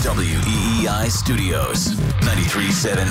WEEI 0.00 1.10
Studios. 1.10 1.94
93.7 2.20 3.04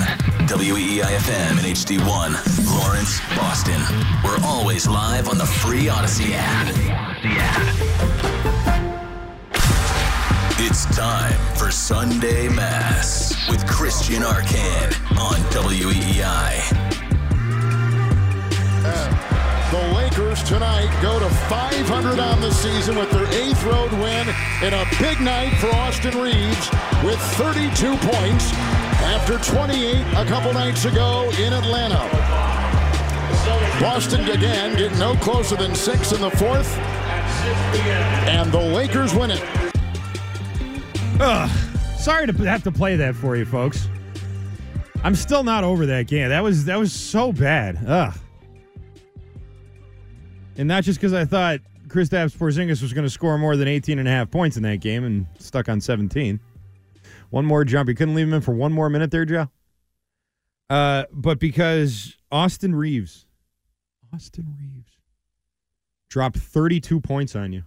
WEEI 0.48 1.02
FM 1.02 1.50
and 1.52 1.60
HD1. 1.60 2.34
Lawrence, 2.76 3.20
Boston. 3.36 3.80
We're 4.24 4.44
always 4.44 4.88
live 4.88 5.28
on 5.28 5.38
the 5.38 5.46
free 5.46 5.88
Odyssey 5.88 6.32
app. 6.34 6.66
It's 10.58 10.84
time 10.96 11.38
for 11.54 11.70
Sunday 11.70 12.48
Mass 12.48 13.48
with 13.48 13.64
Christian 13.68 14.22
Arcand 14.22 14.94
on 15.16 15.36
WEEI. 15.52 16.99
Lakers 20.10 20.42
tonight 20.42 20.90
go 21.00 21.20
to 21.20 21.28
500 21.28 22.18
on 22.18 22.40
the 22.40 22.50
season 22.50 22.96
with 22.96 23.10
their 23.12 23.26
eighth 23.32 23.62
road 23.62 23.92
win 23.92 24.28
in 24.60 24.74
a 24.74 24.84
big 24.98 25.20
night 25.20 25.50
for 25.58 25.68
Austin 25.68 26.20
Reaves 26.20 26.68
with 27.04 27.20
32 27.36 27.96
points 27.96 28.52
after 29.02 29.38
28 29.38 30.00
a 30.16 30.24
couple 30.26 30.52
nights 30.52 30.84
ago 30.84 31.30
in 31.38 31.52
Atlanta. 31.52 31.98
Boston 33.80 34.28
again 34.30 34.76
getting 34.76 34.98
no 34.98 35.14
closer 35.16 35.54
than 35.54 35.76
six 35.76 36.10
in 36.10 36.20
the 36.20 36.30
fourth, 36.32 36.76
and 38.26 38.50
the 38.50 38.58
Lakers 38.58 39.14
win 39.14 39.30
it. 39.30 39.42
Ugh, 41.20 41.50
sorry 41.96 42.26
to 42.26 42.32
have 42.32 42.64
to 42.64 42.72
play 42.72 42.96
that 42.96 43.14
for 43.14 43.36
you, 43.36 43.44
folks. 43.44 43.88
I'm 45.04 45.14
still 45.14 45.44
not 45.44 45.62
over 45.62 45.86
that 45.86 46.08
game. 46.08 46.30
That 46.30 46.42
was 46.42 46.64
that 46.64 46.78
was 46.80 46.92
so 46.92 47.32
bad. 47.32 47.78
Ugh. 47.86 48.18
And 50.56 50.68
not 50.68 50.84
just 50.84 50.98
because 50.98 51.12
I 51.12 51.24
thought 51.24 51.60
Kristaps 51.88 52.36
Porzingis 52.36 52.82
was 52.82 52.92
going 52.92 53.06
to 53.06 53.10
score 53.10 53.36
more 53.38 53.56
than 53.56 53.66
18 53.68 53.98
and 53.98 54.06
a 54.06 54.10
half 54.10 54.30
points 54.30 54.56
in 54.56 54.62
that 54.62 54.80
game 54.80 55.04
and 55.04 55.26
stuck 55.38 55.68
on 55.68 55.80
17. 55.80 56.40
One 57.30 57.44
more 57.44 57.64
jump. 57.64 57.88
You 57.88 57.94
couldn't 57.94 58.14
leave 58.14 58.26
him 58.26 58.34
in 58.34 58.40
for 58.40 58.52
one 58.52 58.72
more 58.72 58.88
minute 58.88 59.10
there, 59.10 59.24
Joe? 59.24 59.48
Uh, 60.68 61.04
but 61.12 61.38
because 61.40 62.16
Austin 62.30 62.74
Reaves, 62.74 63.26
Austin 64.14 64.54
Reaves, 64.58 64.92
dropped 66.08 66.38
32 66.38 67.00
points 67.00 67.34
on 67.34 67.52
you. 67.52 67.64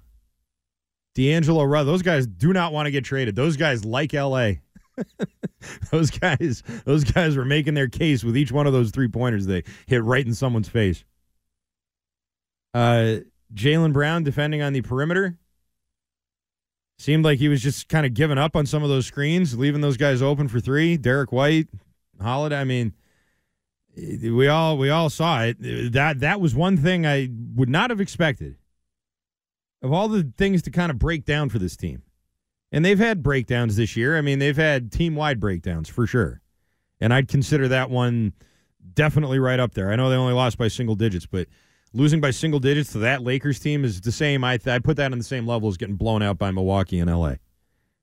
D'Angelo 1.15 1.63
Russell, 1.63 1.91
those 1.91 2.01
guys 2.01 2.25
do 2.25 2.53
not 2.53 2.73
want 2.73 2.87
to 2.87 2.91
get 2.91 3.03
traded. 3.03 3.35
Those 3.35 3.57
guys 3.57 3.85
like 3.85 4.13
LA. 4.13 4.53
those 5.91 6.11
guys, 6.11 6.63
those 6.85 7.03
guys 7.03 7.35
were 7.35 7.45
making 7.45 7.73
their 7.73 7.87
case 7.87 8.23
with 8.23 8.37
each 8.37 8.51
one 8.51 8.67
of 8.67 8.73
those 8.73 8.91
three 8.91 9.07
pointers 9.07 9.45
they 9.45 9.63
hit 9.85 10.03
right 10.03 10.25
in 10.25 10.33
someone's 10.33 10.69
face. 10.69 11.03
Uh, 12.73 13.17
Jaylen 13.53 13.93
Brown 13.93 14.23
defending 14.23 14.61
on 14.61 14.73
the 14.73 14.81
perimeter 14.81 15.37
seemed 16.97 17.25
like 17.25 17.39
he 17.39 17.49
was 17.49 17.61
just 17.61 17.89
kind 17.89 18.05
of 18.05 18.13
giving 18.13 18.37
up 18.37 18.55
on 18.55 18.65
some 18.65 18.83
of 18.83 18.89
those 18.89 19.05
screens, 19.05 19.57
leaving 19.57 19.81
those 19.81 19.97
guys 19.97 20.21
open 20.21 20.47
for 20.47 20.59
three. 20.59 20.97
Derrick 20.97 21.31
White, 21.31 21.67
Holiday. 22.21 22.57
I 22.57 22.63
mean, 22.63 22.93
we 23.95 24.47
all 24.47 24.77
we 24.77 24.89
all 24.89 25.09
saw 25.09 25.43
it. 25.43 25.57
That 25.93 26.21
that 26.21 26.41
was 26.41 26.55
one 26.55 26.77
thing 26.77 27.05
I 27.05 27.29
would 27.55 27.69
not 27.69 27.89
have 27.89 28.01
expected. 28.01 28.57
Of 29.81 29.91
all 29.91 30.07
the 30.07 30.31
things 30.37 30.61
to 30.63 30.71
kind 30.71 30.89
of 30.89 30.97
break 30.97 31.25
down 31.25 31.49
for 31.49 31.59
this 31.59 31.75
team, 31.75 32.03
and 32.71 32.85
they've 32.85 32.97
had 32.97 33.21
breakdowns 33.21 33.75
this 33.75 33.97
year. 33.97 34.17
I 34.17 34.21
mean, 34.21 34.39
they've 34.39 34.55
had 34.55 34.91
team 34.91 35.15
wide 35.15 35.39
breakdowns 35.39 35.89
for 35.89 36.07
sure, 36.07 36.41
and 37.01 37.13
I'd 37.13 37.27
consider 37.27 37.67
that 37.67 37.89
one 37.89 38.33
definitely 38.93 39.39
right 39.39 39.59
up 39.59 39.73
there. 39.73 39.91
I 39.91 39.95
know 39.97 40.09
they 40.09 40.15
only 40.15 40.33
lost 40.33 40.57
by 40.57 40.69
single 40.69 40.95
digits, 40.95 41.25
but 41.25 41.47
losing 41.93 42.19
by 42.19 42.31
single 42.31 42.59
digits 42.59 42.91
to 42.93 42.97
that 42.99 43.21
Lakers 43.23 43.59
team 43.59 43.85
is 43.85 44.01
the 44.01 44.11
same. 44.11 44.43
I 44.43 44.59
I 44.65 44.79
put 44.79 44.97
that 44.97 45.11
on 45.11 45.17
the 45.17 45.23
same 45.23 45.47
level 45.47 45.69
as 45.69 45.77
getting 45.77 45.95
blown 45.95 46.21
out 46.21 46.37
by 46.37 46.51
Milwaukee 46.51 46.99
and 46.99 47.09
L.A. 47.09 47.39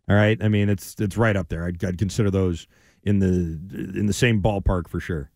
All 0.09 0.17
right, 0.17 0.39
I 0.43 0.49
mean 0.49 0.69
it's 0.69 0.95
it's 1.01 1.17
right 1.17 1.37
up 1.37 1.49
there. 1.49 1.65
I'd, 1.67 1.83
I'd 1.85 1.99
consider 1.99 2.31
those 2.31 2.67
in 3.03 3.19
the 3.21 3.97
in 3.99 4.07
the 4.07 4.13
same 4.13 4.43
ballpark 4.43 4.89
for 4.89 5.01
sure. 5.01 5.31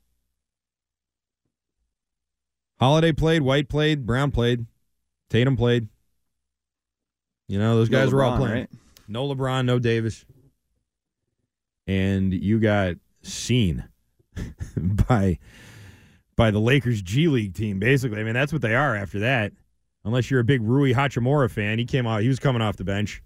Holiday 2.80 3.12
played, 3.12 3.42
White 3.42 3.68
played, 3.68 4.04
Brown 4.04 4.30
played, 4.30 4.66
Tatum 5.30 5.56
played. 5.56 5.88
You 7.48 7.58
know 7.58 7.76
those 7.76 7.90
No 7.90 7.98
guys 7.98 8.12
were 8.12 8.22
all 8.24 8.36
playing. 8.36 8.54
right? 8.54 8.70
No 9.06 9.28
LeBron, 9.28 9.64
no 9.64 9.78
Davis, 9.78 10.24
and 11.86 12.32
you 12.32 12.58
got 12.58 12.96
seen 13.22 13.84
by 14.76 15.38
by 16.36 16.50
the 16.50 16.60
Lakers 16.60 17.02
G 17.02 17.28
League 17.28 17.54
team. 17.54 17.78
Basically, 17.78 18.20
I 18.20 18.24
mean 18.24 18.34
that's 18.34 18.52
what 18.52 18.62
they 18.62 18.74
are 18.74 18.96
after 18.96 19.20
that. 19.20 19.52
Unless 20.04 20.30
you're 20.30 20.40
a 20.40 20.44
big 20.44 20.62
Rui 20.62 20.92
Hachimura 20.92 21.50
fan, 21.50 21.78
he 21.78 21.84
came 21.84 22.06
out. 22.06 22.22
He 22.22 22.28
was 22.28 22.38
coming 22.38 22.60
off 22.60 22.76
the 22.76 22.84
bench, 22.84 23.22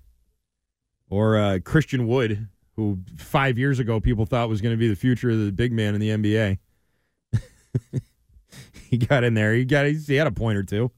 or 1.11 1.37
uh, 1.37 1.59
Christian 1.65 2.07
Wood, 2.07 2.49
who 2.77 2.99
five 3.17 3.59
years 3.59 3.79
ago 3.79 4.01
people 4.01 4.27
thought 4.27 4.49
was 4.49 4.61
going 4.61 4.75
to 4.75 4.79
be 4.79 4.89
the 4.89 4.97
future 4.97 5.31
of 5.31 5.39
the 5.39 5.53
big 5.53 5.73
man 5.73 5.95
in 5.95 6.01
the 6.01 6.11
NBA. 6.11 6.59
he 8.91 8.97
got 8.99 9.25
in 9.25 9.35
there. 9.35 9.55
He 9.55 9.65
got. 9.65 9.87
He 9.87 10.15
had 10.15 10.27
a 10.27 10.33
point 10.33 10.57
or 10.57 10.63
two. 10.63 10.91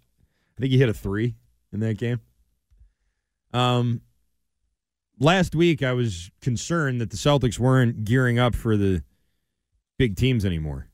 I 0.56 0.60
think 0.60 0.72
he 0.72 0.78
hit 0.78 0.90
a 0.90 0.94
three 0.94 1.36
in 1.72 1.80
that 1.80 1.96
game. 1.96 2.20
Um, 3.52 4.02
last 5.18 5.54
week 5.54 5.82
I 5.82 5.92
was 5.92 6.30
concerned 6.40 7.00
that 7.00 7.10
the 7.10 7.16
Celtics 7.16 7.58
weren't 7.58 8.04
gearing 8.04 8.38
up 8.38 8.54
for 8.54 8.76
the 8.76 9.02
big 9.98 10.16
teams 10.16 10.44
anymore. 10.44 10.89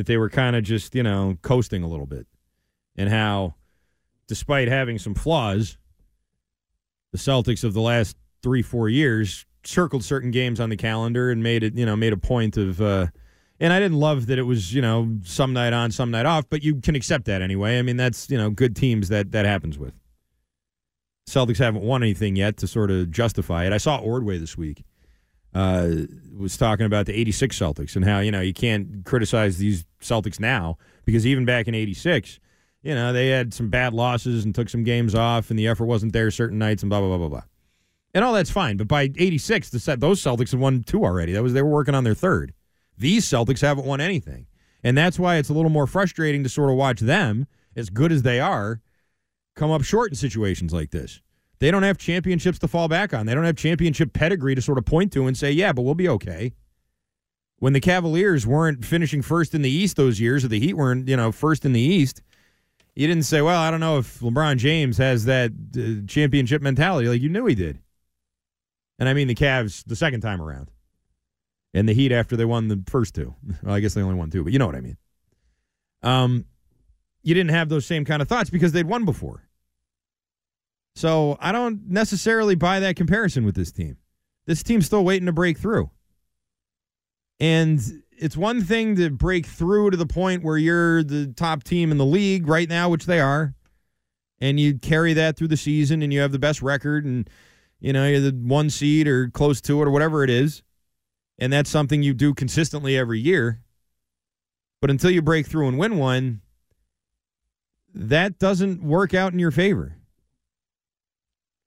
That 0.00 0.06
they 0.06 0.16
were 0.16 0.30
kind 0.30 0.56
of 0.56 0.64
just, 0.64 0.94
you 0.94 1.02
know, 1.02 1.36
coasting 1.42 1.82
a 1.82 1.86
little 1.86 2.06
bit. 2.06 2.26
And 2.96 3.10
how, 3.10 3.56
despite 4.28 4.66
having 4.66 4.98
some 4.98 5.14
flaws, 5.14 5.76
the 7.12 7.18
Celtics 7.18 7.64
of 7.64 7.74
the 7.74 7.82
last 7.82 8.16
three, 8.42 8.62
four 8.62 8.88
years 8.88 9.44
circled 9.62 10.02
certain 10.02 10.30
games 10.30 10.58
on 10.58 10.70
the 10.70 10.76
calendar 10.78 11.30
and 11.30 11.42
made 11.42 11.62
it, 11.62 11.76
you 11.76 11.84
know, 11.84 11.96
made 11.96 12.14
a 12.14 12.16
point 12.16 12.56
of, 12.56 12.80
uh, 12.80 13.08
and 13.60 13.74
I 13.74 13.78
didn't 13.78 13.98
love 13.98 14.24
that 14.28 14.38
it 14.38 14.44
was, 14.44 14.72
you 14.72 14.80
know, 14.80 15.18
some 15.22 15.52
night 15.52 15.74
on, 15.74 15.90
some 15.90 16.10
night 16.10 16.24
off, 16.24 16.48
but 16.48 16.64
you 16.64 16.80
can 16.80 16.94
accept 16.94 17.26
that 17.26 17.42
anyway. 17.42 17.78
I 17.78 17.82
mean, 17.82 17.98
that's, 17.98 18.30
you 18.30 18.38
know, 18.38 18.48
good 18.48 18.74
teams 18.74 19.10
that 19.10 19.32
that 19.32 19.44
happens 19.44 19.78
with. 19.78 19.92
Celtics 21.28 21.58
haven't 21.58 21.82
won 21.82 22.02
anything 22.02 22.36
yet 22.36 22.56
to 22.56 22.66
sort 22.66 22.90
of 22.90 23.10
justify 23.10 23.66
it. 23.66 23.74
I 23.74 23.76
saw 23.76 23.98
Ordway 23.98 24.38
this 24.38 24.56
week 24.56 24.82
uh, 25.54 25.88
was 26.36 26.56
talking 26.56 26.86
about 26.86 27.06
the 27.06 27.18
86 27.18 27.58
Celtics 27.58 27.96
and 27.96 28.04
how, 28.04 28.20
you 28.20 28.30
know, 28.30 28.40
you 28.40 28.54
can't 28.54 29.04
criticize 29.04 29.58
these 29.58 29.84
Celtics 30.00 30.40
now 30.40 30.78
because 31.04 31.26
even 31.26 31.44
back 31.44 31.68
in 31.68 31.74
86, 31.74 32.38
you 32.82 32.94
know, 32.94 33.12
they 33.12 33.28
had 33.28 33.52
some 33.52 33.68
bad 33.68 33.92
losses 33.92 34.44
and 34.44 34.54
took 34.54 34.68
some 34.68 34.84
games 34.84 35.14
off 35.14 35.50
and 35.50 35.58
the 35.58 35.68
effort 35.68 35.86
wasn't 35.86 36.12
there 36.12 36.30
certain 36.30 36.58
nights 36.58 36.82
and 36.82 36.90
blah, 36.90 37.00
blah, 37.00 37.08
blah, 37.08 37.18
blah, 37.18 37.28
blah. 37.28 37.42
And 38.14 38.24
all 38.24 38.32
that's 38.32 38.50
fine. 38.50 38.76
But 38.76 38.88
by 38.88 39.02
86, 39.02 39.70
the 39.70 39.78
set, 39.78 40.00
those 40.00 40.20
Celtics 40.22 40.50
had 40.50 40.60
won 40.60 40.82
two 40.82 41.04
already. 41.04 41.32
That 41.32 41.42
was 41.42 41.52
They 41.52 41.62
were 41.62 41.70
working 41.70 41.94
on 41.94 42.04
their 42.04 42.14
third. 42.14 42.54
These 42.98 43.26
Celtics 43.26 43.60
haven't 43.60 43.86
won 43.86 44.00
anything. 44.00 44.46
And 44.82 44.96
that's 44.96 45.18
why 45.18 45.36
it's 45.36 45.48
a 45.48 45.52
little 45.52 45.70
more 45.70 45.86
frustrating 45.86 46.42
to 46.42 46.48
sort 46.48 46.70
of 46.70 46.76
watch 46.76 47.00
them, 47.00 47.46
as 47.76 47.90
good 47.90 48.12
as 48.12 48.22
they 48.22 48.40
are, 48.40 48.80
come 49.54 49.70
up 49.70 49.82
short 49.82 50.10
in 50.10 50.16
situations 50.16 50.72
like 50.72 50.90
this. 50.90 51.20
They 51.60 51.70
don't 51.70 51.82
have 51.82 51.98
championships 51.98 52.58
to 52.60 52.68
fall 52.68 52.88
back 52.88 53.12
on. 53.12 53.26
They 53.26 53.34
don't 53.34 53.44
have 53.44 53.56
championship 53.56 54.14
pedigree 54.14 54.54
to 54.54 54.62
sort 54.62 54.78
of 54.78 54.86
point 54.86 55.12
to 55.12 55.26
and 55.26 55.36
say, 55.36 55.52
yeah, 55.52 55.72
but 55.72 55.82
we'll 55.82 55.94
be 55.94 56.08
okay. 56.08 56.54
When 57.58 57.74
the 57.74 57.80
Cavaliers 57.80 58.46
weren't 58.46 58.84
finishing 58.84 59.20
first 59.20 59.54
in 59.54 59.60
the 59.60 59.70
East 59.70 59.96
those 59.96 60.18
years, 60.18 60.42
or 60.42 60.48
the 60.48 60.58
Heat 60.58 60.74
weren't, 60.74 61.06
you 61.06 61.16
know, 61.16 61.30
first 61.30 61.66
in 61.66 61.74
the 61.74 61.80
East, 61.80 62.22
you 62.94 63.06
didn't 63.06 63.24
say, 63.24 63.42
well, 63.42 63.60
I 63.60 63.70
don't 63.70 63.80
know 63.80 63.98
if 63.98 64.20
LeBron 64.20 64.56
James 64.56 64.96
has 64.96 65.26
that 65.26 65.52
uh, 65.76 66.06
championship 66.08 66.62
mentality. 66.62 67.08
Like, 67.08 67.20
you 67.20 67.28
knew 67.28 67.44
he 67.44 67.54
did. 67.54 67.78
And 68.98 69.08
I 69.08 69.14
mean 69.14 69.28
the 69.28 69.34
Cavs 69.34 69.84
the 69.86 69.96
second 69.96 70.22
time 70.22 70.40
around. 70.40 70.70
And 71.74 71.86
the 71.86 71.92
Heat 71.92 72.10
after 72.10 72.36
they 72.36 72.46
won 72.46 72.68
the 72.68 72.82
first 72.86 73.14
two. 73.14 73.34
Well, 73.62 73.74
I 73.74 73.80
guess 73.80 73.92
they 73.92 74.02
only 74.02 74.14
won 74.14 74.30
two, 74.30 74.42
but 74.42 74.52
you 74.54 74.58
know 74.58 74.66
what 74.66 74.74
I 74.74 74.80
mean. 74.80 74.96
Um, 76.02 76.46
you 77.22 77.34
didn't 77.34 77.50
have 77.50 77.68
those 77.68 77.84
same 77.84 78.06
kind 78.06 78.22
of 78.22 78.28
thoughts 78.28 78.48
because 78.48 78.72
they'd 78.72 78.86
won 78.86 79.04
before. 79.04 79.42
So 80.94 81.36
I 81.40 81.52
don't 81.52 81.88
necessarily 81.88 82.54
buy 82.54 82.80
that 82.80 82.96
comparison 82.96 83.44
with 83.44 83.54
this 83.54 83.72
team. 83.72 83.96
This 84.46 84.62
team's 84.62 84.86
still 84.86 85.04
waiting 85.04 85.26
to 85.26 85.32
break 85.32 85.58
through. 85.58 85.90
And 87.38 87.80
it's 88.10 88.36
one 88.36 88.62
thing 88.62 88.96
to 88.96 89.10
break 89.10 89.46
through 89.46 89.90
to 89.90 89.96
the 89.96 90.06
point 90.06 90.42
where 90.42 90.58
you're 90.58 91.02
the 91.02 91.28
top 91.28 91.64
team 91.64 91.90
in 91.90 91.98
the 91.98 92.04
league 92.04 92.46
right 92.46 92.68
now, 92.68 92.88
which 92.88 93.06
they 93.06 93.20
are, 93.20 93.54
and 94.40 94.60
you 94.60 94.78
carry 94.78 95.14
that 95.14 95.36
through 95.36 95.48
the 95.48 95.56
season 95.56 96.02
and 96.02 96.12
you 96.12 96.20
have 96.20 96.32
the 96.32 96.38
best 96.38 96.60
record 96.60 97.04
and 97.04 97.30
you 97.80 97.94
know, 97.94 98.06
you're 98.06 98.20
the 98.20 98.32
one 98.32 98.70
seed 98.70 99.08
or 99.08 99.28
close 99.30 99.60
to 99.62 99.80
it 99.80 99.86
or 99.86 99.90
whatever 99.90 100.22
it 100.22 100.30
is. 100.30 100.62
And 101.38 101.52
that's 101.52 101.70
something 101.70 102.02
you 102.02 102.12
do 102.12 102.34
consistently 102.34 102.96
every 102.96 103.18
year. 103.18 103.62
But 104.80 104.90
until 104.90 105.10
you 105.10 105.22
break 105.22 105.46
through 105.46 105.68
and 105.68 105.78
win 105.78 105.96
one, 105.96 106.42
that 107.94 108.38
doesn't 108.38 108.82
work 108.82 109.14
out 109.14 109.32
in 109.32 109.38
your 109.38 109.50
favor. 109.50 109.96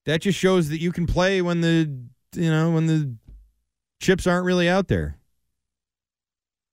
That 0.05 0.21
just 0.21 0.37
shows 0.37 0.69
that 0.69 0.79
you 0.79 0.91
can 0.91 1.05
play 1.05 1.41
when 1.41 1.61
the 1.61 1.89
you 2.35 2.49
know 2.49 2.71
when 2.71 2.87
the 2.87 3.15
chips 3.99 4.27
aren't 4.27 4.45
really 4.45 4.67
out 4.67 4.87
there. 4.87 5.17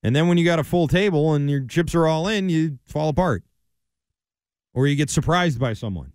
And 0.02 0.16
then 0.16 0.28
when 0.28 0.38
you 0.38 0.44
got 0.44 0.58
a 0.58 0.64
full 0.64 0.88
table 0.88 1.34
and 1.34 1.50
your 1.50 1.64
chips 1.64 1.94
are 1.94 2.06
all 2.06 2.26
in, 2.26 2.48
you 2.48 2.78
fall 2.86 3.10
apart. 3.10 3.44
Or 4.72 4.86
you 4.86 4.96
get 4.96 5.10
surprised 5.10 5.58
by 5.58 5.74
someone. 5.74 6.12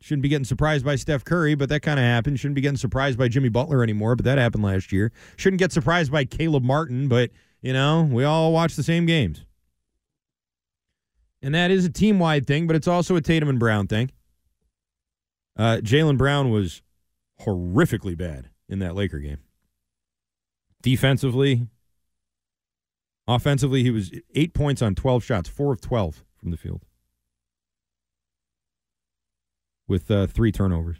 Shouldn't 0.00 0.22
be 0.22 0.28
getting 0.28 0.44
surprised 0.44 0.84
by 0.84 0.96
Steph 0.96 1.24
Curry, 1.24 1.54
but 1.54 1.70
that 1.70 1.80
kind 1.80 1.98
of 1.98 2.04
happened. 2.04 2.38
Shouldn't 2.38 2.56
be 2.56 2.60
getting 2.60 2.76
surprised 2.76 3.18
by 3.18 3.26
Jimmy 3.28 3.48
Butler 3.48 3.82
anymore, 3.82 4.14
but 4.16 4.26
that 4.26 4.36
happened 4.36 4.62
last 4.62 4.92
year. 4.92 5.12
Shouldn't 5.36 5.58
get 5.58 5.72
surprised 5.72 6.12
by 6.12 6.26
Caleb 6.26 6.62
Martin, 6.62 7.08
but, 7.08 7.30
you 7.62 7.72
know, 7.72 8.02
we 8.02 8.22
all 8.22 8.52
watch 8.52 8.76
the 8.76 8.82
same 8.82 9.06
games. 9.06 9.44
And 11.40 11.54
that 11.54 11.70
is 11.70 11.86
a 11.86 11.90
team 11.90 12.18
wide 12.18 12.46
thing, 12.46 12.66
but 12.66 12.76
it's 12.76 12.86
also 12.86 13.16
a 13.16 13.22
Tatum 13.22 13.48
and 13.48 13.58
Brown 13.58 13.86
thing. 13.86 14.10
Uh, 15.56 15.78
Jaylen 15.82 16.18
Brown 16.18 16.50
was 16.50 16.82
horrifically 17.42 18.16
bad 18.16 18.50
in 18.68 18.78
that 18.80 18.94
Laker 18.94 19.18
game. 19.18 19.38
Defensively, 20.82 21.68
offensively, 23.26 23.82
he 23.82 23.90
was 23.90 24.12
eight 24.34 24.52
points 24.52 24.82
on 24.82 24.94
12 24.94 25.24
shots, 25.24 25.48
four 25.48 25.72
of 25.72 25.80
12 25.80 26.24
from 26.36 26.50
the 26.50 26.56
field 26.56 26.82
with 29.86 30.10
uh, 30.10 30.26
three 30.26 30.52
turnovers. 30.52 30.98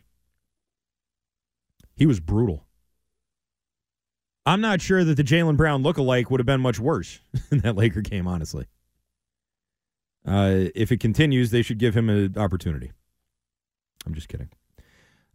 He 1.97 2.07
was 2.07 2.21
brutal. 2.21 2.67
I'm 4.47 4.61
not 4.61 4.83
sure 4.83 5.05
that 5.05 5.17
the 5.17 5.25
Jaylen 5.25 5.57
Brown 5.57 5.83
lookalike 5.83 6.31
would 6.31 6.41
have 6.41 6.47
been 6.47 6.61
much 6.61 6.79
worse 6.79 7.21
in 7.51 7.59
that 7.59 7.77
Laker 7.77 8.03
game, 8.03 8.27
honestly. 8.27 8.67
Uh, 10.27 10.69
if 10.75 10.91
it 10.91 11.01
continues, 11.01 11.51
they 11.51 11.63
should 11.63 11.79
give 11.79 11.95
him 11.97 12.09
an 12.09 12.37
opportunity. 12.37 12.93
I'm 14.07 14.15
just 14.15 14.29
kidding. 14.29 14.51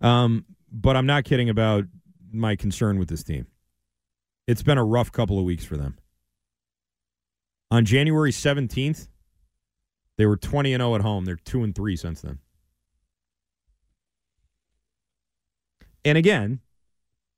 Um, 0.01 0.45
but 0.71 0.95
I'm 0.95 1.05
not 1.05 1.23
kidding 1.23 1.49
about 1.49 1.85
my 2.31 2.55
concern 2.55 2.99
with 2.99 3.09
this 3.09 3.23
team. 3.23 3.47
It's 4.47 4.63
been 4.63 4.77
a 4.77 4.85
rough 4.85 5.11
couple 5.11 5.37
of 5.37 5.45
weeks 5.45 5.65
for 5.65 5.77
them. 5.77 5.97
On 7.71 7.85
January 7.85 8.31
17th, 8.31 9.07
they 10.17 10.25
were 10.25 10.37
20 10.37 10.73
and 10.73 10.81
0 10.81 10.95
at 10.95 11.01
home. 11.01 11.25
They're 11.25 11.35
2 11.35 11.63
and 11.63 11.75
3 11.75 11.95
since 11.95 12.21
then. 12.21 12.39
And 16.03 16.17
again, 16.17 16.61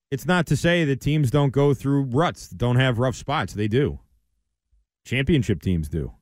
it's 0.10 0.25
not 0.25 0.45
to 0.48 0.57
say 0.57 0.86
that 0.86 1.01
teams 1.01 1.31
don't 1.31 1.51
go 1.51 1.74
through 1.74 2.04
ruts, 2.04 2.50
don't 2.50 2.77
have 2.77 3.00
rough 3.00 3.16
spots. 3.16 3.54
They 3.54 3.68
do. 3.68 4.00
Championship 5.06 5.62
teams 5.62 5.89
do. 5.89 6.13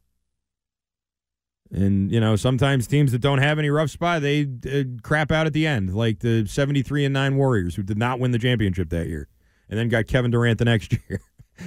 And 1.71 2.11
you 2.11 2.19
know, 2.19 2.35
sometimes 2.35 2.87
teams 2.87 3.11
that 3.11 3.19
don't 3.19 3.37
have 3.37 3.59
any 3.59 3.69
rough 3.69 3.89
spot, 3.89 4.21
they 4.21 4.47
uh, 4.65 4.83
crap 5.03 5.31
out 5.31 5.45
at 5.45 5.53
the 5.53 5.67
end, 5.67 5.95
like 5.95 6.19
the 6.19 6.45
73 6.47 7.05
and 7.05 7.13
9 7.13 7.37
Warriors 7.37 7.75
who 7.75 7.83
did 7.83 7.97
not 7.97 8.19
win 8.19 8.31
the 8.31 8.39
championship 8.39 8.89
that 8.89 9.07
year 9.07 9.27
and 9.69 9.77
then 9.77 9.87
got 9.87 10.07
Kevin 10.07 10.31
Durant 10.31 10.57
the 10.57 10.65
next 10.65 10.93
year. 11.09 11.21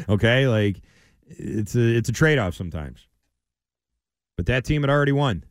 okay? 0.08 0.48
Like 0.48 0.80
it's 1.26 1.76
a 1.76 1.96
it's 1.96 2.08
a 2.08 2.12
trade-off 2.12 2.54
sometimes. 2.54 3.06
But 4.36 4.46
that 4.46 4.64
team 4.64 4.82
had 4.82 4.90
already 4.90 5.12
won. 5.12 5.44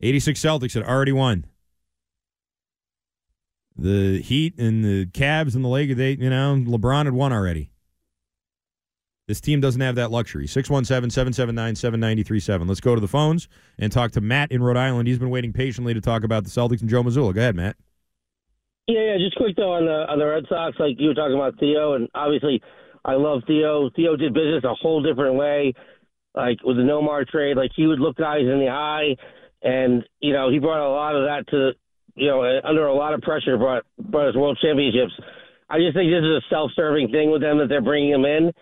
86 0.00 0.40
Celtics 0.40 0.74
had 0.74 0.84
already 0.84 1.12
won 1.12 1.44
the 3.78 4.20
Heat 4.20 4.58
and 4.58 4.84
the 4.84 5.06
Cavs 5.06 5.54
and 5.54 5.64
the 5.64 5.68
Lakers, 5.68 5.96
they, 5.96 6.12
you 6.12 6.28
know, 6.28 6.56
LeBron 6.66 7.04
had 7.04 7.14
won 7.14 7.32
already. 7.32 7.70
This 9.28 9.40
team 9.40 9.60
doesn't 9.60 9.80
have 9.80 9.94
that 9.94 10.10
luxury. 10.10 10.48
617 10.48 11.10
779 11.10 11.76
7937. 11.76 12.66
Let's 12.66 12.80
go 12.80 12.94
to 12.94 13.00
the 13.00 13.06
phones 13.06 13.48
and 13.78 13.92
talk 13.92 14.10
to 14.12 14.20
Matt 14.20 14.50
in 14.50 14.62
Rhode 14.62 14.76
Island. 14.76 15.06
He's 15.06 15.18
been 15.18 15.30
waiting 15.30 15.52
patiently 15.52 15.94
to 15.94 16.00
talk 16.00 16.24
about 16.24 16.44
the 16.44 16.50
Celtics 16.50 16.80
and 16.80 16.90
Joe 16.90 17.02
Mazzulla. 17.02 17.34
Go 17.34 17.40
ahead, 17.40 17.54
Matt. 17.54 17.76
Yeah, 18.88 19.00
yeah, 19.00 19.16
just 19.18 19.36
quick 19.36 19.54
though 19.54 19.74
on 19.74 19.84
the 19.84 20.10
on 20.10 20.18
the 20.18 20.26
Red 20.26 20.44
Sox, 20.48 20.76
like 20.80 20.96
you 20.98 21.08
were 21.08 21.14
talking 21.14 21.36
about 21.36 21.60
Theo, 21.60 21.92
and 21.92 22.08
obviously 22.14 22.62
I 23.04 23.12
love 23.14 23.42
Theo. 23.46 23.90
Theo 23.94 24.16
did 24.16 24.32
business 24.32 24.64
a 24.64 24.72
whole 24.74 25.02
different 25.02 25.36
way, 25.36 25.74
like 26.34 26.56
with 26.64 26.78
the 26.78 26.82
Nomar 26.82 27.28
trade. 27.28 27.58
Like 27.58 27.70
he 27.76 27.86
would 27.86 28.00
look 28.00 28.16
guys 28.16 28.40
in 28.40 28.58
the 28.58 28.70
eye, 28.70 29.14
and 29.62 30.02
you 30.20 30.32
know 30.32 30.50
he 30.50 30.58
brought 30.58 30.80
a 30.80 30.88
lot 30.88 31.14
of 31.14 31.24
that 31.24 31.44
to 31.50 31.72
you 32.18 32.26
know, 32.26 32.42
uh, 32.42 32.66
under 32.66 32.86
a 32.86 32.94
lot 32.94 33.14
of 33.14 33.20
pressure, 33.22 33.56
brought 33.56 33.84
brought 33.98 34.28
us 34.28 34.36
world 34.36 34.58
championships. 34.60 35.12
I 35.70 35.78
just 35.78 35.94
think 35.94 36.10
this 36.10 36.24
is 36.24 36.42
a 36.42 36.48
self-serving 36.50 37.10
thing 37.10 37.30
with 37.30 37.42
them 37.42 37.58
that 37.58 37.68
they're 37.68 37.82
bringing 37.82 38.10
him 38.10 38.24
in. 38.24 38.52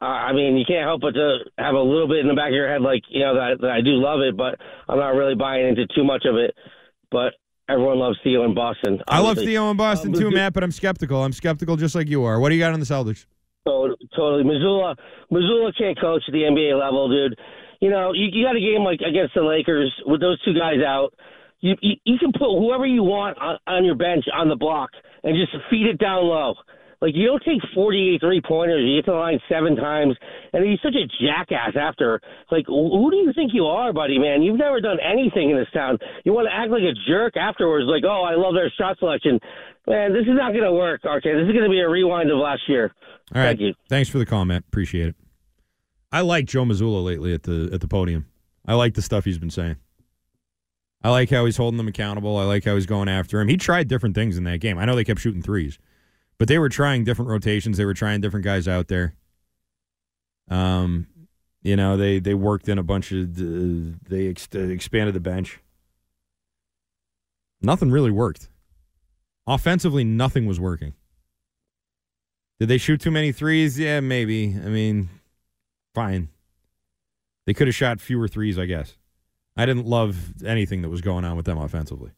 Uh, 0.00 0.04
I 0.04 0.32
mean, 0.32 0.56
you 0.56 0.64
can't 0.66 0.84
help 0.84 1.00
but 1.00 1.12
to 1.14 1.38
have 1.58 1.74
a 1.74 1.80
little 1.80 2.08
bit 2.08 2.18
in 2.18 2.28
the 2.28 2.34
back 2.34 2.48
of 2.48 2.54
your 2.54 2.70
head, 2.70 2.82
like 2.82 3.02
you 3.08 3.20
know 3.20 3.34
that, 3.34 3.60
that 3.60 3.70
I 3.70 3.80
do 3.80 3.98
love 3.98 4.20
it, 4.20 4.36
but 4.36 4.58
I'm 4.88 4.98
not 4.98 5.14
really 5.14 5.34
buying 5.34 5.66
into 5.66 5.86
too 5.94 6.04
much 6.04 6.24
of 6.24 6.36
it. 6.36 6.54
But 7.10 7.34
everyone 7.68 7.98
loves 7.98 8.18
Theo 8.22 8.44
in 8.44 8.54
Boston. 8.54 9.00
Obviously. 9.08 9.14
I 9.14 9.18
love 9.20 9.36
Theo 9.38 9.70
in 9.70 9.76
Boston 9.76 10.14
um, 10.14 10.20
too, 10.20 10.30
Matt, 10.30 10.52
but 10.52 10.62
I'm 10.62 10.72
skeptical. 10.72 11.24
I'm 11.24 11.32
skeptical 11.32 11.76
just 11.76 11.94
like 11.94 12.08
you 12.08 12.24
are. 12.24 12.38
What 12.38 12.50
do 12.50 12.54
you 12.54 12.60
got 12.60 12.72
on 12.72 12.80
the 12.80 12.86
Celtics? 12.86 13.26
So, 13.66 13.94
totally. 14.14 14.44
Mazzulla. 14.44 14.96
Mazzulla 15.32 15.72
can't 15.76 15.98
coach 16.00 16.22
at 16.28 16.32
the 16.32 16.42
NBA 16.42 16.78
level, 16.78 17.08
dude. 17.08 17.38
You 17.80 17.90
know, 17.90 18.12
you, 18.12 18.28
you 18.32 18.44
got 18.44 18.56
a 18.56 18.60
game 18.60 18.84
like 18.84 19.00
against 19.00 19.34
the 19.34 19.42
Lakers 19.42 19.92
with 20.06 20.20
those 20.20 20.40
two 20.42 20.54
guys 20.54 20.82
out 20.86 21.12
you, 21.60 21.74
you, 21.80 21.94
you 22.04 22.18
can 22.18 22.32
put 22.32 22.56
whoever 22.58 22.86
you 22.86 23.02
want 23.02 23.38
on, 23.38 23.58
on 23.66 23.84
your 23.84 23.96
bench 23.96 24.24
on 24.32 24.48
the 24.48 24.56
block 24.56 24.90
and 25.24 25.34
just 25.36 25.52
feed 25.70 25.86
it 25.86 25.98
down 25.98 26.24
low. 26.24 26.54
Like 27.00 27.14
you 27.14 27.26
don't 27.26 27.42
take 27.44 27.60
48 27.74 28.20
three 28.20 28.40
pointers. 28.40 28.82
You 28.82 28.98
get 28.98 29.04
to 29.06 29.12
the 29.12 29.16
line 29.16 29.38
seven 29.48 29.76
times, 29.76 30.16
and 30.52 30.64
he's 30.64 30.80
such 30.82 30.94
a 30.94 31.06
jackass 31.22 31.78
after. 31.78 32.20
Like, 32.50 32.66
who 32.66 33.10
do 33.10 33.16
you 33.16 33.32
think 33.34 33.52
you 33.54 33.66
are, 33.66 33.92
buddy? 33.92 34.18
Man, 34.18 34.42
you've 34.42 34.58
never 34.58 34.80
done 34.80 34.98
anything 35.00 35.50
in 35.50 35.56
this 35.56 35.70
town. 35.72 35.98
You 36.24 36.32
want 36.32 36.48
to 36.48 36.54
act 36.54 36.70
like 36.70 36.82
a 36.82 36.94
jerk 37.08 37.36
afterwards? 37.36 37.86
Like, 37.86 38.02
oh, 38.04 38.22
I 38.22 38.34
love 38.34 38.54
their 38.54 38.72
shot 38.76 38.98
selection. 38.98 39.38
Man, 39.86 40.12
this 40.12 40.22
is 40.22 40.34
not 40.34 40.52
going 40.52 40.64
to 40.64 40.72
work. 40.72 41.00
Okay, 41.04 41.32
this 41.34 41.46
is 41.46 41.52
going 41.52 41.64
to 41.64 41.70
be 41.70 41.80
a 41.80 41.88
rewind 41.88 42.30
of 42.30 42.38
last 42.38 42.62
year. 42.68 42.92
All 43.34 43.40
right. 43.40 43.48
Thank 43.48 43.60
you. 43.60 43.74
Thanks 43.88 44.10
for 44.10 44.18
the 44.18 44.26
comment. 44.26 44.64
Appreciate 44.68 45.08
it. 45.08 45.16
I 46.10 46.22
like 46.22 46.46
Joe 46.46 46.64
Mazzulla 46.64 47.04
lately 47.04 47.32
at 47.32 47.44
the 47.44 47.70
at 47.72 47.80
the 47.80 47.88
podium. 47.88 48.26
I 48.66 48.74
like 48.74 48.94
the 48.94 49.02
stuff 49.02 49.24
he's 49.24 49.38
been 49.38 49.50
saying. 49.50 49.76
I 51.02 51.10
like 51.10 51.30
how 51.30 51.44
he's 51.44 51.56
holding 51.56 51.78
them 51.78 51.88
accountable. 51.88 52.36
I 52.36 52.44
like 52.44 52.64
how 52.64 52.74
he's 52.74 52.86
going 52.86 53.08
after 53.08 53.40
him. 53.40 53.48
He 53.48 53.56
tried 53.56 53.88
different 53.88 54.14
things 54.14 54.36
in 54.36 54.44
that 54.44 54.58
game. 54.58 54.78
I 54.78 54.84
know 54.84 54.96
they 54.96 55.04
kept 55.04 55.20
shooting 55.20 55.42
threes, 55.42 55.78
but 56.38 56.48
they 56.48 56.58
were 56.58 56.68
trying 56.68 57.04
different 57.04 57.30
rotations. 57.30 57.76
They 57.76 57.84
were 57.84 57.94
trying 57.94 58.20
different 58.20 58.44
guys 58.44 58.68
out 58.68 58.88
there. 58.88 59.14
Um, 60.48 61.06
you 61.62 61.76
know, 61.76 61.96
they 61.96 62.18
they 62.18 62.34
worked 62.34 62.68
in 62.68 62.78
a 62.78 62.82
bunch 62.82 63.12
of 63.12 63.34
they 64.08 64.28
ex- 64.28 64.48
expanded 64.52 65.14
the 65.14 65.20
bench. 65.20 65.58
Nothing 67.60 67.90
really 67.90 68.12
worked. 68.12 68.48
Offensively, 69.46 70.04
nothing 70.04 70.46
was 70.46 70.60
working. 70.60 70.94
Did 72.60 72.68
they 72.68 72.78
shoot 72.78 73.00
too 73.00 73.10
many 73.10 73.32
threes? 73.32 73.78
Yeah, 73.78 74.00
maybe. 74.00 74.54
I 74.54 74.68
mean, 74.68 75.08
fine. 75.94 76.28
They 77.46 77.54
could 77.54 77.66
have 77.66 77.74
shot 77.74 78.00
fewer 78.00 78.28
threes, 78.28 78.58
I 78.58 78.66
guess. 78.66 78.96
I 79.56 79.66
didn't 79.66 79.86
love 79.86 80.44
anything 80.44 80.82
that 80.82 80.88
was 80.88 81.00
going 81.00 81.24
on 81.24 81.36
with 81.36 81.46
them 81.46 81.58
offensively. 81.58 82.12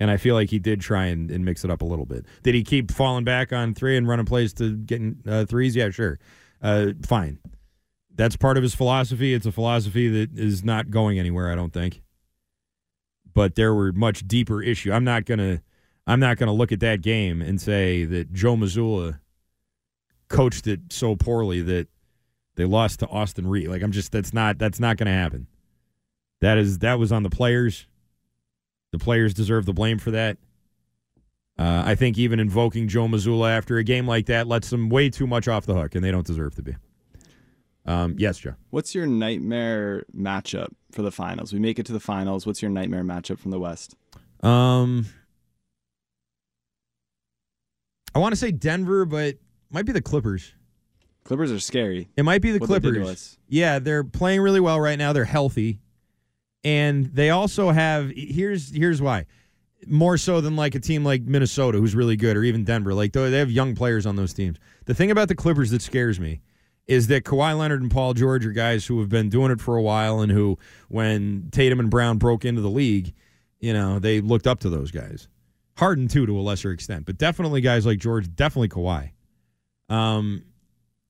And 0.00 0.10
I 0.10 0.16
feel 0.16 0.34
like 0.34 0.48
he 0.48 0.58
did 0.58 0.80
try 0.80 1.06
and, 1.06 1.30
and 1.30 1.44
mix 1.44 1.62
it 1.62 1.70
up 1.70 1.82
a 1.82 1.84
little 1.84 2.06
bit. 2.06 2.24
Did 2.42 2.54
he 2.54 2.64
keep 2.64 2.90
falling 2.90 3.24
back 3.24 3.52
on 3.52 3.74
three 3.74 3.98
and 3.98 4.08
running 4.08 4.24
plays 4.24 4.54
to 4.54 4.74
getting 4.74 5.18
uh, 5.28 5.44
threes? 5.44 5.76
Yeah, 5.76 5.90
sure. 5.90 6.18
Uh, 6.62 6.92
fine. 7.04 7.38
That's 8.14 8.36
part 8.36 8.56
of 8.56 8.62
his 8.62 8.74
philosophy. 8.74 9.34
It's 9.34 9.46
a 9.46 9.52
philosophy 9.52 10.08
that 10.08 10.38
is 10.38 10.64
not 10.64 10.90
going 10.90 11.18
anywhere, 11.18 11.52
I 11.52 11.54
don't 11.54 11.72
think. 11.72 12.02
But 13.32 13.54
there 13.54 13.74
were 13.74 13.92
much 13.92 14.26
deeper 14.26 14.62
issues. 14.62 14.92
I'm 14.92 15.04
not 15.04 15.26
gonna 15.26 15.62
I'm 16.06 16.18
not 16.18 16.36
gonna 16.36 16.52
look 16.52 16.72
at 16.72 16.80
that 16.80 17.02
game 17.02 17.40
and 17.40 17.60
say 17.60 18.04
that 18.04 18.32
Joe 18.32 18.56
Mazzulla 18.56 19.20
coached 20.28 20.66
it 20.66 20.80
so 20.90 21.14
poorly 21.14 21.62
that 21.62 21.88
they 22.56 22.64
lost 22.64 23.00
to 23.00 23.06
Austin 23.08 23.46
Reed. 23.46 23.68
Like 23.68 23.82
I'm 23.82 23.92
just 23.92 24.10
that's 24.12 24.32
not 24.32 24.58
that's 24.58 24.80
not 24.80 24.96
gonna 24.96 25.12
happen. 25.12 25.46
That 26.40 26.58
is 26.58 26.78
that 26.78 26.98
was 26.98 27.12
on 27.12 27.22
the 27.22 27.30
players. 27.30 27.86
The 28.92 28.98
players 28.98 29.34
deserve 29.34 29.66
the 29.66 29.72
blame 29.72 29.98
for 29.98 30.10
that. 30.10 30.38
Uh, 31.58 31.82
I 31.84 31.94
think 31.94 32.16
even 32.16 32.40
invoking 32.40 32.88
Joe 32.88 33.06
Mazzulla 33.06 33.50
after 33.50 33.76
a 33.76 33.84
game 33.84 34.06
like 34.06 34.26
that 34.26 34.46
lets 34.46 34.70
them 34.70 34.88
way 34.88 35.10
too 35.10 35.26
much 35.26 35.46
off 35.46 35.66
the 35.66 35.74
hook, 35.74 35.94
and 35.94 36.02
they 36.02 36.10
don't 36.10 36.26
deserve 36.26 36.54
to 36.56 36.62
be. 36.62 36.74
Um, 37.84 38.14
yes, 38.18 38.38
Joe. 38.38 38.54
What's 38.70 38.94
your 38.94 39.06
nightmare 39.06 40.04
matchup 40.16 40.68
for 40.92 41.02
the 41.02 41.10
finals? 41.10 41.52
We 41.52 41.58
make 41.58 41.78
it 41.78 41.86
to 41.86 41.92
the 41.92 42.00
finals. 42.00 42.46
What's 42.46 42.62
your 42.62 42.70
nightmare 42.70 43.04
matchup 43.04 43.38
from 43.38 43.50
the 43.50 43.60
West? 43.60 43.94
Um, 44.42 45.06
I 48.14 48.18
want 48.18 48.32
to 48.32 48.36
say 48.36 48.50
Denver, 48.50 49.04
but 49.04 49.36
might 49.70 49.86
be 49.86 49.92
the 49.92 50.02
Clippers. 50.02 50.52
Clippers 51.24 51.52
are 51.52 51.60
scary. 51.60 52.08
It 52.16 52.24
might 52.24 52.42
be 52.42 52.52
the 52.52 52.58
what 52.58 52.68
Clippers. 52.68 53.38
They 53.48 53.58
yeah, 53.58 53.78
they're 53.78 54.04
playing 54.04 54.40
really 54.40 54.60
well 54.60 54.80
right 54.80 54.98
now. 54.98 55.12
They're 55.12 55.24
healthy 55.24 55.80
and 56.64 57.06
they 57.06 57.30
also 57.30 57.70
have 57.70 58.10
here's 58.14 58.74
here's 58.74 59.00
why 59.00 59.26
more 59.86 60.18
so 60.18 60.40
than 60.40 60.56
like 60.56 60.74
a 60.74 60.80
team 60.80 61.04
like 61.04 61.22
Minnesota 61.22 61.78
who's 61.78 61.94
really 61.94 62.16
good 62.16 62.36
or 62.36 62.44
even 62.44 62.64
Denver 62.64 62.92
like 62.94 63.12
they 63.12 63.38
have 63.38 63.50
young 63.50 63.74
players 63.74 64.06
on 64.06 64.16
those 64.16 64.34
teams. 64.34 64.58
The 64.84 64.94
thing 64.94 65.10
about 65.10 65.28
the 65.28 65.34
Clippers 65.34 65.70
that 65.70 65.82
scares 65.82 66.20
me 66.20 66.40
is 66.86 67.06
that 67.06 67.24
Kawhi 67.24 67.56
Leonard 67.56 67.82
and 67.82 67.90
Paul 67.90 68.14
George 68.14 68.44
are 68.44 68.52
guys 68.52 68.86
who 68.86 69.00
have 69.00 69.08
been 69.08 69.28
doing 69.28 69.52
it 69.52 69.60
for 69.60 69.76
a 69.76 69.82
while 69.82 70.20
and 70.20 70.30
who 70.30 70.58
when 70.88 71.48
Tatum 71.50 71.80
and 71.80 71.90
Brown 71.90 72.18
broke 72.18 72.44
into 72.44 72.60
the 72.60 72.70
league, 72.70 73.14
you 73.60 73.72
know, 73.72 73.98
they 73.98 74.20
looked 74.20 74.46
up 74.46 74.60
to 74.60 74.70
those 74.70 74.90
guys. 74.90 75.28
Harden 75.76 76.08
too 76.08 76.26
to 76.26 76.38
a 76.38 76.42
lesser 76.42 76.72
extent, 76.72 77.06
but 77.06 77.16
definitely 77.16 77.60
guys 77.60 77.86
like 77.86 77.98
George, 77.98 78.34
definitely 78.34 78.68
Kawhi. 78.68 79.12
Um 79.88 80.44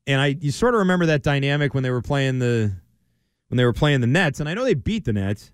and 0.06 0.20
I 0.20 0.36
you 0.40 0.52
sort 0.52 0.74
of 0.74 0.80
remember 0.80 1.06
that 1.06 1.22
dynamic 1.22 1.74
when 1.74 1.82
they 1.82 1.90
were 1.90 2.02
playing 2.02 2.38
the 2.38 2.72
when 3.50 3.56
they 3.56 3.64
were 3.64 3.72
playing 3.72 4.00
the 4.00 4.06
Nets, 4.06 4.40
and 4.40 4.48
I 4.48 4.54
know 4.54 4.64
they 4.64 4.74
beat 4.74 5.04
the 5.04 5.12
Nets. 5.12 5.50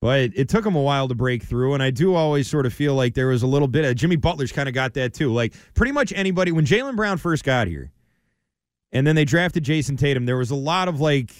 But 0.00 0.30
it 0.34 0.48
took 0.48 0.64
them 0.64 0.74
a 0.74 0.80
while 0.80 1.06
to 1.06 1.14
break 1.14 1.44
through, 1.44 1.74
and 1.74 1.82
I 1.82 1.90
do 1.90 2.14
always 2.14 2.48
sort 2.48 2.66
of 2.66 2.72
feel 2.72 2.94
like 2.94 3.14
there 3.14 3.28
was 3.28 3.44
a 3.44 3.46
little 3.46 3.68
bit 3.68 3.84
of 3.84 3.94
Jimmy 3.94 4.16
Butler's 4.16 4.50
kind 4.50 4.68
of 4.68 4.74
got 4.74 4.94
that 4.94 5.14
too. 5.14 5.32
Like 5.32 5.54
pretty 5.74 5.92
much 5.92 6.12
anybody 6.16 6.50
when 6.50 6.64
Jaylen 6.64 6.96
Brown 6.96 7.18
first 7.18 7.44
got 7.44 7.68
here, 7.68 7.92
and 8.90 9.06
then 9.06 9.14
they 9.14 9.24
drafted 9.24 9.62
Jayson 9.62 9.96
Tatum, 9.96 10.26
there 10.26 10.38
was 10.38 10.50
a 10.50 10.56
lot 10.56 10.88
of 10.88 11.00
like 11.00 11.30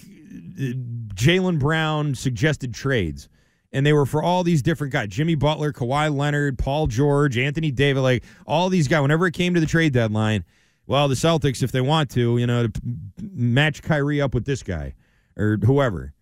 Jaylen 1.15 1.59
Brown 1.59 2.15
suggested 2.15 2.73
trades. 2.73 3.27
And 3.73 3.83
they 3.83 3.91
were 3.91 4.05
for 4.05 4.21
all 4.21 4.43
these 4.43 4.61
different 4.61 4.93
guys 4.93 5.07
Jimmy 5.09 5.33
Butler, 5.33 5.73
Kawhi 5.73 6.15
Leonard, 6.15 6.59
Paul 6.59 6.85
George, 6.85 7.39
Anthony 7.39 7.71
David, 7.71 8.01
like 8.01 8.23
all 8.45 8.69
these 8.69 8.87
guys. 8.87 9.01
Whenever 9.01 9.25
it 9.25 9.33
came 9.33 9.55
to 9.55 9.59
the 9.59 9.65
trade 9.65 9.93
deadline, 9.93 10.45
well, 10.85 11.07
the 11.07 11.15
Celtics, 11.15 11.63
if 11.63 11.71
they 11.71 11.81
want 11.81 12.11
to, 12.11 12.37
you 12.37 12.45
know, 12.45 12.67
to 12.67 12.81
match 13.19 13.81
Kyrie 13.81 14.21
up 14.21 14.35
with 14.35 14.45
this 14.45 14.61
guy 14.61 14.93
or 15.37 15.57
whoever 15.63 16.13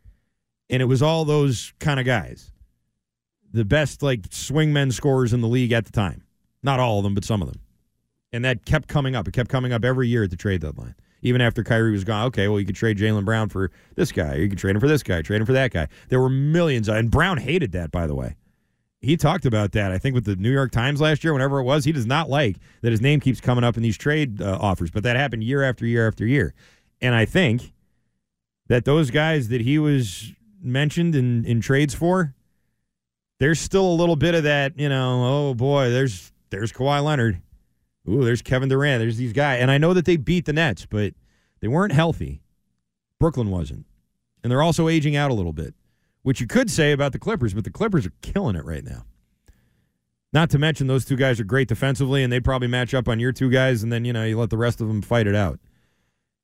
and 0.71 0.81
it 0.81 0.85
was 0.85 1.03
all 1.03 1.25
those 1.25 1.73
kind 1.79 1.99
of 1.99 2.05
guys. 2.05 2.51
The 3.51 3.65
best 3.65 4.01
like 4.01 4.21
swingmen 4.29 4.93
scorers 4.93 5.33
in 5.33 5.41
the 5.41 5.47
league 5.47 5.73
at 5.73 5.85
the 5.85 5.91
time. 5.91 6.23
Not 6.63 6.79
all 6.79 6.97
of 6.97 7.03
them, 7.03 7.13
but 7.13 7.25
some 7.25 7.41
of 7.41 7.49
them. 7.49 7.59
And 8.31 8.45
that 8.45 8.65
kept 8.65 8.87
coming 8.87 9.13
up. 9.13 9.27
It 9.27 9.33
kept 9.33 9.49
coming 9.49 9.73
up 9.73 9.83
every 9.83 10.07
year 10.07 10.23
at 10.23 10.29
the 10.29 10.37
trade 10.37 10.61
deadline. 10.61 10.95
Even 11.21 11.41
after 11.41 11.63
Kyrie 11.63 11.91
was 11.91 12.05
gone, 12.05 12.27
okay, 12.27 12.47
well, 12.47 12.59
you 12.59 12.65
could 12.65 12.75
trade 12.75 12.97
Jaylen 12.97 13.25
Brown 13.25 13.49
for 13.49 13.69
this 13.95 14.11
guy, 14.11 14.35
you 14.35 14.49
could 14.49 14.57
trade 14.57 14.75
him 14.75 14.79
for 14.79 14.87
this 14.87 15.03
guy, 15.03 15.21
trade 15.21 15.41
him 15.41 15.45
for 15.45 15.53
that 15.53 15.71
guy. 15.71 15.87
There 16.09 16.19
were 16.19 16.29
millions, 16.29 16.89
and 16.89 17.11
Brown 17.11 17.37
hated 17.37 17.73
that, 17.73 17.91
by 17.91 18.07
the 18.07 18.15
way. 18.15 18.37
He 19.01 19.17
talked 19.17 19.45
about 19.45 19.73
that, 19.73 19.91
I 19.91 19.97
think, 19.97 20.15
with 20.15 20.25
the 20.25 20.35
New 20.35 20.51
York 20.51 20.71
Times 20.71 21.01
last 21.01 21.23
year, 21.23 21.33
whenever 21.33 21.59
it 21.59 21.63
was. 21.63 21.85
He 21.85 21.91
does 21.91 22.07
not 22.07 22.29
like 22.29 22.57
that 22.81 22.91
his 22.91 23.01
name 23.01 23.19
keeps 23.19 23.41
coming 23.41 23.63
up 23.63 23.77
in 23.77 23.83
these 23.83 23.97
trade 23.97 24.41
uh, 24.41 24.57
offers, 24.59 24.89
but 24.89 25.03
that 25.03 25.15
happened 25.15 25.43
year 25.43 25.63
after 25.63 25.85
year 25.85 26.07
after 26.07 26.25
year. 26.25 26.53
And 27.01 27.13
I 27.13 27.25
think 27.25 27.71
that 28.71 28.85
those 28.85 29.11
guys 29.11 29.49
that 29.49 29.59
he 29.59 29.77
was 29.77 30.31
mentioned 30.63 31.13
in, 31.13 31.43
in 31.43 31.59
trades 31.59 31.93
for, 31.93 32.33
there's 33.37 33.59
still 33.59 33.85
a 33.85 33.91
little 33.91 34.15
bit 34.15 34.33
of 34.33 34.43
that, 34.43 34.79
you 34.79 34.87
know, 34.87 35.49
oh 35.49 35.53
boy, 35.53 35.89
there's 35.89 36.31
there's 36.51 36.71
Kawhi 36.71 37.03
Leonard. 37.03 37.41
Ooh, 38.07 38.23
there's 38.23 38.41
Kevin 38.41 38.69
Durant. 38.69 39.01
There's 39.01 39.17
these 39.17 39.33
guys. 39.33 39.59
And 39.61 39.69
I 39.69 39.77
know 39.77 39.93
that 39.93 40.05
they 40.05 40.15
beat 40.15 40.45
the 40.45 40.53
Nets, 40.53 40.85
but 40.89 41.13
they 41.59 41.67
weren't 41.67 41.91
healthy. 41.91 42.43
Brooklyn 43.19 43.49
wasn't. 43.49 43.85
And 44.41 44.49
they're 44.49 44.63
also 44.63 44.87
aging 44.87 45.17
out 45.17 45.31
a 45.31 45.33
little 45.33 45.51
bit, 45.51 45.73
which 46.21 46.39
you 46.39 46.47
could 46.47 46.71
say 46.71 46.93
about 46.93 47.11
the 47.11 47.19
Clippers, 47.19 47.53
but 47.53 47.65
the 47.65 47.71
Clippers 47.71 48.05
are 48.05 48.13
killing 48.21 48.55
it 48.55 48.63
right 48.63 48.85
now. 48.85 49.03
Not 50.31 50.49
to 50.51 50.57
mention 50.57 50.87
those 50.87 51.03
two 51.03 51.17
guys 51.17 51.41
are 51.41 51.43
great 51.43 51.67
defensively, 51.67 52.23
and 52.23 52.31
they 52.31 52.39
probably 52.39 52.69
match 52.69 52.93
up 52.93 53.09
on 53.09 53.19
your 53.19 53.33
two 53.33 53.49
guys, 53.49 53.83
and 53.83 53.91
then, 53.91 54.05
you 54.05 54.13
know, 54.13 54.23
you 54.23 54.39
let 54.39 54.49
the 54.49 54.57
rest 54.57 54.79
of 54.79 54.87
them 54.87 55.01
fight 55.01 55.27
it 55.27 55.35
out. 55.35 55.59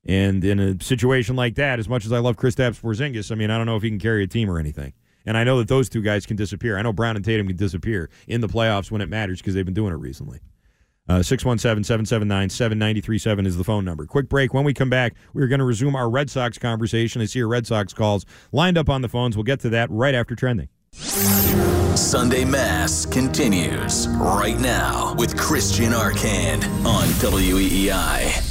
And 0.08 0.44
in 0.44 0.60
a 0.60 0.82
situation 0.82 1.36
like 1.36 1.56
that, 1.56 1.80
as 1.80 1.90
much 1.90 2.06
as 2.06 2.14
I 2.14 2.20
love 2.20 2.38
Chris 2.38 2.56
Kristaps 2.56 2.82
Porzingis, 2.82 3.32
I 3.32 3.36
mean, 3.36 3.52
I 3.52 3.58
don't 3.58 3.66
know 3.66 3.76
if 3.76 3.84
he 3.84 3.90
can 3.90 4.00
carry 4.00 4.24
a 4.24 4.28
team 4.28 4.50
or 4.50 4.58
anything. 4.58 4.94
And 5.26 5.38
I 5.38 5.44
know 5.44 5.58
that 5.58 5.68
those 5.68 5.90
two 5.90 6.02
guys 6.02 6.26
can 6.26 6.38
disappear. 6.38 6.78
I 6.78 6.82
know 6.82 6.94
Brown 6.94 7.18
and 7.18 7.26
Tatum 7.26 7.48
can 7.48 7.58
disappear 7.58 8.10
in 8.28 8.40
the 8.40 8.48
playoffs 8.48 8.90
when 8.90 9.02
it 9.02 9.10
matters 9.10 9.40
because 9.40 9.54
they've 9.54 9.66
been 9.66 9.74
doing 9.74 9.92
it 9.92 9.98
recently. 9.98 10.40
Uh, 11.10 11.24
617 11.24 11.84
779 11.84 12.50
7937 12.50 13.46
is 13.46 13.58
the 13.58 13.64
phone 13.64 13.84
number. 13.84 14.06
Quick 14.06 14.30
break. 14.30 14.54
When 14.54 14.64
we 14.64 14.74
come 14.74 14.90
back, 14.90 15.14
we're 15.34 15.48
going 15.48 15.60
to 15.60 15.66
resume 15.66 15.96
our 15.96 16.10
Red 16.10 16.30
Sox 16.30 16.58
conversation. 16.58 17.22
I 17.22 17.26
see 17.26 17.40
your 17.40 17.48
Red 17.50 17.68
Sox 17.68 17.94
calls 17.94 18.26
lined 18.52 18.78
up 18.78 18.90
on 18.90 19.02
the 19.02 19.10
phones. 19.10 19.36
We'll 19.36 19.44
get 19.44 19.60
to 19.62 19.70
that 19.70 19.90
right 19.92 20.16
after 20.16 20.36
trending. 20.36 20.70
Sunday 20.94 22.46
Mass 22.46 23.06
continues 23.06 24.08
right 24.10 24.60
now 24.60 25.16
with 25.16 25.38
Christian 25.38 25.92
Arcand 25.92 26.64
on 26.86 27.08
WEEI. 27.08 28.47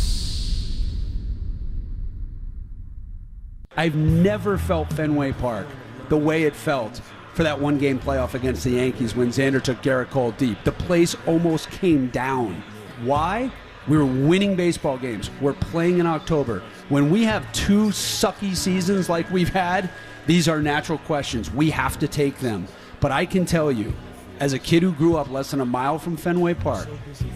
I've 3.77 3.95
never 3.95 4.57
felt 4.57 4.93
Fenway 4.93 5.33
Park 5.33 5.67
the 6.09 6.17
way 6.17 6.45
it 6.45 6.57
felt 6.57 7.01
for 7.35 7.43
that 7.43 7.61
one 7.61 7.77
game 7.77 7.99
playoff 7.99 8.33
against 8.33 8.65
the 8.65 8.71
Yankees 8.71 9.15
when 9.15 9.29
Xander 9.29 9.63
took 9.63 9.83
Gerrit 9.83 10.09
Cole 10.11 10.33
deep. 10.33 10.63
The 10.65 10.73
place 10.73 11.15
almost 11.27 11.71
came 11.71 12.09
down. 12.09 12.63
Why? 13.03 13.53
We 13.87 13.99
were 13.99 14.07
winning 14.07 14.57
baseball 14.57 14.97
games. 14.97 15.31
We're 15.41 15.53
playing 15.53 15.99
in 15.99 16.07
October. 16.07 16.63
When 16.89 17.11
we 17.11 17.25
have 17.25 17.51
two 17.53 17.89
sucky 17.89 18.57
seasons 18.57 19.11
like 19.11 19.31
we've 19.31 19.51
had, 19.51 19.91
these 20.27 20.49
are 20.49 20.63
natural 20.63 20.99
questions. 20.99 21.53
We 21.53 21.71
have 21.71 21.99
to 21.99 22.09
take 22.09 22.39
them. 22.39 22.67
But 23.01 23.13
I 23.13 23.27
can 23.27 23.45
tell 23.45 23.71
you, 23.71 23.93
as 24.41 24.55
a 24.55 24.59
kid 24.59 24.83
who 24.83 24.93
grew 24.93 25.17
up 25.17 25.31
less 25.31 25.51
than 25.51 25.61
a 25.61 25.67
mile 25.67 25.99
from 25.99 26.17
Fenway 26.17 26.55
Park, 26.55 26.89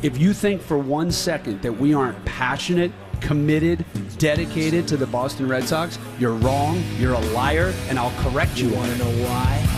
if 0.03 0.19
you 0.19 0.33
think 0.33 0.63
for 0.63 0.79
one 0.79 1.13
second 1.13 1.61
that 1.63 1.75
we 1.75 1.93
aren't 1.93 2.25
passionate 2.25 2.93
committed, 3.21 3.85
dedicated 4.19 4.89
to 4.89 4.97
the 4.97 5.07
Boston 5.07 5.49
Red 5.49 5.65
Sox, 5.65 5.99
you're 6.19 6.35
wrong, 6.35 6.83
you're 6.99 7.15
a 7.15 7.21
liar, 7.33 7.73
and 7.89 7.99
I'll 7.99 8.15
correct 8.23 8.61
you, 8.61 8.71
you 8.71 8.91
to 8.93 8.99
know 8.99 9.11
why? 9.25 9.70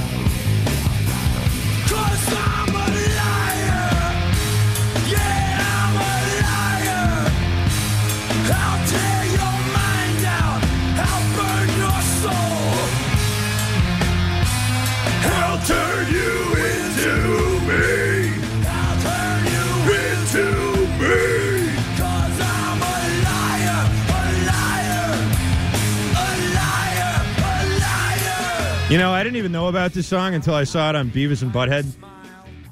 You 28.92 28.99
know, 28.99 29.11
I 29.11 29.25
didn't 29.25 29.37
even 29.37 29.52
know 29.52 29.68
about 29.68 29.94
this 29.94 30.06
song 30.06 30.34
until 30.34 30.52
I 30.52 30.64
saw 30.64 30.90
it 30.90 30.96
on 30.96 31.08
Beavis 31.11 31.40
and 31.40 31.50
Butthead. 31.50 31.90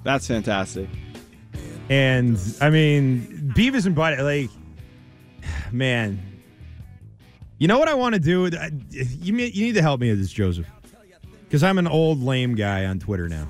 That's 0.05 0.27
fantastic. 0.27 0.87
And 1.89 2.39
I 2.61 2.69
mean, 2.69 3.55
Beavis 3.57 3.87
and 3.87 3.97
Butthead, 3.97 4.23
like, 4.23 4.51
man, 5.73 6.21
you 7.57 7.69
know 7.69 7.79
what 7.79 7.89
I 7.89 7.95
want 7.95 8.17
to 8.17 8.21
do? 8.21 8.51
You 8.91 9.35
you 9.35 9.65
need 9.65 9.73
to 9.77 9.81
help 9.81 10.03
me 10.03 10.11
with 10.11 10.19
this, 10.19 10.31
Joseph, 10.31 10.67
because 11.45 11.63
I'm 11.63 11.79
an 11.79 11.87
old 11.87 12.23
lame 12.23 12.55
guy 12.55 12.85
on 12.85 12.99
Twitter 12.99 13.27
now. 13.27 13.49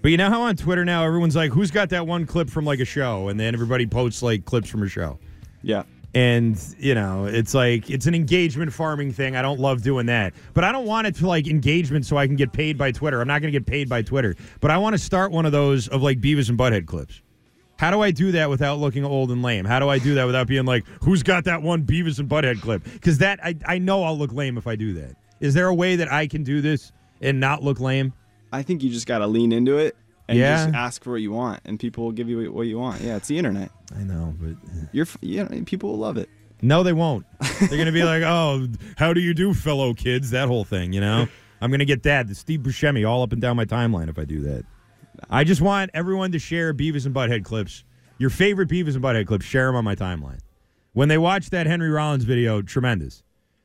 But 0.00 0.12
you 0.12 0.16
know 0.16 0.30
how 0.30 0.40
on 0.40 0.56
Twitter 0.56 0.86
now 0.86 1.04
everyone's 1.04 1.36
like, 1.36 1.52
"Who's 1.52 1.70
got 1.70 1.90
that 1.90 2.06
one 2.06 2.24
clip 2.24 2.48
from 2.48 2.64
like 2.64 2.80
a 2.80 2.86
show?" 2.86 3.28
And 3.28 3.38
then 3.38 3.52
everybody 3.52 3.86
posts 3.86 4.22
like 4.22 4.46
clips 4.46 4.70
from 4.70 4.82
a 4.82 4.88
show. 4.88 5.18
Yeah. 5.60 5.82
And, 6.14 6.58
you 6.78 6.94
know, 6.94 7.24
it's 7.24 7.54
like, 7.54 7.88
it's 7.88 8.06
an 8.06 8.14
engagement 8.14 8.72
farming 8.72 9.12
thing. 9.12 9.34
I 9.34 9.40
don't 9.40 9.58
love 9.58 9.82
doing 9.82 10.06
that. 10.06 10.34
But 10.52 10.64
I 10.64 10.70
don't 10.70 10.86
want 10.86 11.06
it 11.06 11.14
to 11.16 11.26
like 11.26 11.46
engagement 11.46 12.04
so 12.04 12.18
I 12.18 12.26
can 12.26 12.36
get 12.36 12.52
paid 12.52 12.76
by 12.76 12.92
Twitter. 12.92 13.20
I'm 13.20 13.28
not 13.28 13.40
going 13.40 13.52
to 13.52 13.58
get 13.58 13.66
paid 13.66 13.88
by 13.88 14.02
Twitter. 14.02 14.36
But 14.60 14.70
I 14.70 14.76
want 14.76 14.92
to 14.94 14.98
start 14.98 15.32
one 15.32 15.46
of 15.46 15.52
those 15.52 15.88
of 15.88 16.02
like 16.02 16.20
Beavis 16.20 16.50
and 16.50 16.58
Butthead 16.58 16.86
clips. 16.86 17.22
How 17.78 17.90
do 17.90 18.02
I 18.02 18.10
do 18.10 18.30
that 18.32 18.50
without 18.50 18.78
looking 18.78 19.04
old 19.04 19.30
and 19.32 19.42
lame? 19.42 19.64
How 19.64 19.80
do 19.80 19.88
I 19.88 19.98
do 19.98 20.14
that 20.16 20.24
without 20.24 20.46
being 20.46 20.66
like, 20.66 20.84
who's 21.02 21.22
got 21.22 21.44
that 21.44 21.62
one 21.62 21.82
Beavis 21.82 22.18
and 22.18 22.28
Butthead 22.28 22.60
clip? 22.60 22.84
Because 22.84 23.18
that, 23.18 23.40
I, 23.42 23.56
I 23.66 23.78
know 23.78 24.04
I'll 24.04 24.16
look 24.16 24.32
lame 24.32 24.58
if 24.58 24.66
I 24.66 24.76
do 24.76 24.92
that. 24.94 25.16
Is 25.40 25.54
there 25.54 25.66
a 25.66 25.74
way 25.74 25.96
that 25.96 26.12
I 26.12 26.26
can 26.26 26.44
do 26.44 26.60
this 26.60 26.92
and 27.22 27.40
not 27.40 27.62
look 27.62 27.80
lame? 27.80 28.12
I 28.52 28.62
think 28.62 28.82
you 28.82 28.90
just 28.90 29.06
got 29.06 29.18
to 29.18 29.26
lean 29.26 29.50
into 29.50 29.78
it 29.78 29.96
and 30.32 30.40
yeah. 30.40 30.64
just 30.64 30.74
ask 30.74 31.04
for 31.04 31.12
what 31.12 31.20
you 31.20 31.30
want, 31.32 31.60
and 31.64 31.78
people 31.78 32.04
will 32.04 32.12
give 32.12 32.28
you 32.28 32.50
what 32.52 32.66
you 32.66 32.78
want. 32.78 33.00
Yeah, 33.00 33.16
it's 33.16 33.28
the 33.28 33.38
internet. 33.38 33.70
I 33.94 34.02
know, 34.02 34.34
but 34.40 34.52
uh, 34.52 34.86
you're 34.92 35.06
you 35.20 35.44
know 35.44 35.62
people 35.64 35.90
will 35.90 35.98
love 35.98 36.16
it. 36.16 36.28
No, 36.62 36.82
they 36.82 36.92
won't. 36.92 37.26
They're 37.60 37.68
going 37.68 37.86
to 37.86 37.92
be 37.92 38.04
like, 38.04 38.22
"Oh, 38.22 38.68
how 38.96 39.12
do 39.12 39.20
you 39.20 39.34
do, 39.34 39.52
fellow 39.52 39.94
kids?" 39.94 40.30
That 40.30 40.48
whole 40.48 40.64
thing, 40.64 40.92
you 40.92 41.00
know. 41.00 41.28
I'm 41.60 41.70
going 41.70 41.78
to 41.78 41.84
get 41.84 42.02
that, 42.02 42.26
the 42.26 42.34
Steve 42.34 42.60
Buscemi, 42.60 43.08
all 43.08 43.22
up 43.22 43.30
and 43.30 43.40
down 43.40 43.56
my 43.56 43.64
timeline 43.64 44.08
if 44.08 44.18
I 44.18 44.24
do 44.24 44.40
that. 44.40 44.64
I 45.30 45.44
just 45.44 45.60
want 45.60 45.92
everyone 45.94 46.32
to 46.32 46.40
share 46.40 46.74
Beavis 46.74 47.06
and 47.06 47.14
Butthead 47.14 47.44
clips. 47.44 47.84
Your 48.18 48.30
favorite 48.30 48.68
Beavis 48.68 48.94
and 48.94 49.04
Butthead 49.04 49.28
clips, 49.28 49.44
share 49.44 49.66
them 49.66 49.76
on 49.76 49.84
my 49.84 49.94
timeline. 49.94 50.40
When 50.92 51.08
they 51.08 51.18
watch 51.18 51.50
that 51.50 51.68
Henry 51.68 51.88
Rollins 51.88 52.24
video, 52.24 52.62
tremendous. 52.62 53.22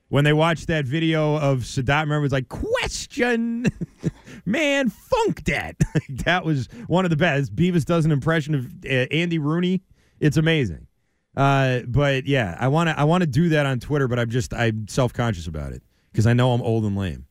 When 0.10 0.24
they 0.24 0.34
watched 0.34 0.68
that 0.68 0.86
video 0.86 1.36
of 1.36 1.60
Sadat, 1.60 2.02
remember, 2.02 2.24
it's 2.24 2.32
like, 2.32 2.48
question, 2.48 3.66
man, 4.46 4.90
funk 4.90 5.44
that. 5.46 5.76
that 6.26 6.46
was 6.46 6.70
one 6.88 7.04
of 7.04 7.10
the 7.12 7.18
best. 7.18 7.54
Beavis 7.56 7.84
does 7.84 8.06
an 8.06 8.12
impression 8.12 8.56
of 8.56 8.66
uh, 8.86 9.08
Andy 9.12 9.38
Rooney. 9.38 9.84
It's 10.20 10.38
amazing. 10.38 10.88
Uh, 11.36 11.82
but 11.88 12.26
yeah, 12.26 12.58
I 12.60 12.68
want 12.68 12.90
to 12.90 13.00
I 13.00 13.04
want 13.04 13.22
to 13.22 13.28
do 13.28 13.50
that 13.50 13.68
on 13.68 13.80
Twitter, 13.80 14.08
but 14.08 14.18
I'm 14.18 14.30
just 14.30 14.56
I'm 14.56 14.88
self 14.88 15.14
conscious 15.14 15.46
about 15.46 15.72
it 15.72 15.84
because 16.12 16.26
I 16.26 16.34
know 16.34 16.52
I'm 16.52 16.64
old 16.64 16.84
and 16.84 16.98
lame. 16.98 17.28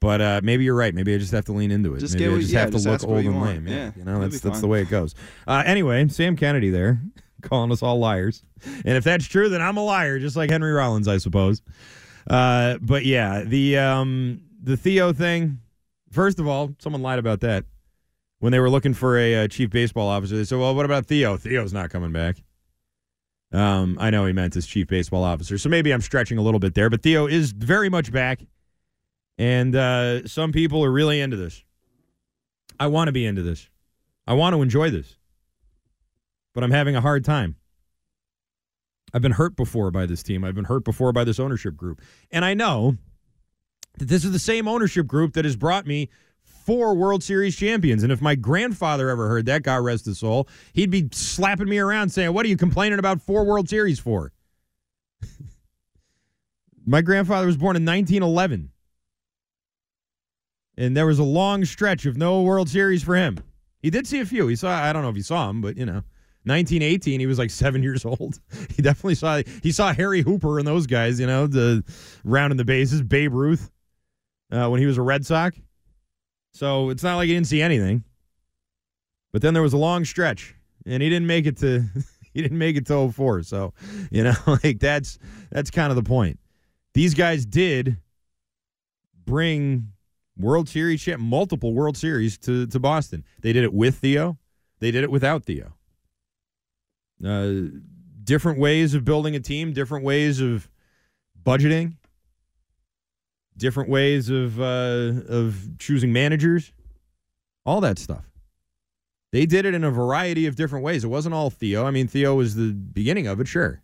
But 0.00 0.20
uh, 0.20 0.40
maybe 0.42 0.64
you're 0.64 0.74
right. 0.74 0.94
Maybe 0.94 1.14
I 1.14 1.18
just 1.18 1.32
have 1.32 1.44
to 1.46 1.52
lean 1.52 1.70
into 1.70 1.94
it. 1.94 2.00
Just 2.00 2.14
maybe 2.18 2.34
I 2.34 2.38
just 2.38 2.54
have 2.54 2.70
to 2.70 2.78
just 2.78 2.86
look 2.86 3.04
old 3.04 3.24
and 3.24 3.36
want. 3.36 3.50
lame. 3.50 3.68
Yeah, 3.68 3.74
yeah 3.74 3.92
you 3.96 4.04
know 4.04 4.20
that's 4.20 4.40
that's 4.40 4.60
the 4.60 4.66
way 4.66 4.80
it 4.80 4.88
goes. 4.88 5.14
Uh, 5.46 5.62
anyway, 5.66 6.08
Sam 6.08 6.36
Kennedy 6.36 6.70
there 6.70 7.02
calling 7.42 7.70
us 7.70 7.82
all 7.82 7.98
liars, 7.98 8.42
and 8.66 8.96
if 8.96 9.04
that's 9.04 9.26
true, 9.26 9.50
then 9.50 9.60
I'm 9.60 9.76
a 9.76 9.84
liar, 9.84 10.18
just 10.18 10.36
like 10.36 10.48
Henry 10.48 10.72
Rollins, 10.72 11.08
I 11.08 11.18
suppose. 11.18 11.60
Uh, 12.28 12.78
but 12.80 13.04
yeah, 13.04 13.42
the 13.42 13.78
um, 13.78 14.42
the 14.62 14.76
Theo 14.76 15.12
thing. 15.12 15.60
First 16.10 16.38
of 16.38 16.46
all, 16.46 16.74
someone 16.78 17.02
lied 17.02 17.18
about 17.18 17.40
that 17.40 17.64
when 18.38 18.52
they 18.52 18.60
were 18.60 18.70
looking 18.70 18.94
for 18.94 19.18
a, 19.18 19.34
a 19.34 19.48
chief 19.48 19.70
baseball 19.70 20.08
officer. 20.08 20.36
They 20.36 20.44
said, 20.44 20.58
"Well, 20.58 20.74
what 20.74 20.84
about 20.84 21.06
Theo? 21.06 21.36
Theo's 21.36 21.72
not 21.72 21.90
coming 21.90 22.12
back." 22.12 22.42
Um, 23.52 23.98
I 24.00 24.10
know 24.10 24.26
he 24.26 24.32
meant 24.32 24.54
his 24.54 24.66
chief 24.66 24.88
baseball 24.88 25.22
officer, 25.22 25.58
so 25.58 25.68
maybe 25.68 25.92
I'm 25.92 26.00
stretching 26.00 26.38
a 26.38 26.42
little 26.42 26.60
bit 26.60 26.74
there. 26.74 26.90
But 26.90 27.02
Theo 27.02 27.26
is 27.26 27.52
very 27.52 27.88
much 27.88 28.10
back, 28.10 28.40
and 29.38 29.76
uh, 29.76 30.26
some 30.26 30.50
people 30.50 30.84
are 30.84 30.90
really 30.90 31.20
into 31.20 31.36
this. 31.36 31.62
I 32.80 32.88
want 32.88 33.08
to 33.08 33.12
be 33.12 33.24
into 33.26 33.42
this. 33.42 33.68
I 34.26 34.34
want 34.34 34.54
to 34.54 34.62
enjoy 34.62 34.90
this. 34.90 35.16
But 36.54 36.64
I'm 36.64 36.70
having 36.70 36.96
a 36.96 37.00
hard 37.00 37.24
time. 37.24 37.56
I've 39.14 39.22
been 39.22 39.32
hurt 39.32 39.54
before 39.54 39.92
by 39.92 40.06
this 40.06 40.24
team. 40.24 40.42
I've 40.42 40.56
been 40.56 40.64
hurt 40.64 40.84
before 40.84 41.12
by 41.12 41.22
this 41.22 41.38
ownership 41.38 41.76
group. 41.76 42.02
And 42.32 42.44
I 42.44 42.52
know 42.52 42.96
that 43.98 44.08
this 44.08 44.24
is 44.24 44.32
the 44.32 44.40
same 44.40 44.66
ownership 44.66 45.06
group 45.06 45.34
that 45.34 45.44
has 45.44 45.54
brought 45.54 45.86
me 45.86 46.10
four 46.42 46.94
World 46.96 47.22
Series 47.22 47.54
champions. 47.56 48.02
And 48.02 48.10
if 48.10 48.20
my 48.20 48.34
grandfather 48.34 49.08
ever 49.08 49.28
heard 49.28 49.46
that, 49.46 49.62
God 49.62 49.84
rest 49.84 50.06
his 50.06 50.18
soul, 50.18 50.48
he'd 50.72 50.90
be 50.90 51.08
slapping 51.12 51.68
me 51.68 51.78
around 51.78 52.08
saying, 52.08 52.32
What 52.32 52.44
are 52.44 52.48
you 52.48 52.56
complaining 52.56 52.98
about 52.98 53.22
four 53.22 53.44
World 53.44 53.68
Series 53.68 54.00
for? 54.00 54.32
my 56.84 57.00
grandfather 57.00 57.46
was 57.46 57.56
born 57.56 57.76
in 57.76 57.84
1911. 57.84 58.70
And 60.76 60.96
there 60.96 61.06
was 61.06 61.20
a 61.20 61.24
long 61.24 61.64
stretch 61.64 62.04
of 62.04 62.16
no 62.16 62.42
World 62.42 62.68
Series 62.68 63.04
for 63.04 63.14
him. 63.14 63.38
He 63.80 63.90
did 63.90 64.08
see 64.08 64.18
a 64.18 64.26
few. 64.26 64.48
He 64.48 64.56
saw, 64.56 64.70
I 64.70 64.92
don't 64.92 65.02
know 65.02 65.10
if 65.10 65.14
he 65.14 65.22
saw 65.22 65.46
them, 65.46 65.60
but 65.60 65.76
you 65.76 65.86
know. 65.86 66.02
1918, 66.44 67.20
he 67.20 67.26
was 67.26 67.38
like 67.38 67.50
seven 67.50 67.82
years 67.82 68.04
old. 68.04 68.40
He 68.74 68.82
definitely 68.82 69.14
saw 69.14 69.42
he 69.62 69.72
saw 69.72 69.92
Harry 69.92 70.22
Hooper 70.22 70.58
and 70.58 70.66
those 70.66 70.86
guys, 70.86 71.18
you 71.18 71.26
know, 71.26 71.46
the 71.46 71.84
rounding 72.24 72.56
the 72.56 72.64
bases, 72.64 73.02
Babe 73.02 73.32
Ruth, 73.32 73.70
uh, 74.50 74.68
when 74.68 74.80
he 74.80 74.86
was 74.86 74.98
a 74.98 75.02
Red 75.02 75.24
Sox. 75.26 75.58
So 76.52 76.90
it's 76.90 77.02
not 77.02 77.16
like 77.16 77.26
he 77.26 77.34
didn't 77.34 77.48
see 77.48 77.62
anything. 77.62 78.04
But 79.32 79.42
then 79.42 79.52
there 79.52 79.62
was 79.64 79.72
a 79.72 79.78
long 79.78 80.04
stretch, 80.04 80.54
and 80.86 81.02
he 81.02 81.08
didn't 81.08 81.26
make 81.26 81.46
it 81.46 81.56
to 81.58 81.84
he 82.32 82.42
didn't 82.42 82.58
make 82.58 82.76
it 82.76 82.86
to 82.86 83.10
04. 83.10 83.42
So, 83.42 83.72
you 84.10 84.22
know, 84.22 84.34
like 84.46 84.78
that's 84.78 85.18
that's 85.50 85.70
kind 85.70 85.90
of 85.90 85.96
the 85.96 86.02
point. 86.02 86.38
These 86.92 87.14
guys 87.14 87.44
did 87.44 87.96
bring 89.24 89.88
World 90.36 90.68
Series 90.68 91.06
multiple 91.18 91.74
World 91.74 91.96
Series 91.96 92.38
to 92.38 92.66
to 92.68 92.78
Boston. 92.78 93.24
They 93.40 93.52
did 93.52 93.64
it 93.64 93.72
with 93.72 93.96
Theo. 93.96 94.38
They 94.80 94.90
did 94.90 95.02
it 95.02 95.10
without 95.10 95.44
Theo. 95.44 95.74
Uh, 97.24 97.78
different 98.22 98.58
ways 98.58 98.94
of 98.94 99.04
building 99.04 99.34
a 99.34 99.40
team, 99.40 99.72
different 99.72 100.04
ways 100.04 100.40
of 100.40 100.68
budgeting, 101.42 101.94
different 103.56 103.88
ways 103.88 104.28
of 104.28 104.60
uh, 104.60 105.12
of 105.28 105.78
choosing 105.78 106.12
managers, 106.12 106.72
all 107.64 107.80
that 107.80 107.98
stuff. 107.98 108.24
They 109.32 109.46
did 109.46 109.64
it 109.64 109.74
in 109.74 109.82
a 109.82 109.90
variety 109.90 110.46
of 110.46 110.54
different 110.54 110.84
ways. 110.84 111.02
It 111.02 111.08
wasn't 111.08 111.34
all 111.34 111.50
Theo. 111.50 111.84
I 111.84 111.90
mean, 111.90 112.06
Theo 112.06 112.36
was 112.36 112.54
the 112.54 112.72
beginning 112.72 113.26
of 113.26 113.40
it, 113.40 113.48
sure. 113.48 113.82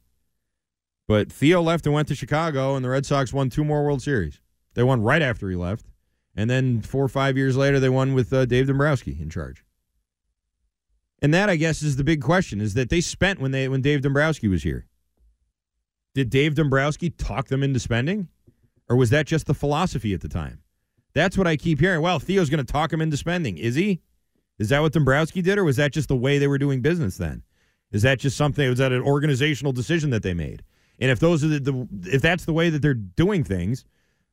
But 1.08 1.32
Theo 1.32 1.60
left 1.60 1.86
and 1.86 1.94
went 1.94 2.06
to 2.08 2.14
Chicago, 2.14 2.76
and 2.76 2.84
the 2.84 2.88
Red 2.88 3.04
Sox 3.04 3.32
won 3.32 3.50
two 3.50 3.64
more 3.64 3.82
World 3.82 4.00
Series. 4.00 4.40
They 4.74 4.84
won 4.84 5.02
right 5.02 5.20
after 5.20 5.50
he 5.50 5.56
left. 5.56 5.86
And 6.36 6.48
then 6.48 6.80
four 6.82 7.04
or 7.04 7.08
five 7.08 7.36
years 7.36 7.56
later, 7.56 7.80
they 7.80 7.88
won 7.88 8.14
with 8.14 8.32
uh, 8.32 8.44
Dave 8.44 8.68
Dombrowski 8.68 9.16
in 9.20 9.28
charge. 9.28 9.64
And 11.22 11.34
that, 11.34 11.50
I 11.50 11.56
guess, 11.56 11.82
is 11.82 11.96
the 11.96 12.04
big 12.04 12.22
question: 12.22 12.60
is 12.60 12.74
that 12.74 12.88
they 12.88 13.00
spent 13.00 13.40
when 13.40 13.50
they 13.50 13.68
when 13.68 13.82
Dave 13.82 14.02
Dombrowski 14.02 14.48
was 14.48 14.62
here. 14.62 14.86
Did 16.14 16.30
Dave 16.30 16.54
Dombrowski 16.54 17.10
talk 17.10 17.48
them 17.48 17.62
into 17.62 17.78
spending, 17.78 18.28
or 18.88 18.96
was 18.96 19.10
that 19.10 19.26
just 19.26 19.46
the 19.46 19.54
philosophy 19.54 20.12
at 20.14 20.20
the 20.20 20.28
time? 20.28 20.62
That's 21.14 21.36
what 21.36 21.46
I 21.46 21.56
keep 21.56 21.80
hearing. 21.80 22.02
Well, 22.02 22.18
Theo's 22.18 22.50
going 22.50 22.64
to 22.64 22.72
talk 22.72 22.92
him 22.92 23.00
into 23.00 23.16
spending. 23.16 23.58
Is 23.58 23.74
he? 23.74 24.00
Is 24.58 24.68
that 24.68 24.80
what 24.80 24.92
Dombrowski 24.92 25.42
did, 25.42 25.58
or 25.58 25.64
was 25.64 25.76
that 25.76 25.92
just 25.92 26.08
the 26.08 26.16
way 26.16 26.38
they 26.38 26.48
were 26.48 26.58
doing 26.58 26.80
business 26.80 27.16
then? 27.16 27.42
Is 27.92 28.02
that 28.02 28.18
just 28.18 28.36
something? 28.36 28.68
Was 28.68 28.78
that 28.78 28.92
an 28.92 29.02
organizational 29.02 29.72
decision 29.72 30.10
that 30.10 30.22
they 30.22 30.34
made? 30.34 30.62
And 30.98 31.10
if 31.10 31.18
those 31.18 31.42
are 31.42 31.48
the, 31.48 31.60
the 31.60 31.88
if 32.12 32.22
that's 32.22 32.44
the 32.44 32.52
way 32.52 32.70
that 32.70 32.82
they're 32.82 32.94
doing 32.94 33.42
things, 33.42 33.84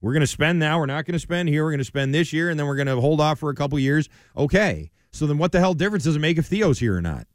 we're 0.01 0.13
going 0.13 0.21
to 0.21 0.27
spend 0.27 0.59
now. 0.59 0.79
We're 0.79 0.85
not 0.85 1.05
going 1.05 1.13
to 1.13 1.19
spend 1.19 1.49
here. 1.49 1.63
We're 1.63 1.71
going 1.71 1.79
to 1.79 1.85
spend 1.85 2.13
this 2.13 2.33
year, 2.33 2.49
and 2.49 2.59
then 2.59 2.67
we're 2.67 2.75
going 2.75 2.87
to 2.87 2.99
hold 2.99 3.21
off 3.21 3.39
for 3.39 3.49
a 3.49 3.55
couple 3.55 3.79
years. 3.79 4.09
Okay. 4.35 4.91
So 5.17 5.25
then, 5.25 5.39
what 5.39 5.51
the 5.51 5.59
hell 5.59 5.73
difference 5.73 6.03
does 6.03 6.15
it 6.15 6.19
make 6.19 6.37
if 6.37 6.45
Theo's 6.45 6.79
here 6.79 6.95
or 6.95 7.01
not? 7.01 7.25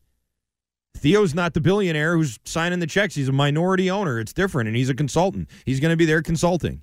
Theo's 0.96 1.34
not 1.34 1.52
the 1.52 1.60
billionaire 1.60 2.16
who's 2.16 2.38
signing 2.44 2.78
the 2.78 2.86
checks. 2.86 3.16
He's 3.16 3.28
a 3.28 3.33
minority 3.33 3.90
owner. 3.90 4.20
It's 4.20 4.33
different, 4.33 4.68
and 4.68 4.76
he's 4.76 4.88
a 4.88 4.94
consultant. 4.94 5.48
He's 5.66 5.80
going 5.80 5.90
to 5.90 5.96
be 5.96 6.04
there 6.04 6.22
consulting. 6.22 6.83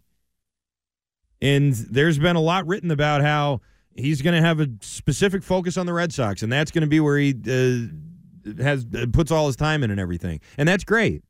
And 1.41 1.74
there's 1.74 2.19
been 2.19 2.36
a 2.36 2.41
lot 2.41 2.67
written 2.67 2.91
about 2.91 3.21
how 3.21 3.62
he's 3.95 4.21
going 4.21 4.36
to 4.36 4.45
have 4.45 4.60
a 4.60 4.67
specific 4.82 5.41
focus 5.41 5.78
on 5.78 5.86
the 5.86 5.93
Red 5.93 6.12
Sox, 6.12 6.43
and 6.43 6.52
that's 6.52 6.69
going 6.69 6.82
to 6.82 6.88
be 6.88 7.00
where 7.00 7.17
he 7.17 7.34
uh, 7.47 8.62
has 8.62 8.86
uh, 8.93 9.06
puts 9.13 9.32
all 9.32 9.47
his 9.47 9.56
time 9.56 9.84
in 9.84 9.91
and 9.91 10.02
everything. 10.02 10.41
And 10.58 10.67
that's 10.67 10.84
great. 10.84 11.24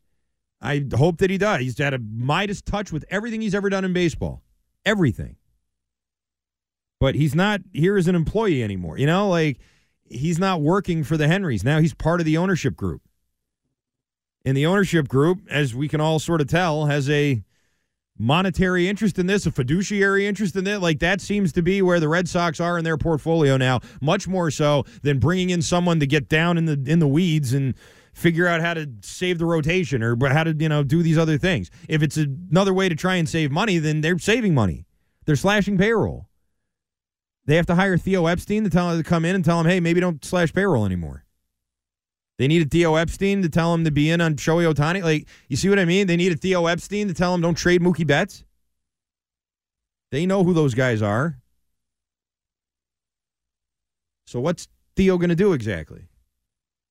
I 0.61 0.83
hope 0.97 1.19
that 1.19 1.29
he 1.29 1.37
does. 1.37 1.61
He's 1.61 1.77
had 1.77 1.93
a 1.93 1.99
Midas 1.99 2.63
touch 2.63 2.91
with 2.91 3.05
everything 3.09 3.41
he's 3.41 3.53
ever 3.53 3.69
done 3.69 3.85
in 3.85 3.93
baseball. 3.93 4.41
Everything. 4.83 5.35
But 6.99 7.15
he's 7.15 7.33
not 7.33 7.61
here 7.73 7.97
as 7.97 8.07
an 8.07 8.15
employee 8.15 8.63
anymore. 8.63 8.97
You 8.97 9.07
know, 9.07 9.29
like 9.29 9.59
he's 10.09 10.39
not 10.39 10.61
working 10.61 11.03
for 11.03 11.17
the 11.17 11.27
Henrys. 11.27 11.63
Now 11.63 11.79
he's 11.79 11.93
part 11.93 12.19
of 12.19 12.25
the 12.25 12.37
ownership 12.37 12.75
group. 12.75 13.01
And 14.45 14.55
the 14.55 14.65
ownership 14.65 15.07
group, 15.07 15.41
as 15.49 15.75
we 15.75 15.87
can 15.87 16.01
all 16.01 16.19
sort 16.19 16.41
of 16.41 16.47
tell, 16.47 16.85
has 16.85 17.09
a 17.09 17.43
monetary 18.17 18.87
interest 18.87 19.17
in 19.17 19.27
this, 19.27 19.45
a 19.45 19.51
fiduciary 19.51 20.27
interest 20.27 20.55
in 20.55 20.67
it. 20.67 20.79
Like 20.79 20.99
that 20.99 21.21
seems 21.21 21.51
to 21.53 21.61
be 21.61 21.81
where 21.81 21.99
the 21.99 22.09
Red 22.09 22.27
Sox 22.27 22.59
are 22.59 22.77
in 22.77 22.83
their 22.83 22.97
portfolio 22.97 23.57
now, 23.57 23.79
much 24.01 24.27
more 24.27 24.51
so 24.51 24.85
than 25.01 25.19
bringing 25.19 25.49
in 25.49 25.61
someone 25.61 25.99
to 25.99 26.07
get 26.07 26.29
down 26.29 26.57
in 26.57 26.65
the 26.65 26.83
in 26.85 26.99
the 26.99 27.07
weeds 27.07 27.53
and 27.53 27.73
figure 28.13 28.47
out 28.47 28.59
how 28.59 28.73
to 28.73 28.89
save 29.01 29.39
the 29.39 29.45
rotation 29.45 30.03
or 30.03 30.15
but 30.15 30.31
how 30.31 30.43
to 30.43 30.53
you 30.53 30.69
know 30.69 30.83
do 30.83 31.01
these 31.01 31.17
other 31.17 31.37
things. 31.37 31.71
If 31.87 32.03
it's 32.03 32.17
another 32.17 32.73
way 32.73 32.89
to 32.89 32.95
try 32.95 33.15
and 33.15 33.27
save 33.27 33.51
money, 33.51 33.77
then 33.77 34.01
they're 34.01 34.19
saving 34.19 34.53
money. 34.53 34.85
They're 35.25 35.35
slashing 35.35 35.77
payroll. 35.77 36.28
They 37.49 37.55
have 37.55 37.65
to 37.65 37.73
hire 37.73 37.97
Theo 37.97 38.27
Epstein 38.27 38.63
to 38.63 38.69
tell 38.69 38.91
him 38.91 38.99
to 38.99 39.03
come 39.03 39.25
in 39.25 39.33
and 39.33 39.43
tell 39.43 39.59
him, 39.59 39.65
hey, 39.65 39.79
maybe 39.79 39.99
don't 39.99 40.23
slash 40.23 40.53
payroll 40.53 40.85
anymore. 40.85 41.25
They 42.37 42.47
needed 42.47 42.69
Theo 42.69 42.93
Epstein 42.93 43.41
to 43.41 43.49
tell 43.49 43.73
him 43.73 43.85
to 43.85 43.91
be 43.91 44.11
in 44.11 44.21
on 44.21 44.35
Shohei 44.35 44.71
Ohtani. 44.71 45.01
Like, 45.01 45.27
you 45.47 45.57
see 45.57 45.67
what 45.67 45.79
I 45.79 45.85
mean? 45.85 46.05
They 46.05 46.15
needed 46.15 46.41
Theo 46.41 46.67
Epstein 46.67 47.07
to 47.07 47.13
tell 47.15 47.33
him 47.33 47.41
don't 47.41 47.55
trade 47.55 47.81
Mookie 47.81 48.05
Betts. 48.05 48.45
They 50.11 50.27
know 50.27 50.43
who 50.43 50.53
those 50.53 50.75
guys 50.75 51.01
are. 51.01 51.39
So 54.27 54.39
what's 54.39 54.67
Theo 54.95 55.17
going 55.17 55.29
to 55.29 55.35
do 55.35 55.53
exactly? 55.53 56.07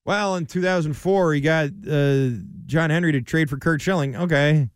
Well, 0.03 0.35
in 0.35 0.45
2004, 0.45 1.35
he 1.35 1.39
got 1.39 1.69
uh, 1.89 2.31
John 2.65 2.89
Henry 2.89 3.13
to 3.13 3.21
trade 3.21 3.49
for 3.49 3.55
Curt 3.55 3.81
Schilling. 3.81 4.13
Okay. 4.13 4.69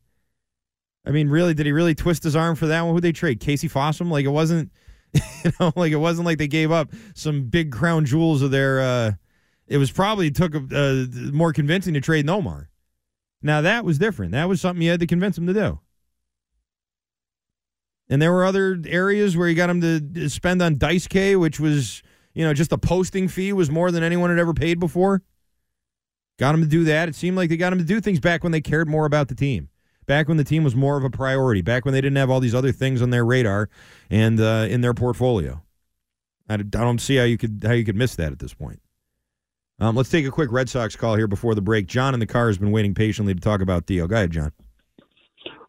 I 1.05 1.11
mean, 1.11 1.27
really, 1.27 1.53
did 1.53 1.65
he 1.65 1.73
really 1.73 1.93
twist 1.93 2.23
his 2.23 2.37
arm 2.37 2.55
for 2.55 2.67
that 2.67 2.83
one? 2.83 2.93
Who'd 2.93 3.03
they 3.03 3.11
trade? 3.11 3.41
Casey 3.41 3.67
Fossum? 3.67 4.09
Like, 4.09 4.23
it 4.23 4.29
wasn't, 4.29 4.71
you 5.43 5.51
know, 5.59 5.71
like 5.75 5.91
it 5.91 5.97
wasn't 5.97 6.25
like 6.25 6.37
they 6.37 6.47
gave 6.47 6.71
up 6.71 6.91
some 7.15 7.43
big 7.43 7.71
crown 7.71 8.05
jewels 8.05 8.41
of 8.41 8.51
their. 8.51 8.81
Uh, 8.81 9.11
it 9.67 9.77
was 9.77 9.91
probably 9.91 10.31
took 10.31 10.55
uh, 10.55 11.05
more 11.31 11.53
convincing 11.53 11.93
to 11.93 12.01
trade 12.01 12.25
Nomar. 12.25 12.67
Now 13.41 13.61
that 13.61 13.85
was 13.85 13.97
different. 13.97 14.31
That 14.31 14.49
was 14.49 14.61
something 14.61 14.81
you 14.81 14.91
had 14.91 14.99
to 14.99 15.07
convince 15.07 15.37
him 15.37 15.47
to 15.47 15.53
do. 15.53 15.79
And 18.09 18.21
there 18.21 18.31
were 18.31 18.45
other 18.45 18.79
areas 18.85 19.37
where 19.37 19.47
you 19.47 19.55
got 19.55 19.69
him 19.69 19.81
to 19.81 20.29
spend 20.29 20.61
on 20.61 20.77
Dice 20.77 21.07
K, 21.07 21.35
which 21.35 21.59
was, 21.59 22.03
you 22.33 22.43
know, 22.43 22.53
just 22.53 22.71
a 22.71 22.77
posting 22.77 23.27
fee 23.27 23.53
was 23.53 23.71
more 23.71 23.91
than 23.91 24.03
anyone 24.03 24.29
had 24.29 24.39
ever 24.39 24.53
paid 24.53 24.79
before. 24.79 25.21
Got 26.37 26.55
him 26.55 26.61
to 26.61 26.67
do 26.67 26.83
that. 26.85 27.09
It 27.09 27.15
seemed 27.15 27.37
like 27.37 27.49
they 27.49 27.57
got 27.57 27.73
him 27.73 27.79
to 27.79 27.85
do 27.85 28.01
things 28.01 28.19
back 28.19 28.43
when 28.43 28.51
they 28.51 28.61
cared 28.61 28.89
more 28.89 29.05
about 29.05 29.29
the 29.29 29.35
team. 29.35 29.69
Back 30.05 30.27
when 30.27 30.37
the 30.37 30.43
team 30.43 30.63
was 30.63 30.75
more 30.75 30.97
of 30.97 31.03
a 31.03 31.09
priority. 31.09 31.61
Back 31.61 31.85
when 31.85 31.93
they 31.93 32.01
didn't 32.01 32.17
have 32.17 32.29
all 32.29 32.39
these 32.39 32.55
other 32.55 32.71
things 32.71 33.01
on 33.01 33.09
their 33.09 33.25
radar 33.25 33.69
and 34.09 34.39
uh, 34.39 34.67
in 34.69 34.81
their 34.81 34.93
portfolio. 34.93 35.61
I, 36.49 36.55
I 36.55 36.57
don't 36.57 36.99
see 36.99 37.15
how 37.15 37.23
you 37.23 37.37
could 37.37 37.63
how 37.65 37.73
you 37.73 37.85
could 37.85 37.95
miss 37.95 38.15
that 38.15 38.31
at 38.31 38.39
this 38.39 38.53
point. 38.53 38.81
Um, 39.79 39.95
let's 39.95 40.09
take 40.09 40.25
a 40.25 40.31
quick 40.31 40.51
Red 40.51 40.69
Sox 40.69 40.95
call 40.95 41.15
here 41.15 41.27
before 41.27 41.55
the 41.55 41.61
break. 41.61 41.87
John 41.87 42.13
in 42.13 42.19
the 42.19 42.25
car 42.25 42.47
has 42.47 42.57
been 42.57 42.71
waiting 42.71 42.93
patiently 42.93 43.33
to 43.33 43.39
talk 43.39 43.61
about 43.61 43.85
Theo. 43.87 44.07
Go 44.07 44.15
ahead, 44.15 44.31
John. 44.31 44.51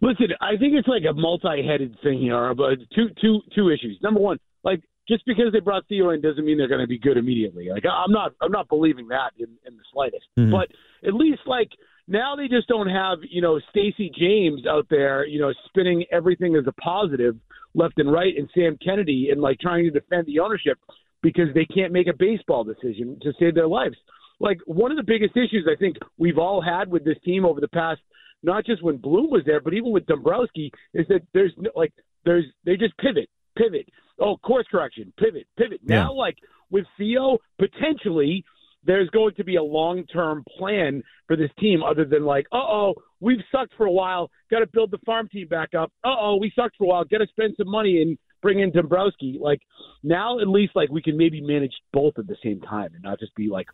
Listen, 0.00 0.28
I 0.40 0.56
think 0.58 0.74
it's 0.74 0.88
like 0.88 1.02
a 1.08 1.14
multi-headed 1.14 1.96
thing 2.02 2.18
here, 2.20 2.54
but 2.54 2.78
two 2.94 3.08
two 3.20 3.40
two 3.54 3.70
issues. 3.70 3.98
Number 4.02 4.20
one, 4.20 4.38
like 4.62 4.82
just 5.08 5.24
because 5.26 5.46
they 5.52 5.60
brought 5.60 5.86
Theo 5.88 6.10
in 6.10 6.20
doesn't 6.20 6.44
mean 6.44 6.58
they're 6.58 6.68
going 6.68 6.80
to 6.80 6.86
be 6.86 6.98
good 6.98 7.16
immediately. 7.16 7.68
Like 7.70 7.84
I'm 7.86 8.12
not 8.12 8.32
I'm 8.42 8.52
not 8.52 8.68
believing 8.68 9.08
that 9.08 9.30
in, 9.38 9.48
in 9.66 9.76
the 9.76 9.82
slightest. 9.92 10.26
Mhm. 10.38 10.50
But 10.50 10.68
at 11.06 11.14
least 11.14 11.40
like 11.46 11.70
now 12.06 12.36
they 12.36 12.48
just 12.48 12.68
don't 12.68 12.88
have 12.88 13.18
you 13.28 13.40
know 13.40 13.60
Stacy 13.70 14.10
James 14.18 14.66
out 14.66 14.86
there 14.90 15.26
you 15.26 15.40
know 15.40 15.52
spinning 15.66 16.04
everything 16.12 16.56
as 16.56 16.66
a 16.66 16.72
positive 16.72 17.36
left 17.74 17.98
and 17.98 18.12
right, 18.12 18.34
and 18.36 18.48
Sam 18.54 18.78
Kennedy 18.82 19.28
and 19.30 19.40
like 19.40 19.58
trying 19.58 19.84
to 19.84 19.90
defend 19.90 20.26
the 20.26 20.40
ownership 20.40 20.78
because 21.22 21.48
they 21.54 21.64
can't 21.64 21.92
make 21.92 22.06
a 22.06 22.16
baseball 22.16 22.64
decision 22.64 23.18
to 23.22 23.32
save 23.38 23.54
their 23.54 23.66
lives. 23.66 23.96
Like 24.40 24.58
one 24.66 24.90
of 24.90 24.96
the 24.96 25.02
biggest 25.02 25.36
issues 25.36 25.66
I 25.70 25.78
think 25.78 25.96
we've 26.18 26.38
all 26.38 26.60
had 26.60 26.90
with 26.90 27.04
this 27.04 27.16
team 27.24 27.44
over 27.44 27.60
the 27.60 27.68
past, 27.68 28.00
not 28.42 28.66
just 28.66 28.82
when 28.82 28.98
Bloom 28.98 29.30
was 29.30 29.42
there, 29.46 29.60
but 29.60 29.74
even 29.74 29.90
with 29.90 30.06
Dombrowski, 30.06 30.70
is 30.92 31.06
that 31.08 31.22
there's 31.32 31.52
no, 31.56 31.70
like 31.74 31.92
there's 32.24 32.44
they 32.64 32.76
just 32.76 32.96
pivot, 32.98 33.28
pivot. 33.56 33.88
Oh, 34.20 34.36
course 34.36 34.66
correction, 34.70 35.12
pivot, 35.18 35.46
pivot. 35.56 35.80
Now, 35.82 36.12
like 36.12 36.36
with 36.70 36.84
Theo, 36.98 37.38
potentially 37.58 38.44
there's 38.86 39.10
going 39.10 39.34
to 39.36 39.44
be 39.44 39.56
a 39.56 39.62
long 39.62 40.04
term 40.06 40.44
plan 40.58 41.02
for 41.26 41.36
this 41.36 41.50
team 41.58 41.82
other 41.82 42.04
than 42.04 42.24
like, 42.24 42.46
uh 42.52 42.56
oh, 42.56 42.94
we've 43.20 43.40
sucked 43.50 43.72
for 43.76 43.86
a 43.86 43.92
while, 43.92 44.30
got 44.50 44.60
to 44.60 44.66
build 44.66 44.90
the 44.90 44.98
farm 45.06 45.28
team 45.28 45.48
back 45.48 45.70
up. 45.74 45.92
Uh 46.04 46.14
oh, 46.18 46.36
we 46.40 46.52
sucked 46.54 46.76
for 46.76 46.84
a 46.84 46.88
while, 46.88 47.04
got 47.04 47.18
to 47.18 47.26
spend 47.28 47.54
some 47.56 47.70
money 47.70 48.02
and 48.02 48.18
bring 48.42 48.60
in 48.60 48.70
Dombrowski. 48.70 49.38
Like 49.40 49.60
now, 50.02 50.38
at 50.40 50.48
least 50.48 50.72
like 50.76 50.90
we 50.90 51.02
can 51.02 51.16
maybe 51.16 51.40
manage 51.40 51.72
both 51.92 52.18
at 52.18 52.26
the 52.26 52.36
same 52.42 52.60
time 52.60 52.90
and 52.94 53.02
not 53.02 53.18
just 53.18 53.34
be 53.34 53.48
like, 53.48 53.66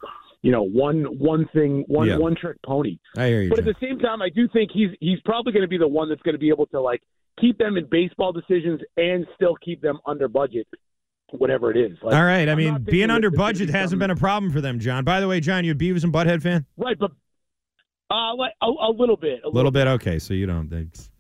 you 0.43 0.53
know, 0.53 0.63
one 0.63 1.05
one 1.19 1.49
thing, 1.53 1.85
one 1.89 2.07
Yeah. 2.09 2.19
one 2.19 2.37
trick 2.37 2.59
pony. 2.65 2.99
I 3.17 3.27
hear 3.29 3.43
you. 3.43 3.51
But 3.51 3.59
at 3.61 3.65
the 3.65 3.75
same 3.81 3.99
time, 3.99 4.23
I 4.23 4.29
do 4.29 4.49
think 4.49 4.71
he's 4.73 4.91
he's 5.01 5.21
probably 5.25 5.53
going 5.53 5.63
to 5.65 5.69
be 5.69 5.79
the 5.79 5.89
one 5.89 6.09
that's 6.09 6.23
going 6.23 6.35
to 6.35 6.39
be 6.39 6.51
able 6.51 6.67
to 6.67 6.81
like 6.81 7.03
keep 7.41 7.59
them 7.59 7.77
in 7.77 7.87
baseball 7.91 8.33
decisions 8.33 8.81
and 8.97 9.27
still 9.35 9.57
keep 9.57 9.81
them 9.81 9.99
under 10.07 10.29
budget, 10.29 10.67
whatever 11.33 11.71
it 11.71 11.77
is. 11.77 11.99
Like, 12.03 12.15
All 12.15 12.25
right. 12.25 12.49
I 12.49 12.55
mean, 12.55 12.83
being 12.83 13.11
under 13.11 13.31
budget 13.31 13.69
be 13.69 13.73
hasn't 13.73 13.99
been 13.99 14.11
a 14.11 14.17
problem 14.17 14.53
for 14.53 14.61
them, 14.61 14.81
John. 14.81 15.05
By 15.05 15.21
the 15.21 15.29
way, 15.29 15.41
John, 15.41 15.65
you 15.65 15.73
a 15.73 15.75
Beavis 15.75 16.05
and 16.05 16.13
Butthead 16.13 16.43
fan? 16.43 16.67
right, 16.77 16.99
but 16.99 17.13
uh, 18.11 18.35
like 18.35 18.53
a, 18.63 18.67
a 18.67 18.93
little 18.93 19.17
bit, 19.17 19.41
a 19.45 19.49
A 19.49 19.51
little 19.51 19.71
bit. 19.71 19.87
Okay, 19.87 20.19
so 20.19 20.35
you 20.35 20.47
don't. 20.47 20.73
It's, 20.73 21.11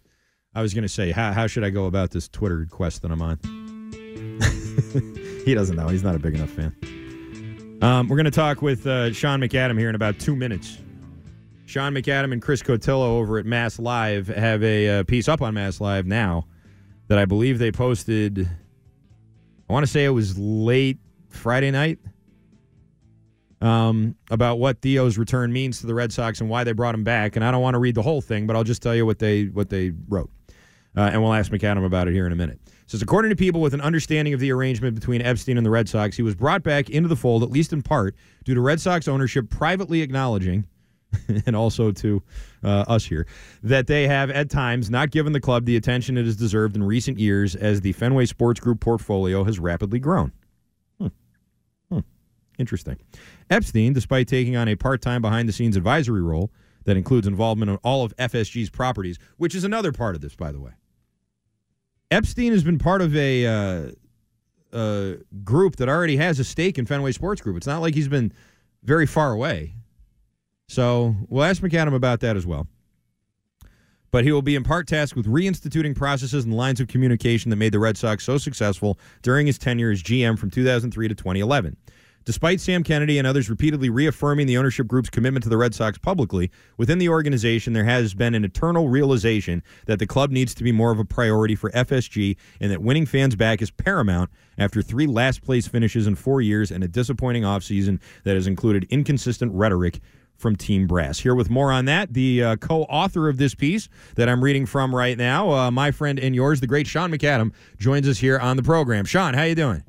I 0.54 0.62
was 0.62 0.74
going 0.74 0.82
to 0.82 0.88
say, 0.88 1.12
how 1.12 1.32
how 1.32 1.46
should 1.46 1.64
I 1.64 1.70
go 1.70 1.86
about 1.86 2.10
this 2.10 2.28
Twitter 2.28 2.66
quest 2.70 3.02
that 3.02 3.10
I'm 3.10 3.22
on? 3.22 3.38
he 5.44 5.54
doesn't 5.54 5.76
know. 5.76 5.88
He's 5.88 6.02
not 6.02 6.14
a 6.14 6.18
big 6.18 6.34
enough 6.34 6.50
fan. 6.50 7.78
Um, 7.82 8.08
we're 8.08 8.16
going 8.16 8.24
to 8.24 8.30
talk 8.30 8.60
with 8.60 8.86
uh, 8.86 9.12
Sean 9.12 9.40
McAdam 9.40 9.78
here 9.78 9.88
in 9.88 9.94
about 9.94 10.18
two 10.18 10.36
minutes. 10.36 10.78
Sean 11.64 11.94
McAdam 11.94 12.32
and 12.32 12.42
Chris 12.42 12.62
Cotillo 12.62 13.04
over 13.04 13.38
at 13.38 13.46
MassLive 13.46 14.26
have 14.26 14.62
a 14.64 14.88
uh, 14.88 15.04
piece 15.04 15.28
up 15.28 15.40
on 15.40 15.54
MassLive 15.54 16.04
now 16.04 16.46
that 17.06 17.18
I 17.18 17.24
believe 17.24 17.58
they 17.58 17.70
posted. 17.70 18.48
I 19.70 19.72
want 19.72 19.87
to 19.87 19.92
say 19.92 20.04
it 20.04 20.11
was 20.11 20.37
late 20.37 20.98
Friday 21.28 21.70
night. 21.70 22.00
Um, 23.61 24.16
about 24.28 24.59
what 24.59 24.80
Theo's 24.80 25.16
return 25.16 25.52
means 25.52 25.80
to 25.80 25.87
the 25.87 25.94
Red 25.94 26.12
Sox 26.12 26.40
and 26.40 26.50
why 26.50 26.64
they 26.64 26.72
brought 26.72 26.94
him 26.94 27.04
back. 27.04 27.37
And 27.37 27.44
I 27.44 27.52
don't 27.52 27.62
want 27.62 27.74
to 27.74 27.78
read 27.78 27.94
the 27.94 28.02
whole 28.02 28.20
thing, 28.20 28.48
but 28.48 28.56
I'll 28.56 28.64
just 28.64 28.83
tell 28.83 28.96
you 28.96 29.06
what 29.06 29.20
they 29.20 29.44
what 29.44 29.68
they 29.68 29.92
wrote. 30.09 30.28
Uh, 30.96 31.02
and 31.12 31.22
we'll 31.22 31.33
ask 31.33 31.52
McAdam 31.52 31.87
about 31.87 32.09
it 32.09 32.14
here 32.14 32.26
in 32.26 32.33
a 32.33 32.37
minute. 32.37 32.59
It 32.66 32.90
says, 32.90 33.00
according 33.00 33.28
to 33.28 33.37
people 33.37 33.61
with 33.61 33.72
an 33.72 33.80
understanding 33.80 34.35
of 34.35 34.40
the 34.40 34.50
arrangement 34.50 34.96
between 34.96 35.22
Epstein 35.22 35.56
and 35.56 35.64
the 35.64 35.70
Red 35.70 35.88
Sox, 35.88 36.16
he 36.16 36.22
was 36.22 36.35
brought 36.35 36.64
back 36.64 36.90
into 36.90 37.09
the 37.09 37.14
fold, 37.14 37.44
at 37.44 37.50
least 37.50 37.72
in 37.72 37.80
part, 37.80 38.16
due 38.44 38.54
to 38.54 38.61
Red 38.61 38.80
Sox 38.80 39.06
ownership 39.06 39.50
privately 39.50 40.02
acknowledging, 40.02 40.66
and 41.46 41.56
also 41.56 41.90
to 41.92 42.22
uh, 42.62 42.84
us 42.88 43.04
here, 43.04 43.26
that 43.62 43.86
they 43.86 44.06
have 44.06 44.30
at 44.30 44.50
times 44.50 44.90
not 44.90 45.10
given 45.10 45.32
the 45.32 45.40
club 45.40 45.64
the 45.64 45.76
attention 45.76 46.16
it 46.16 46.24
has 46.24 46.36
deserved 46.36 46.76
in 46.76 46.82
recent 46.82 47.18
years 47.18 47.54
as 47.54 47.80
the 47.80 47.92
Fenway 47.92 48.26
Sports 48.26 48.60
Group 48.60 48.80
portfolio 48.80 49.44
has 49.44 49.58
rapidly 49.58 49.98
grown. 49.98 50.32
Hmm. 51.00 51.08
Hmm. 51.90 52.00
Interesting. 52.58 52.98
Epstein, 53.50 53.92
despite 53.92 54.28
taking 54.28 54.56
on 54.56 54.68
a 54.68 54.76
part 54.76 55.02
time 55.02 55.22
behind 55.22 55.48
the 55.48 55.52
scenes 55.52 55.76
advisory 55.76 56.22
role 56.22 56.50
that 56.84 56.96
includes 56.96 57.26
involvement 57.26 57.70
in 57.70 57.76
all 57.78 58.04
of 58.04 58.16
FSG's 58.16 58.70
properties, 58.70 59.18
which 59.36 59.54
is 59.54 59.64
another 59.64 59.92
part 59.92 60.14
of 60.14 60.20
this, 60.20 60.34
by 60.34 60.52
the 60.52 60.60
way. 60.60 60.72
Epstein 62.10 62.52
has 62.52 62.64
been 62.64 62.78
part 62.78 63.02
of 63.02 63.14
a 63.14 63.46
uh, 63.46 63.90
uh, 64.72 65.12
group 65.44 65.76
that 65.76 65.88
already 65.88 66.16
has 66.16 66.38
a 66.38 66.44
stake 66.44 66.78
in 66.78 66.86
Fenway 66.86 67.12
Sports 67.12 67.40
Group. 67.40 67.56
It's 67.56 67.66
not 67.66 67.80
like 67.80 67.94
he's 67.94 68.08
been 68.08 68.32
very 68.82 69.06
far 69.06 69.32
away. 69.32 69.74
So 70.70 71.16
we'll 71.28 71.42
ask 71.42 71.61
McAdam 71.61 71.96
about 71.96 72.20
that 72.20 72.37
as 72.37 72.46
well. 72.46 72.68
But 74.12 74.22
he 74.22 74.30
will 74.30 74.40
be 74.40 74.54
in 74.54 74.62
part 74.62 74.87
tasked 74.87 75.16
with 75.16 75.26
reinstituting 75.26 75.96
processes 75.96 76.44
and 76.44 76.56
lines 76.56 76.78
of 76.78 76.87
communication 76.87 77.50
that 77.50 77.56
made 77.56 77.72
the 77.72 77.80
Red 77.80 77.96
Sox 77.96 78.22
so 78.22 78.38
successful 78.38 78.96
during 79.22 79.48
his 79.48 79.59
tenure 79.59 79.90
as 79.90 80.00
GM 80.00 80.38
from 80.38 80.48
2003 80.48 81.09
to 81.09 81.14
2011. 81.16 81.76
Despite 82.24 82.61
Sam 82.61 82.85
Kennedy 82.85 83.18
and 83.18 83.26
others 83.26 83.50
repeatedly 83.50 83.90
reaffirming 83.90 84.46
the 84.46 84.59
ownership 84.59 84.87
group's 84.87 85.11
commitment 85.11 85.42
to 85.42 85.48
the 85.48 85.56
Red 85.56 85.74
Sox 85.74 85.98
publicly, 85.98 86.52
within 86.76 86.98
the 86.98 87.09
organization 87.09 87.72
there 87.72 87.85
has 87.85 88.14
been 88.14 88.37
an 88.37 88.44
eternal 88.44 88.88
realization 88.88 89.64
that 89.87 89.98
the 89.98 90.06
club 90.06 90.30
needs 90.30 90.54
to 90.54 90.62
be 90.62 90.70
more 90.70 90.92
of 90.92 91.00
a 91.00 91.04
priority 91.04 91.56
for 91.56 91.70
FSG 91.70 92.37
and 92.61 92.70
that 92.70 92.83
winning 92.83 93.06
fans 93.06 93.35
back 93.35 93.61
is 93.61 93.72
paramount 93.72 94.30
after 94.56 94.83
three 94.83 95.09
last 95.09 95.42
place 95.42 95.66
finishes 95.66 96.06
in 96.06 96.14
four 96.14 96.40
years 96.40 96.70
and 96.70 96.85
a 96.85 96.88
disappointing 96.88 97.42
offseason 97.42 97.98
that 98.22 98.37
has 98.37 98.46
included 98.46 98.87
inconsistent 98.90 99.52
rhetoric 99.52 99.98
from 100.40 100.57
Team 100.57 100.87
Brass. 100.87 101.20
Here 101.20 101.35
with 101.35 101.50
more 101.50 101.70
on 101.70 101.85
that, 101.85 102.14
the 102.14 102.42
uh, 102.42 102.57
co 102.57 102.83
author 102.85 103.29
of 103.29 103.37
this 103.37 103.55
piece 103.55 103.88
that 104.16 104.29
I'm 104.29 104.42
reading 104.42 104.66
from 104.66 104.94
right 104.94 105.16
now, 105.16 105.50
uh, 105.50 105.70
my 105.70 105.90
friend 105.90 106.18
and 106.18 106.35
yours, 106.35 106.61
the 106.61 106.66
great 106.66 106.87
Sean 106.87 107.12
McAdam, 107.12 107.53
joins 107.79 108.09
us 108.09 108.18
here 108.18 108.38
on 108.38 108.57
the 108.57 108.62
program. 108.62 109.05
Sean, 109.05 109.35
how 109.35 109.44
you 109.44 109.55
doing? 109.55 109.85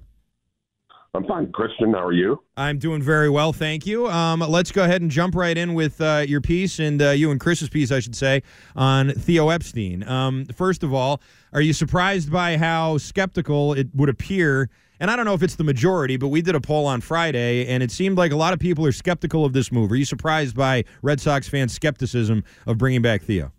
I'm 1.13 1.25
fine, 1.25 1.51
Christian. 1.51 1.91
How 1.91 2.05
are 2.05 2.13
you? 2.13 2.41
I'm 2.55 2.77
doing 2.77 3.01
very 3.01 3.29
well, 3.29 3.51
thank 3.51 3.85
you. 3.85 4.07
Um, 4.07 4.39
let's 4.39 4.71
go 4.71 4.85
ahead 4.85 5.01
and 5.01 5.11
jump 5.11 5.35
right 5.35 5.57
in 5.57 5.73
with 5.73 5.99
uh, 5.99 6.23
your 6.25 6.39
piece 6.39 6.79
and 6.79 7.01
uh, 7.01 7.09
you 7.09 7.31
and 7.31 7.39
Chris's 7.39 7.67
piece, 7.67 7.91
I 7.91 7.99
should 7.99 8.15
say, 8.15 8.43
on 8.77 9.11
Theo 9.11 9.49
Epstein. 9.49 10.07
Um, 10.07 10.45
first 10.45 10.83
of 10.83 10.93
all, 10.93 11.21
are 11.51 11.59
you 11.59 11.73
surprised 11.73 12.31
by 12.31 12.57
how 12.57 12.97
skeptical 12.97 13.73
it 13.73 13.87
would 13.93 14.07
appear? 14.07 14.69
And 15.01 15.09
I 15.09 15.15
don't 15.15 15.25
know 15.25 15.33
if 15.33 15.41
it's 15.41 15.55
the 15.55 15.63
majority, 15.63 16.15
but 16.15 16.27
we 16.27 16.43
did 16.43 16.53
a 16.53 16.61
poll 16.61 16.85
on 16.85 17.01
Friday, 17.01 17.65
and 17.65 17.81
it 17.81 17.89
seemed 17.89 18.19
like 18.19 18.31
a 18.31 18.35
lot 18.35 18.53
of 18.53 18.59
people 18.59 18.85
are 18.85 18.91
skeptical 18.91 19.43
of 19.43 19.51
this 19.51 19.71
move. 19.71 19.91
Are 19.91 19.95
you 19.95 20.05
surprised 20.05 20.55
by 20.55 20.83
Red 21.01 21.19
Sox 21.19 21.49
fans' 21.49 21.73
skepticism 21.73 22.43
of 22.67 22.77
bringing 22.77 23.01
back 23.01 23.23
Theo? 23.23 23.51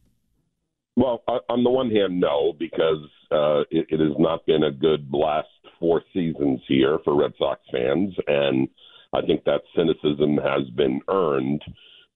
Well, 0.95 1.25
on 1.49 1.65
the 1.65 1.71
one 1.71 1.91
hand, 1.91 2.21
no, 2.21 2.53
because 2.57 3.05
uh, 3.33 3.63
it, 3.73 3.87
it 3.89 3.99
has 3.99 4.17
not 4.21 4.47
been 4.47 4.63
a 4.63 4.71
good 4.71 5.09
last 5.13 5.49
four 5.81 6.03
seasons 6.15 6.61
here 6.69 7.01
for 7.03 7.21
Red 7.21 7.33
Sox 7.37 7.61
fans, 7.73 8.15
and 8.29 8.69
I 9.13 9.23
think 9.23 9.43
that 9.43 9.63
cynicism 9.75 10.37
has 10.37 10.71
been 10.77 11.01
earned. 11.09 11.65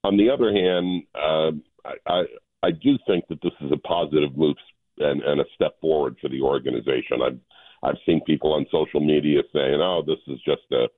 On 0.05 0.17
the 0.17 0.31
other 0.31 0.53
hand, 0.53 1.03
uh, 1.17 1.51
I, 1.85 1.95
I 2.07 2.23
I 2.63 2.71
do 2.71 2.97
think 3.09 3.27
that 3.29 3.43
this 3.43 3.53
is 3.61 3.73
a 3.73 3.77
positive 3.77 4.37
move 4.37 4.57
and, 4.99 5.21
and 5.23 5.41
a 5.41 5.45
step 5.57 5.81
forward 5.81 6.17
for 6.21 6.29
the 6.29 6.43
organization. 6.43 7.23
I've 7.25 7.41
I've 7.83 7.99
seen 8.05 8.21
people 8.27 8.53
on 8.53 8.67
social 8.71 9.01
media 9.01 9.43
saying, 9.53 9.81
"Oh, 9.81 10.03
this 10.07 10.19
is 10.27 10.41
just 10.45 10.63
a, 10.73 10.89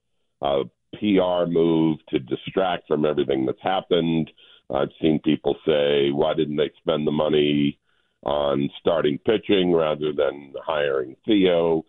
a 0.45 0.65
PR 0.95 1.51
move 1.51 1.99
to 2.09 2.19
distract 2.19 2.89
from 2.89 3.05
everything 3.05 3.47
that's 3.47 3.63
happened." 3.63 4.31
I've 4.71 4.93
seen 5.01 5.21
people 5.21 5.57
say, 5.67 6.11
"Why 6.11 6.35
didn't 6.35 6.57
they 6.57 6.71
spend 6.79 7.07
the 7.07 7.13
money 7.13 7.79
on 8.25 8.69
starting 8.81 9.19
pitching 9.19 9.73
rather 9.73 10.13
than 10.13 10.55
hiring 10.65 11.17
Theo?" 11.25 11.85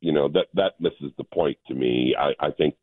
You 0.00 0.12
know 0.12 0.28
that 0.28 0.48
that 0.54 0.80
misses 0.80 1.12
the 1.16 1.24
point 1.24 1.58
to 1.68 1.74
me. 1.74 2.14
I, 2.18 2.32
I 2.38 2.50
think 2.50 2.74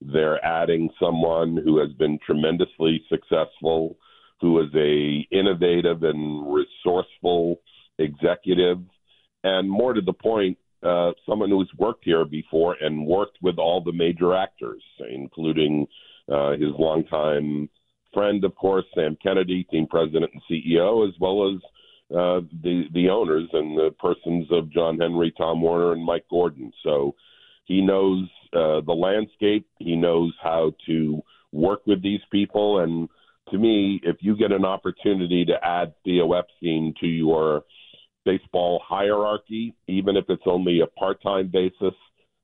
they're 0.00 0.42
adding 0.44 0.88
someone 0.98 1.56
who 1.56 1.78
has 1.78 1.92
been 1.92 2.18
tremendously 2.24 3.04
successful, 3.08 3.98
who 4.40 4.60
is 4.60 4.74
a 4.74 5.26
innovative 5.30 6.02
and 6.02 6.52
resourceful 6.52 7.60
executive, 7.98 8.78
and 9.44 9.70
more 9.70 9.92
to 9.92 10.00
the 10.00 10.12
point, 10.12 10.56
uh, 10.82 11.12
someone 11.28 11.50
who's 11.50 11.70
worked 11.78 12.04
here 12.04 12.24
before 12.24 12.76
and 12.80 13.06
worked 13.06 13.38
with 13.42 13.58
all 13.58 13.82
the 13.82 13.92
major 13.92 14.34
actors, 14.34 14.82
including 15.10 15.86
uh, 16.30 16.52
his 16.52 16.72
longtime 16.78 17.68
friend, 18.12 18.44
of 18.44 18.54
course, 18.54 18.84
Sam 18.94 19.16
Kennedy, 19.22 19.64
team 19.64 19.86
president 19.86 20.30
and 20.32 20.42
CEO, 20.50 21.06
as 21.08 21.14
well 21.20 21.48
as 21.48 21.60
uh, 22.16 22.40
the 22.62 22.84
the 22.92 23.08
owners 23.08 23.48
and 23.52 23.78
the 23.78 23.94
persons 24.00 24.48
of 24.50 24.72
John 24.72 24.98
Henry, 24.98 25.32
Tom 25.36 25.62
Werner, 25.62 25.92
and 25.92 26.04
Mike 26.04 26.26
Gordon. 26.28 26.72
So 26.82 27.14
he 27.66 27.80
knows 27.80 28.28
uh, 28.52 28.80
the 28.80 28.96
landscape. 28.96 29.66
He 29.78 29.94
knows 29.94 30.32
how 30.42 30.72
to 30.86 31.22
work 31.52 31.86
with 31.86 32.02
these 32.02 32.20
people. 32.32 32.80
And 32.80 33.08
to 33.50 33.58
me, 33.58 34.00
if 34.02 34.16
you 34.20 34.36
get 34.36 34.50
an 34.50 34.64
opportunity 34.64 35.44
to 35.44 35.64
add 35.64 35.94
Theo 36.04 36.32
Epstein 36.32 36.94
to 37.00 37.06
your 37.06 37.62
baseball 38.24 38.82
hierarchy, 38.86 39.74
even 39.88 40.16
if 40.16 40.24
it's 40.28 40.42
only 40.46 40.80
a 40.80 40.86
part-time 40.86 41.48
basis, 41.48 41.94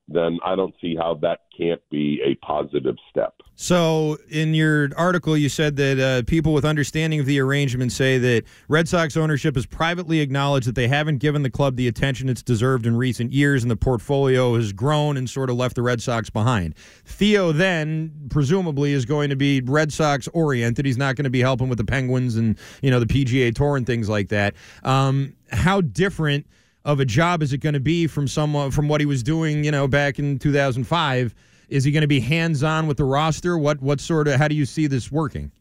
then 0.07 0.39
I 0.43 0.55
don't 0.55 0.73
see 0.79 0.95
how 0.95 1.15
that 1.21 1.41
can't 1.57 1.81
be 1.89 2.21
a 2.23 2.35
positive 2.45 2.95
step. 3.09 3.33
So, 3.55 4.17
in 4.29 4.53
your 4.53 4.89
article, 4.95 5.35
you 5.35 5.49
said 5.49 5.77
that 5.77 5.99
uh, 5.99 6.23
people 6.27 6.53
with 6.53 6.63
understanding 6.63 7.19
of 7.19 7.25
the 7.25 7.39
arrangement 7.39 7.91
say 7.91 8.19
that 8.19 8.43
Red 8.67 8.87
Sox 8.87 9.17
ownership 9.17 9.55
has 9.55 9.65
privately 9.65 10.19
acknowledged 10.19 10.67
that 10.67 10.75
they 10.75 10.87
haven't 10.87 11.17
given 11.17 11.41
the 11.41 11.49
club 11.49 11.75
the 11.75 11.87
attention 11.87 12.29
it's 12.29 12.43
deserved 12.43 12.85
in 12.85 12.95
recent 12.95 13.33
years, 13.33 13.63
and 13.63 13.71
the 13.71 13.75
portfolio 13.75 14.55
has 14.55 14.73
grown 14.73 15.17
and 15.17 15.27
sort 15.27 15.49
of 15.49 15.55
left 15.55 15.75
the 15.75 15.81
Red 15.81 16.01
Sox 16.01 16.29
behind. 16.29 16.75
Theo 17.05 17.51
then, 17.51 18.27
presumably, 18.29 18.93
is 18.93 19.05
going 19.05 19.31
to 19.31 19.35
be 19.35 19.61
Red 19.61 19.91
Sox 19.91 20.27
oriented. 20.29 20.85
He's 20.85 20.97
not 20.97 21.15
going 21.15 21.23
to 21.23 21.31
be 21.31 21.41
helping 21.41 21.67
with 21.67 21.79
the 21.79 21.85
Penguins 21.85 22.35
and 22.35 22.57
you 22.83 22.91
know 22.91 22.99
the 22.99 23.07
PGA 23.07 23.53
Tour 23.55 23.75
and 23.75 23.87
things 23.87 24.07
like 24.07 24.29
that. 24.29 24.53
Um, 24.83 25.33
how 25.51 25.81
different? 25.81 26.45
Of 26.87 27.01
a 27.01 27.05
job 27.05 27.43
is 27.43 27.51
it 27.51 27.57
going 27.57 27.73
to 27.73 27.81
be 27.81 28.07
from 28.07 28.27
someone 28.27 28.71
from 28.71 28.87
what 28.87 29.01
he 29.01 29.05
was 29.05 29.21
doing, 29.21 29.63
you 29.63 29.71
know, 29.71 29.87
back 29.87 30.17
in 30.17 30.39
2005? 30.39 31.35
Is 31.67 31.83
he 31.83 31.91
going 31.91 32.01
to 32.01 32.07
be 32.07 32.21
hands-on 32.21 32.87
with 32.87 32.95
the 32.95 33.03
roster? 33.03 33.57
What 33.57 33.81
what 33.81 33.99
sort 33.99 34.29
of 34.29 34.39
how 34.39 34.47
do 34.47 34.55
you 34.55 34.65
see 34.65 34.87
this 34.87 35.11
working? 35.11 35.51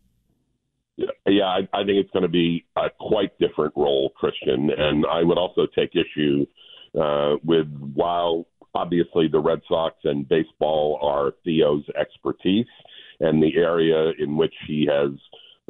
Yeah, 0.97 1.45
I, 1.45 1.59
I 1.75 1.85
think 1.85 1.99
it's 1.99 2.11
going 2.13 2.23
to 2.23 2.29
be 2.29 2.65
a 2.77 2.89
quite 3.01 3.37
different 3.41 3.75
role, 3.77 4.11
Christian. 4.11 4.71
And 4.71 5.05
I 5.05 5.25
would 5.25 5.37
also 5.37 5.67
take 5.77 5.91
issue 5.97 6.47
uh, 6.99 7.35
with 7.45 7.67
while 7.95 8.47
obviously 8.73 9.27
the 9.27 9.41
Red 9.41 9.61
Sox 9.69 9.97
and 10.05 10.29
baseball 10.29 11.01
are 11.03 11.33
Theo's 11.45 11.85
expertise 12.01 12.67
and 13.19 13.43
the 13.43 13.57
area 13.57 14.13
in 14.21 14.37
which 14.37 14.55
he 14.69 14.89
has 14.89 15.11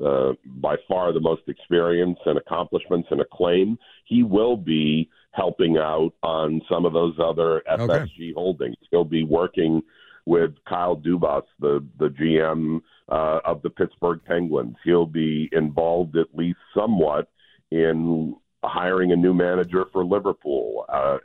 uh, 0.04 0.34
by 0.58 0.76
far 0.86 1.14
the 1.14 1.20
most 1.20 1.42
experience 1.48 2.18
and 2.26 2.36
accomplishments 2.36 3.08
and 3.10 3.22
acclaim. 3.22 3.78
He 4.04 4.22
will 4.22 4.58
be 4.58 5.08
helping 5.36 5.76
out 5.76 6.12
on 6.22 6.62
some 6.68 6.86
of 6.86 6.94
those 6.94 7.14
other 7.22 7.62
FSG 7.70 8.34
holdings. 8.34 8.76
He'll 8.90 9.04
be 9.04 9.22
working 9.22 9.82
with 10.24 10.52
Kyle 10.68 10.96
Dubas, 10.96 11.44
the 11.60 11.84
the 11.98 12.08
GM 12.08 12.80
uh, 13.08 13.40
of 13.44 13.62
the 13.62 13.70
Pittsburgh 13.70 14.20
Penguins. 14.24 14.76
He'll 14.84 15.06
be 15.06 15.48
involved 15.52 16.16
at 16.16 16.34
least 16.34 16.58
somewhat 16.74 17.28
in 17.70 18.34
hiring 18.64 19.12
a 19.12 19.16
new 19.16 19.34
manager 19.34 19.84
for 19.92 20.04
Liverpool 20.04 20.86
uh, 20.88 21.18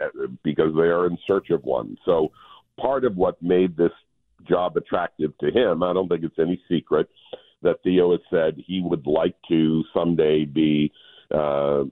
because 0.44 0.74
they 0.76 0.88
are 0.88 1.08
in 1.08 1.18
search 1.26 1.50
of 1.50 1.64
one. 1.64 1.98
So 2.06 2.32
part 2.80 3.06
of 3.06 3.16
what 3.16 3.42
made 3.42 3.78
this 3.78 3.92
job 4.48 4.78
attractive 4.78 5.36
to 5.40 5.48
him, 5.52 5.82
I 5.82 5.94
don't 5.94 6.08
think 6.08 6.24
it's 6.24 6.40
any 6.40 6.62
secret 6.70 7.10
that 7.64 7.82
Theo 7.84 8.12
has 8.12 8.22
said 8.30 8.64
he 8.66 8.82
would 8.82 9.08
like 9.08 9.36
to 9.50 9.84
someday 9.94 10.46
be 10.46 10.92
uh, 11.34 11.84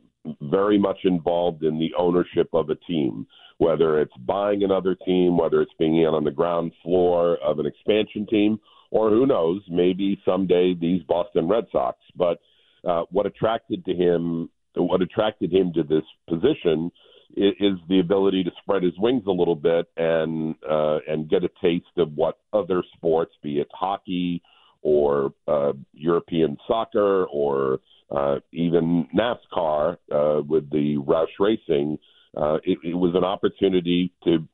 very 0.42 0.78
much 0.78 1.00
involved 1.04 1.64
in 1.64 1.80
the 1.80 1.92
ownership 1.98 2.50
of 2.54 2.70
a 2.70 2.76
team, 2.76 3.26
whether 3.58 4.00
it's 4.00 4.16
buying 4.26 4.64
another 4.64 4.96
team, 4.96 5.38
whether 5.38 5.62
it's 5.62 5.74
being 5.80 5.98
in 5.98 6.08
on 6.08 6.24
the 6.24 6.32
ground 6.32 6.72
floor 6.84 7.38
of 7.44 7.60
an 7.60 7.66
expansion 7.66 8.26
team, 8.28 8.60
or 8.92 9.10
who 9.10 9.26
knows, 9.26 9.62
maybe 9.70 10.20
someday 10.26 10.74
these 10.74 11.04
Boston 11.04 11.48
Red 11.48 11.66
Sox. 11.72 11.98
But 12.16 12.40
uh, 12.88 13.04
what 13.12 13.26
attracted 13.26 13.86
to 13.86 13.94
him, 13.94 14.50
what 14.76 15.02
attracted 15.02 15.52
him 15.52 15.74
to 15.74 15.84
this 15.84 16.04
position, 16.28 16.92
is, 17.36 17.54
is 17.60 17.74
the 17.88 18.00
ability 18.00 18.44
to 18.44 18.52
spread 18.62 18.84
his 18.84 18.98
wings 18.98 19.24
a 19.28 19.32
little 19.32 19.56
bit 19.56 19.88
and 19.98 20.56
uh, 20.68 21.00
and 21.08 21.30
get 21.30 21.44
a 21.44 21.50
taste 21.62 21.86
of 21.98 22.14
what 22.16 22.40
other 22.54 22.84
sports, 22.96 23.34
be 23.44 23.60
it 23.60 23.68
hockey 23.72 24.42
or 24.82 25.34
uh, 25.48 25.74
European 25.94 26.58
soccer 26.68 27.26
or 27.26 27.80
uh, 28.12 28.40
even 28.52 29.08
NASCAR 29.16 29.98
uh, 30.12 30.42
with 30.42 30.70
the 30.72 30.98
Roush 30.98 31.28
Racing, 31.40 31.98
uh, 32.36 32.58
it, 32.64 32.80
it 32.84 32.96
was 32.96 33.14
an 33.16 33.24
opportunity 33.24 34.14
to 34.24 34.48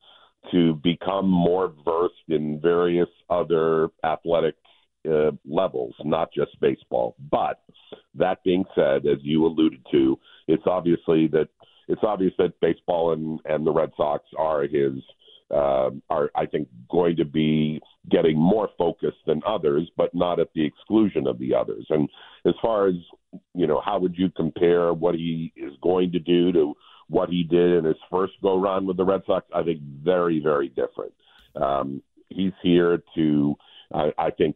to 0.52 0.76
become 0.84 1.28
more 1.28 1.74
versed 1.84 2.14
in 2.30 2.60
various 2.62 3.10
other 3.32 3.90
athletic 4.04 4.56
uh, 5.10 5.32
levels, 5.44 5.96
not 6.04 6.30
just 6.32 6.52
baseball. 6.62 7.16
But 7.32 7.62
that 8.14 8.44
being 8.44 8.64
said, 8.76 9.08
as 9.08 9.18
you 9.22 9.46
alluded 9.46 9.84
to, 9.92 10.20
it's 10.48 10.64
obviously 10.68 11.28
that 11.30 11.48
it's 11.88 12.04
obvious 12.04 12.34
that 12.38 12.60
baseball 12.62 13.14
and 13.14 13.40
and 13.46 13.66
the 13.66 13.72
Red 13.72 13.92
Sox 13.98 14.24
are 14.38 14.64
his 14.64 14.94
uh, 15.52 15.92
are 16.10 16.32
I 16.36 16.46
think 16.46 16.68
going 16.90 17.16
to 17.18 17.26
be 17.26 17.80
getting 18.10 18.38
more 18.38 18.70
focused 18.78 19.18
than 19.28 19.42
others, 19.48 19.90
but 19.96 20.14
not 20.14 20.40
at 20.40 20.50
the 20.56 20.66
exclusion 20.66 21.28
of 21.28 21.40
the 21.40 21.54
others. 21.54 21.86
And 21.90 22.10
as 22.46 22.54
far 22.62 22.88
as 22.88 22.96
you 23.54 23.68
know, 23.68 23.82
how 23.84 24.00
would 24.00 24.18
you 24.18 24.30
compare 24.30 24.94
what 24.94 25.16
he 25.16 25.54
is 25.56 25.74
going 25.82 26.12
to 26.14 26.20
do 26.20 26.52
to 26.52 26.74
what 27.08 27.30
he 27.30 27.44
did 27.44 27.78
in 27.78 27.86
his 27.86 27.98
first 28.10 28.34
go 28.42 28.60
round 28.60 28.88
with 28.88 28.98
the 28.98 29.06
Red 29.06 29.22
Sox? 29.26 29.46
I 29.54 29.64
think 29.64 29.82
very, 29.82 30.40
very 30.40 30.70
different. 30.70 31.14
Um, 31.56 32.02
he's 32.30 32.54
here 32.62 33.02
to, 33.16 33.56
I, 33.94 34.12
I 34.18 34.32
think, 34.32 34.56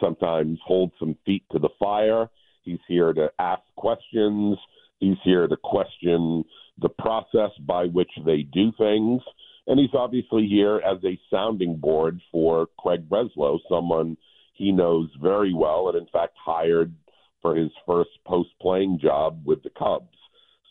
sometimes 0.00 0.58
hold 0.64 0.92
some 0.98 1.16
feet 1.24 1.44
to 1.52 1.58
the 1.58 1.70
fire. 1.78 2.28
He's 2.62 2.80
here 2.88 3.12
to 3.12 3.30
ask 3.38 3.62
questions. 3.76 4.58
He's 4.98 5.16
here 5.24 5.46
to 5.46 5.56
question 5.56 6.44
the 6.80 6.88
process 6.88 7.50
by 7.60 7.86
which 7.86 8.10
they 8.24 8.42
do 8.42 8.72
things. 8.76 9.22
And 9.66 9.80
he's 9.80 9.94
obviously 9.94 10.46
here 10.46 10.76
as 10.76 11.02
a 11.04 11.18
sounding 11.30 11.76
board 11.76 12.20
for 12.30 12.68
Craig 12.78 13.08
Breslow, 13.08 13.58
someone 13.68 14.16
he 14.54 14.72
knows 14.72 15.10
very 15.20 15.52
well 15.52 15.88
and, 15.88 15.98
in 15.98 16.06
fact, 16.12 16.34
hired 16.42 16.94
for 17.42 17.54
his 17.54 17.70
first 17.86 18.10
post 18.24 18.50
playing 18.60 18.98
job 19.02 19.42
with 19.44 19.62
the 19.62 19.70
Cubs. 19.70 20.16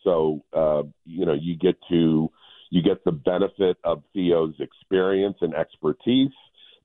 So, 0.03 0.43
uh, 0.53 0.84
you 1.05 1.25
know, 1.25 1.34
you 1.34 1.58
get 1.58 1.75
to 1.89 2.31
you 2.69 2.81
get 2.81 3.03
the 3.05 3.12
benefit 3.12 3.77
of 3.84 4.03
Theo's 4.13 4.55
experience 4.60 5.38
and 5.41 5.53
expertise, 5.53 6.31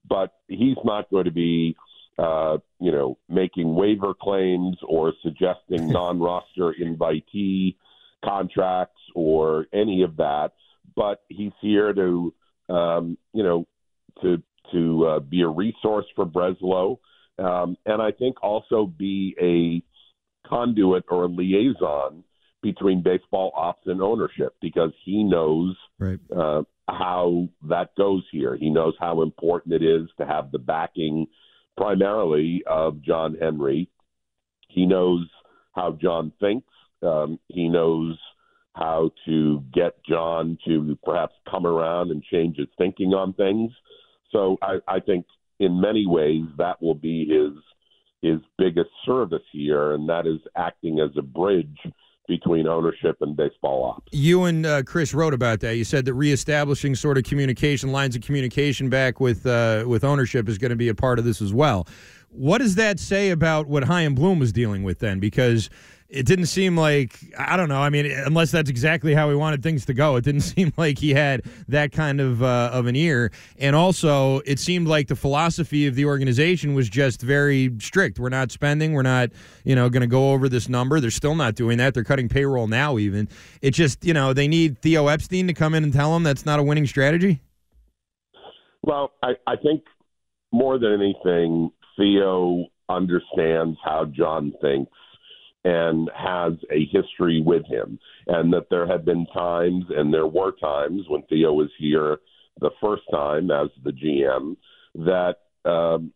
but 0.08 0.34
he's 0.46 0.76
not 0.84 1.10
going 1.10 1.24
to 1.24 1.32
be, 1.32 1.74
uh, 2.18 2.58
you 2.78 2.92
know, 2.92 3.18
making 3.28 3.74
waiver 3.74 4.14
claims 4.14 4.76
or 4.86 5.12
suggesting 5.22 5.88
non-roster 5.92 6.74
invitee 6.80 7.76
contracts 8.24 9.00
or 9.14 9.66
any 9.72 10.02
of 10.02 10.16
that. 10.18 10.52
But 10.94 11.22
he's 11.28 11.52
here 11.60 11.92
to, 11.92 12.34
um, 12.68 13.18
you 13.32 13.42
know, 13.42 13.66
to 14.22 14.42
to 14.72 15.06
uh, 15.06 15.20
be 15.20 15.42
a 15.42 15.48
resource 15.48 16.06
for 16.14 16.26
Breslow, 16.26 16.98
um, 17.38 17.76
and 17.86 18.00
I 18.00 18.12
think 18.12 18.42
also 18.42 18.86
be 18.86 19.34
a 19.40 19.82
conduit 20.48 21.04
or 21.10 21.24
a 21.24 21.28
liaison 21.28 22.24
between 22.62 23.02
baseball 23.02 23.52
ops 23.56 23.86
and 23.86 24.02
ownership 24.02 24.54
because 24.60 24.92
he 25.04 25.24
knows 25.24 25.76
right. 25.98 26.18
uh, 26.36 26.62
how 26.88 27.48
that 27.68 27.94
goes 27.96 28.22
here. 28.30 28.56
He 28.56 28.70
knows 28.70 28.94
how 29.00 29.22
important 29.22 29.74
it 29.74 29.82
is 29.82 30.08
to 30.18 30.26
have 30.26 30.50
the 30.50 30.58
backing 30.58 31.26
primarily 31.76 32.62
of 32.66 33.02
John 33.02 33.36
Henry. 33.40 33.88
He 34.68 34.86
knows 34.86 35.26
how 35.72 35.92
John 35.92 36.32
thinks. 36.40 36.68
Um, 37.02 37.38
he 37.48 37.68
knows 37.68 38.18
how 38.74 39.10
to 39.26 39.62
get 39.72 40.02
John 40.08 40.58
to 40.66 40.96
perhaps 41.04 41.34
come 41.50 41.66
around 41.66 42.10
and 42.10 42.22
change 42.22 42.56
his 42.56 42.68
thinking 42.78 43.12
on 43.12 43.32
things. 43.34 43.72
So 44.32 44.56
I, 44.62 44.78
I 44.86 45.00
think 45.00 45.26
in 45.58 45.80
many 45.80 46.06
ways 46.06 46.44
that 46.58 46.80
will 46.80 46.94
be 46.94 47.26
his 47.26 47.52
his 48.22 48.38
biggest 48.58 48.90
service 49.06 49.42
here, 49.50 49.92
and 49.92 50.08
that 50.08 50.26
is 50.26 50.40
acting 50.54 51.00
as 51.00 51.10
a 51.16 51.22
bridge 51.22 51.78
between 52.28 52.68
ownership 52.68 53.16
and 53.22 53.36
baseball 53.36 53.84
ops. 53.84 54.08
You 54.12 54.44
and 54.44 54.64
uh, 54.64 54.82
Chris 54.82 55.14
wrote 55.14 55.34
about 55.34 55.60
that. 55.60 55.76
You 55.76 55.84
said 55.84 56.04
that 56.04 56.14
reestablishing 56.14 56.94
sort 56.94 57.18
of 57.18 57.24
communication 57.24 57.92
lines 57.92 58.14
of 58.14 58.22
communication 58.22 58.88
back 58.88 59.20
with 59.20 59.46
uh, 59.46 59.84
with 59.86 60.04
ownership 60.04 60.48
is 60.48 60.58
going 60.58 60.70
to 60.70 60.76
be 60.76 60.88
a 60.88 60.94
part 60.94 61.18
of 61.18 61.24
this 61.24 61.42
as 61.42 61.52
well. 61.52 61.86
What 62.28 62.58
does 62.58 62.76
that 62.76 63.00
say 63.00 63.30
about 63.30 63.66
what 63.66 63.84
Chaim 63.84 64.14
Bloom 64.14 64.38
was 64.38 64.52
dealing 64.52 64.84
with 64.84 65.00
then? 65.00 65.18
Because 65.18 65.68
it 66.10 66.26
didn't 66.26 66.46
seem 66.46 66.76
like 66.76 67.18
I 67.38 67.56
don't 67.56 67.68
know. 67.68 67.80
I 67.80 67.88
mean, 67.88 68.10
unless 68.10 68.50
that's 68.50 68.68
exactly 68.68 69.14
how 69.14 69.30
he 69.30 69.36
wanted 69.36 69.62
things 69.62 69.86
to 69.86 69.94
go, 69.94 70.16
it 70.16 70.24
didn't 70.24 70.40
seem 70.52 70.72
like 70.76 70.98
he 70.98 71.14
had 71.14 71.42
that 71.68 71.92
kind 71.92 72.20
of 72.20 72.42
uh, 72.42 72.70
of 72.72 72.86
an 72.86 72.96
ear. 72.96 73.30
And 73.58 73.76
also, 73.76 74.40
it 74.40 74.58
seemed 74.58 74.88
like 74.88 75.08
the 75.08 75.16
philosophy 75.16 75.86
of 75.86 75.94
the 75.94 76.04
organization 76.04 76.74
was 76.74 76.88
just 76.88 77.22
very 77.22 77.72
strict. 77.78 78.18
We're 78.18 78.28
not 78.28 78.50
spending. 78.50 78.92
We're 78.92 79.02
not, 79.02 79.30
you 79.64 79.74
know, 79.74 79.88
going 79.88 80.02
to 80.02 80.06
go 80.06 80.32
over 80.32 80.48
this 80.48 80.68
number. 80.68 81.00
They're 81.00 81.10
still 81.10 81.36
not 81.36 81.54
doing 81.54 81.78
that. 81.78 81.94
They're 81.94 82.04
cutting 82.04 82.28
payroll 82.28 82.66
now. 82.66 82.98
Even 82.98 83.28
it 83.62 83.70
just, 83.70 84.04
you 84.04 84.12
know, 84.12 84.32
they 84.32 84.48
need 84.48 84.78
Theo 84.80 85.06
Epstein 85.06 85.46
to 85.46 85.54
come 85.54 85.74
in 85.74 85.84
and 85.84 85.92
tell 85.92 86.12
them 86.12 86.24
that's 86.24 86.44
not 86.44 86.58
a 86.58 86.62
winning 86.62 86.86
strategy. 86.86 87.40
Well, 88.82 89.12
I, 89.22 89.32
I 89.46 89.56
think 89.56 89.82
more 90.52 90.78
than 90.78 90.92
anything, 90.92 91.70
Theo 91.96 92.66
understands 92.88 93.78
how 93.84 94.06
John 94.06 94.52
thinks 94.60 94.90
and 95.64 96.10
has 96.14 96.54
a 96.70 96.86
history 96.86 97.42
with 97.44 97.66
him. 97.66 97.98
And 98.26 98.52
that 98.52 98.68
there 98.70 98.86
have 98.86 99.04
been 99.04 99.26
times, 99.26 99.84
and 99.90 100.12
there 100.12 100.26
were 100.26 100.52
times 100.52 101.02
when 101.08 101.22
Theo 101.22 101.52
was 101.52 101.70
here 101.78 102.18
the 102.60 102.70
first 102.80 103.02
time 103.10 103.50
as 103.50 103.68
the 103.84 103.92
GM, 103.92 104.56
that 104.94 105.36
um, 105.68 106.12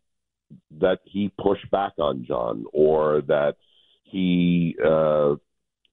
that 0.81 1.01
he 1.05 1.33
pushed 1.43 1.71
back 1.71 1.93
on 1.99 2.25
John, 2.27 2.65
or 2.73 3.23
that 3.23 3.57
he 4.05 4.77
uh, 4.85 5.35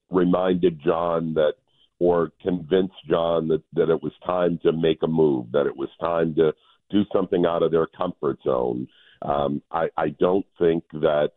reminded 0.09 0.81
John 0.83 1.33
that, 1.35 1.53
or 1.99 2.31
convinced 2.41 2.95
John 3.09 3.47
that 3.49 3.63
that 3.73 3.89
it 3.89 4.01
was 4.01 4.13
time 4.25 4.59
to 4.63 4.71
make 4.71 5.03
a 5.03 5.07
move, 5.07 5.51
that 5.51 5.65
it 5.65 5.75
was 5.75 5.89
time 5.99 6.35
to 6.35 6.53
do 6.89 7.03
something 7.13 7.45
out 7.45 7.63
of 7.63 7.71
their 7.71 7.87
comfort 7.87 8.39
zone. 8.43 8.87
Um, 9.21 9.61
I, 9.71 9.87
I 9.95 10.09
don't 10.09 10.45
think 10.59 10.83
that 10.93 11.31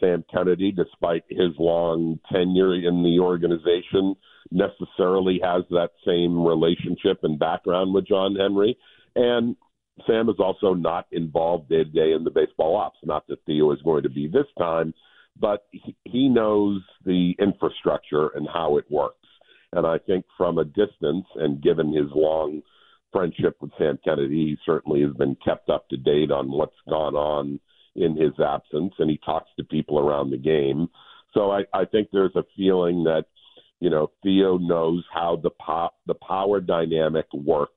Sam 0.00 0.24
Kennedy, 0.32 0.72
despite 0.72 1.24
his 1.28 1.52
long 1.58 2.18
tenure 2.32 2.74
in 2.74 3.02
the 3.02 3.18
organization, 3.20 4.16
necessarily 4.50 5.40
has 5.42 5.64
that 5.70 5.90
same 6.06 6.44
relationship 6.44 7.20
and 7.22 7.38
background 7.38 7.92
with 7.92 8.06
John 8.06 8.36
Henry. 8.36 8.76
And 9.14 9.56
Sam 10.06 10.28
is 10.28 10.36
also 10.38 10.74
not 10.74 11.06
involved 11.12 11.68
day 11.68 11.84
to 11.84 11.90
day 11.90 12.12
in 12.12 12.24
the 12.24 12.30
baseball 12.30 12.76
ops. 12.76 12.98
Not 13.04 13.26
that 13.28 13.44
Theo 13.46 13.72
is 13.72 13.82
going 13.82 14.04
to 14.04 14.10
be 14.10 14.28
this 14.28 14.46
time, 14.58 14.94
but 15.38 15.66
he, 15.70 15.96
he 16.04 16.28
knows 16.28 16.80
the 17.04 17.34
infrastructure 17.38 18.28
and 18.28 18.46
how 18.52 18.76
it 18.76 18.90
works. 18.90 19.16
And 19.72 19.86
I 19.86 19.98
think 19.98 20.24
from 20.36 20.58
a 20.58 20.64
distance, 20.64 21.26
and 21.34 21.62
given 21.62 21.92
his 21.92 22.10
long 22.14 22.62
friendship 23.12 23.56
with 23.60 23.70
Sam 23.78 23.98
Kennedy, 24.04 24.46
he 24.46 24.56
certainly 24.64 25.02
has 25.02 25.12
been 25.14 25.36
kept 25.44 25.68
up 25.68 25.88
to 25.88 25.96
date 25.96 26.30
on 26.30 26.50
what's 26.50 26.72
gone 26.88 27.14
on 27.14 27.60
in 27.94 28.16
his 28.16 28.32
absence, 28.44 28.94
and 28.98 29.10
he 29.10 29.18
talks 29.24 29.50
to 29.56 29.64
people 29.64 29.98
around 29.98 30.30
the 30.30 30.38
game. 30.38 30.88
So 31.34 31.50
I, 31.50 31.64
I 31.74 31.84
think 31.84 32.08
there's 32.12 32.34
a 32.36 32.44
feeling 32.56 33.04
that 33.04 33.24
you 33.80 33.90
know 33.90 34.10
Theo 34.22 34.58
knows 34.58 35.04
how 35.12 35.38
the 35.42 35.50
pop 35.50 35.94
the 36.06 36.14
power 36.14 36.60
dynamic 36.60 37.26
works 37.32 37.72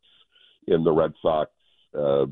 in 0.68 0.84
the 0.84 0.92
Red 0.92 1.14
Sox 1.22 1.52
uh, 1.98 2.26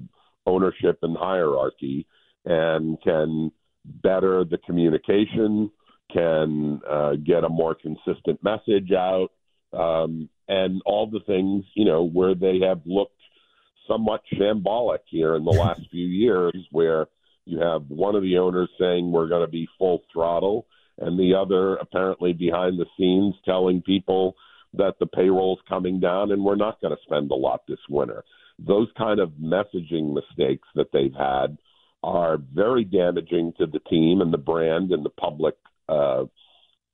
ownership 0.46 1.00
and 1.02 1.18
hierarchy, 1.18 2.08
and 2.46 3.02
can 3.02 3.52
better 3.86 4.44
the 4.44 4.58
communication, 4.60 5.72
can 6.12 6.82
uh, 6.90 7.14
get 7.16 7.44
a 7.44 7.50
more 7.50 7.76
consistent 7.76 8.44
message 8.44 8.92
out, 8.92 9.30
um, 9.74 10.30
and 10.48 10.82
all 10.86 11.08
the 11.10 11.22
things 11.26 11.66
you 11.76 11.86
know 11.86 12.04
where 12.04 12.36
they 12.36 12.60
have 12.60 12.82
looked 12.86 13.14
somewhat 13.88 14.22
shambolic 14.34 15.00
here 15.10 15.36
in 15.36 15.44
the 15.44 15.52
last 15.52 15.82
few 15.92 16.08
years, 16.08 16.56
where 16.72 17.08
you 17.46 17.60
have 17.60 17.84
one 17.88 18.16
of 18.16 18.22
the 18.22 18.38
owners 18.38 18.70
saying 18.80 19.12
we're 19.12 19.28
going 19.28 19.46
to 19.46 19.52
be 19.52 19.68
full 19.78 20.04
throttle, 20.12 20.68
and 20.98 21.18
the 21.18 21.34
other 21.36 21.76
apparently 21.76 22.34
behind 22.34 22.80
the 22.80 22.86
scenes 22.98 23.36
telling 23.46 23.82
people 23.82 24.36
that 24.74 24.96
the 25.00 25.08
payroll's 25.08 25.60
coming 25.68 26.00
down 26.00 26.32
and 26.32 26.44
we're 26.44 26.56
not 26.56 26.80
going 26.82 26.96
to 26.96 27.04
spend 27.04 27.32
a 27.32 27.36
lot 27.36 27.62
this 27.68 27.80
winter. 27.90 28.24
Those 28.60 28.88
kind 28.98 29.20
of 29.20 29.32
messaging 29.42 30.14
mistakes 30.14 30.68
that 30.76 30.92
they've 30.92 31.14
had 31.14 31.58
are 32.04 32.38
very 32.54 32.84
damaging 32.84 33.54
to 33.58 33.66
the 33.66 33.80
team 33.90 34.22
and 34.22 34.32
the 34.32 34.38
brand 34.38 34.92
and 34.92 35.04
the 35.04 35.10
public, 35.10 35.56
uh, 35.88 36.26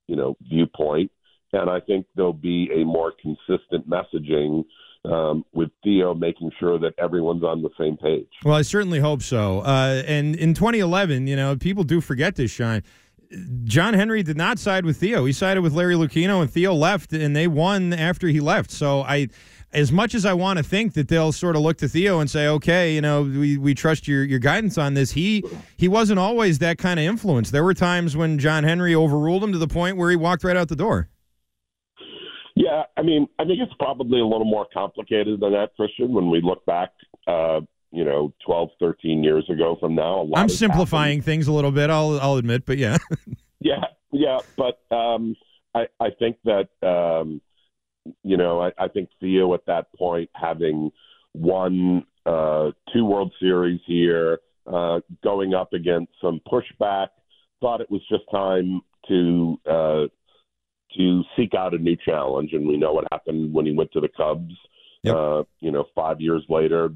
you 0.06 0.16
know, 0.16 0.36
viewpoint. 0.48 1.10
And 1.52 1.70
I 1.70 1.80
think 1.80 2.06
there'll 2.14 2.32
be 2.32 2.70
a 2.74 2.84
more 2.84 3.12
consistent 3.20 3.88
messaging 3.88 4.64
um, 5.10 5.44
with 5.52 5.70
Theo 5.82 6.14
making 6.14 6.50
sure 6.58 6.78
that 6.78 6.92
everyone's 6.98 7.42
on 7.42 7.62
the 7.62 7.70
same 7.78 7.96
page. 7.96 8.28
Well, 8.44 8.54
I 8.54 8.62
certainly 8.62 9.00
hope 9.00 9.22
so. 9.22 9.60
Uh, 9.60 10.02
and 10.06 10.34
in 10.36 10.54
2011, 10.54 11.26
you 11.26 11.36
know, 11.36 11.56
people 11.56 11.84
do 11.84 12.00
forget 12.00 12.36
this, 12.36 12.50
Shine. 12.50 12.82
John 13.64 13.94
Henry 13.94 14.22
did 14.22 14.36
not 14.36 14.58
side 14.58 14.84
with 14.84 14.98
Theo. 14.98 15.24
He 15.24 15.32
sided 15.32 15.62
with 15.62 15.72
Larry 15.72 15.94
Lucchino, 15.94 16.40
and 16.40 16.50
Theo 16.50 16.72
left, 16.74 17.12
and 17.12 17.34
they 17.34 17.48
won 17.48 17.92
after 17.92 18.28
he 18.28 18.38
left. 18.38 18.70
So 18.70 19.02
I, 19.02 19.28
as 19.72 19.90
much 19.90 20.14
as 20.14 20.24
I 20.24 20.32
want 20.32 20.58
to 20.58 20.62
think 20.62 20.94
that 20.94 21.08
they'll 21.08 21.32
sort 21.32 21.56
of 21.56 21.62
look 21.62 21.76
to 21.78 21.88
Theo 21.88 22.20
and 22.20 22.30
say, 22.30 22.46
okay, 22.46 22.94
you 22.94 23.00
know, 23.00 23.22
we, 23.22 23.58
we 23.58 23.74
trust 23.74 24.06
your 24.06 24.24
your 24.24 24.38
guidance 24.38 24.78
on 24.78 24.94
this. 24.94 25.12
He 25.12 25.42
he 25.76 25.88
wasn't 25.88 26.18
always 26.18 26.58
that 26.60 26.78
kind 26.78 27.00
of 27.00 27.04
influence. 27.04 27.50
There 27.50 27.64
were 27.64 27.74
times 27.74 28.16
when 28.16 28.38
John 28.38 28.64
Henry 28.64 28.94
overruled 28.94 29.42
him 29.42 29.52
to 29.52 29.58
the 29.58 29.68
point 29.68 29.96
where 29.96 30.10
he 30.10 30.16
walked 30.16 30.44
right 30.44 30.56
out 30.56 30.68
the 30.68 30.76
door. 30.76 31.08
Yeah, 32.66 32.82
I 32.96 33.02
mean, 33.02 33.28
I 33.38 33.44
think 33.44 33.60
it's 33.60 33.72
probably 33.78 34.18
a 34.18 34.24
little 34.24 34.44
more 34.44 34.66
complicated 34.74 35.38
than 35.38 35.52
that, 35.52 35.76
Christian. 35.76 36.12
When 36.12 36.30
we 36.30 36.40
look 36.40 36.66
back, 36.66 36.90
uh, 37.28 37.60
you 37.92 38.04
know, 38.04 38.32
12, 38.44 38.70
13 38.80 39.22
years 39.22 39.48
ago 39.48 39.76
from 39.78 39.94
now, 39.94 40.22
a 40.22 40.24
lot 40.24 40.40
I'm 40.40 40.48
simplifying 40.48 41.18
happened. 41.18 41.24
things 41.26 41.46
a 41.46 41.52
little 41.52 41.70
bit. 41.70 41.90
I'll 41.90 42.18
I'll 42.20 42.36
admit, 42.36 42.66
but 42.66 42.78
yeah. 42.78 42.98
Yeah, 43.58 43.84
yeah, 44.12 44.38
but 44.56 44.80
um, 44.94 45.34
I, 45.74 45.86
I 45.98 46.10
think 46.18 46.36
that 46.44 46.68
um, 46.86 47.40
you 48.22 48.36
know, 48.36 48.60
I, 48.60 48.70
I 48.78 48.88
think 48.88 49.08
Theo 49.18 49.54
at 49.54 49.64
that 49.66 49.92
point 49.94 50.30
having 50.34 50.90
won 51.34 52.04
uh, 52.26 52.70
two 52.92 53.04
World 53.04 53.32
Series 53.40 53.80
here, 53.86 54.40
uh, 54.72 55.00
going 55.24 55.54
up 55.54 55.72
against 55.72 56.12
some 56.20 56.40
pushback, 56.46 57.08
thought 57.60 57.80
it 57.80 57.90
was 57.90 58.02
just 58.08 58.24
time 58.30 58.82
to 59.08 59.58
uh, 59.68 60.04
to 60.96 61.22
seek 61.36 61.54
out 61.54 61.74
a 61.74 61.78
new 61.78 61.96
challenge, 61.96 62.50
and 62.52 62.66
we 62.66 62.76
know 62.76 62.92
what 62.92 63.06
happened 63.12 63.52
when 63.52 63.66
he 63.66 63.72
went 63.72 63.92
to 63.92 64.00
the 64.00 64.08
Cubs. 64.08 64.54
Yep. 65.02 65.14
Uh, 65.14 65.42
you 65.60 65.70
know, 65.70 65.84
five 65.94 66.20
years 66.20 66.44
later, 66.48 66.90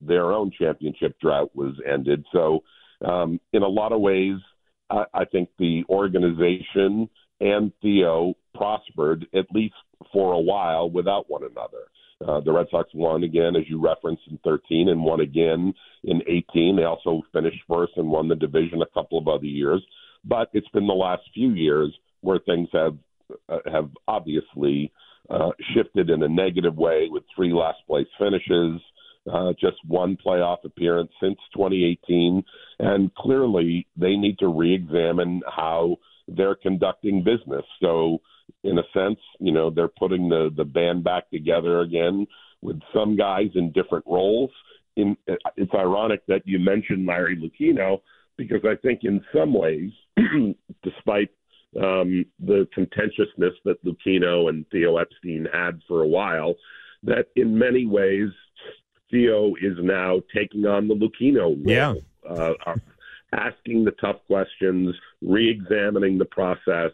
their 0.00 0.32
own 0.32 0.50
championship 0.58 1.18
drought 1.20 1.50
was 1.54 1.74
ended. 1.86 2.24
So, 2.32 2.62
um, 3.04 3.40
in 3.52 3.62
a 3.62 3.68
lot 3.68 3.92
of 3.92 4.00
ways, 4.00 4.36
I, 4.90 5.04
I 5.14 5.24
think 5.24 5.48
the 5.58 5.84
organization 5.88 7.08
and 7.40 7.72
Theo 7.82 8.34
prospered 8.54 9.26
at 9.34 9.46
least 9.52 9.74
for 10.12 10.32
a 10.32 10.40
while 10.40 10.90
without 10.90 11.30
one 11.30 11.42
another. 11.42 11.84
Uh, 12.26 12.40
the 12.40 12.52
Red 12.52 12.66
Sox 12.70 12.88
won 12.94 13.24
again, 13.24 13.56
as 13.56 13.64
you 13.68 13.80
referenced, 13.80 14.22
in 14.30 14.38
13 14.44 14.88
and 14.88 15.02
won 15.02 15.20
again 15.20 15.74
in 16.04 16.22
18. 16.26 16.76
They 16.76 16.84
also 16.84 17.22
finished 17.32 17.60
first 17.68 17.92
and 17.96 18.08
won 18.08 18.28
the 18.28 18.36
division 18.36 18.82
a 18.82 18.94
couple 18.94 19.18
of 19.18 19.28
other 19.28 19.46
years. 19.46 19.84
But 20.24 20.48
it's 20.52 20.68
been 20.68 20.86
the 20.86 20.94
last 20.94 21.22
few 21.34 21.50
years 21.50 21.92
where 22.20 22.38
things 22.38 22.68
have 22.72 22.96
uh, 23.48 23.58
have 23.70 23.90
obviously 24.08 24.92
uh, 25.30 25.50
shifted 25.74 26.10
in 26.10 26.22
a 26.22 26.28
negative 26.28 26.76
way 26.76 27.08
with 27.10 27.22
three 27.34 27.52
last 27.52 27.78
place 27.86 28.06
finishes, 28.18 28.80
uh, 29.32 29.52
just 29.60 29.76
one 29.86 30.18
playoff 30.24 30.64
appearance 30.64 31.10
since 31.20 31.38
2018, 31.54 32.44
and 32.80 33.14
clearly 33.14 33.86
they 33.96 34.16
need 34.16 34.38
to 34.38 34.48
re-examine 34.48 35.40
how 35.46 35.96
they're 36.28 36.54
conducting 36.54 37.24
business. 37.24 37.64
So, 37.80 38.18
in 38.62 38.78
a 38.78 38.82
sense, 38.92 39.18
you 39.40 39.52
know, 39.52 39.70
they're 39.70 39.88
putting 39.88 40.28
the 40.28 40.50
the 40.54 40.64
band 40.64 41.04
back 41.04 41.30
together 41.30 41.80
again 41.80 42.26
with 42.60 42.80
some 42.94 43.16
guys 43.16 43.48
in 43.54 43.72
different 43.72 44.04
roles. 44.06 44.50
In 44.96 45.16
it's 45.56 45.72
ironic 45.74 46.24
that 46.28 46.42
you 46.44 46.58
mentioned 46.58 47.06
Larry 47.06 47.36
Lucchino 47.36 48.00
because 48.36 48.60
I 48.64 48.76
think 48.76 49.00
in 49.04 49.24
some 49.34 49.54
ways, 49.54 49.90
despite 50.82 51.30
um, 51.76 52.24
the 52.40 52.68
contentiousness 52.72 53.54
that 53.64 53.84
Lucchino 53.84 54.48
and 54.48 54.64
Theo 54.70 54.96
Epstein 54.98 55.46
had 55.52 55.80
for 55.88 56.02
a 56.02 56.08
while, 56.08 56.54
that 57.02 57.28
in 57.36 57.58
many 57.58 57.86
ways 57.86 58.30
Theo 59.10 59.54
is 59.60 59.76
now 59.80 60.22
taking 60.34 60.66
on 60.66 60.88
the 60.88 60.94
Lucchino 60.94 61.42
role. 61.42 61.56
Yeah. 61.64 61.94
Uh, 62.28 62.54
asking 63.32 63.84
the 63.84 63.90
tough 63.92 64.16
questions, 64.26 64.94
re-examining 65.20 66.18
the 66.18 66.24
process, 66.24 66.92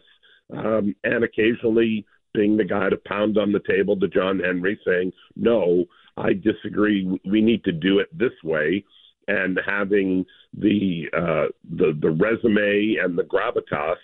um, 0.55 0.95
and 1.03 1.23
occasionally 1.23 2.05
being 2.33 2.57
the 2.57 2.65
guy 2.65 2.89
to 2.89 2.97
pound 2.97 3.37
on 3.37 3.51
the 3.51 3.61
table 3.67 3.97
to 3.99 4.07
John 4.07 4.39
Henry, 4.39 4.79
saying, 4.85 5.13
"No, 5.35 5.85
I 6.17 6.33
disagree. 6.33 7.19
We 7.25 7.41
need 7.41 7.63
to 7.65 7.71
do 7.71 7.99
it 7.99 8.09
this 8.17 8.33
way." 8.43 8.83
And 9.27 9.59
having 9.65 10.25
the 10.53 11.09
uh, 11.13 11.47
the 11.77 11.97
the 11.99 12.11
resume 12.11 12.97
and 13.01 13.17
the 13.17 13.23
gravitas 13.23 13.97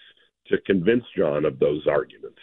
to 0.50 0.58
convince 0.66 1.04
John 1.16 1.46
of 1.46 1.60
those 1.60 1.86
arguments. 1.88 2.40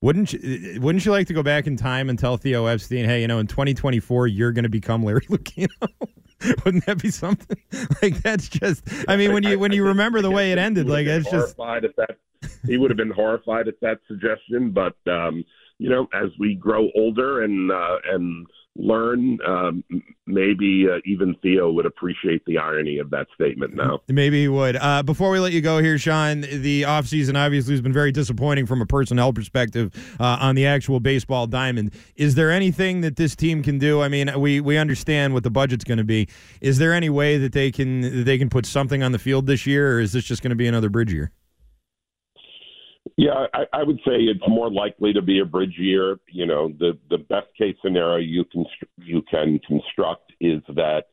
Wouldn't 0.00 0.34
you, 0.34 0.80
wouldn't 0.80 1.06
you 1.06 1.12
like 1.12 1.26
to 1.28 1.34
go 1.34 1.42
back 1.42 1.66
in 1.66 1.76
time 1.76 2.10
and 2.10 2.18
tell 2.18 2.36
Theo 2.36 2.66
Epstein, 2.66 3.06
hey, 3.06 3.22
you 3.22 3.28
know, 3.28 3.38
in 3.38 3.46
2024 3.46 4.26
you're 4.26 4.52
going 4.52 4.64
to 4.64 4.68
become 4.68 5.02
Larry 5.02 5.22
Lucchino? 5.30 5.68
Wouldn't 6.64 6.84
that 6.86 7.00
be 7.00 7.10
something? 7.10 7.56
Like 8.02 8.22
that's 8.22 8.48
just. 8.48 8.84
I 9.08 9.16
mean, 9.16 9.32
when 9.32 9.42
you 9.44 9.58
when 9.58 9.72
you 9.72 9.84
remember 9.84 10.20
the 10.20 10.30
way 10.30 10.52
it 10.52 10.58
ended, 10.58 10.88
like 10.88 11.06
have 11.06 11.24
just. 11.24 11.56
horrified 11.56 11.84
at 11.84 11.96
that. 11.96 12.18
He 12.66 12.76
would 12.76 12.90
have 12.90 12.98
been 12.98 13.10
horrified 13.10 13.66
at 13.66 13.80
that 13.80 13.98
suggestion, 14.06 14.70
but 14.70 14.94
um, 15.10 15.44
you 15.78 15.88
know, 15.88 16.06
as 16.12 16.30
we 16.38 16.54
grow 16.54 16.90
older 16.94 17.44
and 17.44 17.70
uh, 17.70 17.96
and 18.12 18.46
learn, 18.76 19.38
um, 19.46 19.84
maybe 20.26 20.86
uh, 20.90 20.98
even 21.04 21.34
Theo 21.42 21.70
would 21.70 21.86
appreciate 21.86 22.44
the 22.44 22.58
irony 22.58 22.98
of 22.98 23.10
that 23.10 23.26
statement 23.34 23.74
now. 23.74 24.00
Maybe 24.08 24.42
he 24.42 24.48
would. 24.48 24.76
Uh, 24.76 25.02
before 25.02 25.30
we 25.30 25.38
let 25.38 25.52
you 25.52 25.60
go 25.60 25.78
here, 25.78 25.96
Sean, 25.98 26.40
the 26.40 26.82
offseason 26.82 27.36
obviously 27.36 27.72
has 27.74 27.80
been 27.80 27.92
very 27.92 28.10
disappointing 28.10 28.66
from 28.66 28.82
a 28.82 28.86
personnel 28.86 29.32
perspective 29.32 29.92
uh, 30.18 30.38
on 30.40 30.54
the 30.54 30.66
actual 30.66 31.00
baseball 31.00 31.46
diamond. 31.46 31.92
Is 32.16 32.34
there 32.34 32.50
anything 32.50 33.02
that 33.02 33.16
this 33.16 33.36
team 33.36 33.62
can 33.62 33.78
do? 33.78 34.02
I 34.02 34.08
mean, 34.08 34.30
we, 34.40 34.60
we 34.60 34.76
understand 34.76 35.34
what 35.34 35.44
the 35.44 35.50
budget's 35.50 35.84
going 35.84 35.98
to 35.98 36.04
be. 36.04 36.28
Is 36.60 36.78
there 36.78 36.92
any 36.92 37.10
way 37.10 37.38
that 37.38 37.52
they 37.52 37.70
can 37.70 38.00
that 38.00 38.24
they 38.24 38.38
can 38.38 38.50
put 38.50 38.66
something 38.66 39.02
on 39.02 39.12
the 39.12 39.18
field 39.18 39.46
this 39.46 39.66
year, 39.66 39.96
or 39.96 40.00
is 40.00 40.12
this 40.12 40.24
just 40.24 40.42
going 40.42 40.50
to 40.50 40.56
be 40.56 40.66
another 40.66 40.90
bridge 40.90 41.12
year? 41.12 41.30
Yeah, 43.16 43.46
I, 43.54 43.64
I 43.72 43.82
would 43.84 43.98
say 43.98 44.22
it's 44.22 44.40
more 44.48 44.70
likely 44.70 45.12
to 45.12 45.22
be 45.22 45.38
a 45.38 45.44
bridge 45.44 45.76
year. 45.78 46.18
You 46.30 46.46
know, 46.46 46.72
the 46.78 46.98
the 47.10 47.18
best 47.18 47.46
case 47.56 47.76
scenario 47.82 48.18
you 48.18 48.44
can 48.44 48.64
you 48.96 49.22
can 49.30 49.60
construct 49.66 50.32
is 50.40 50.60
that 50.74 51.04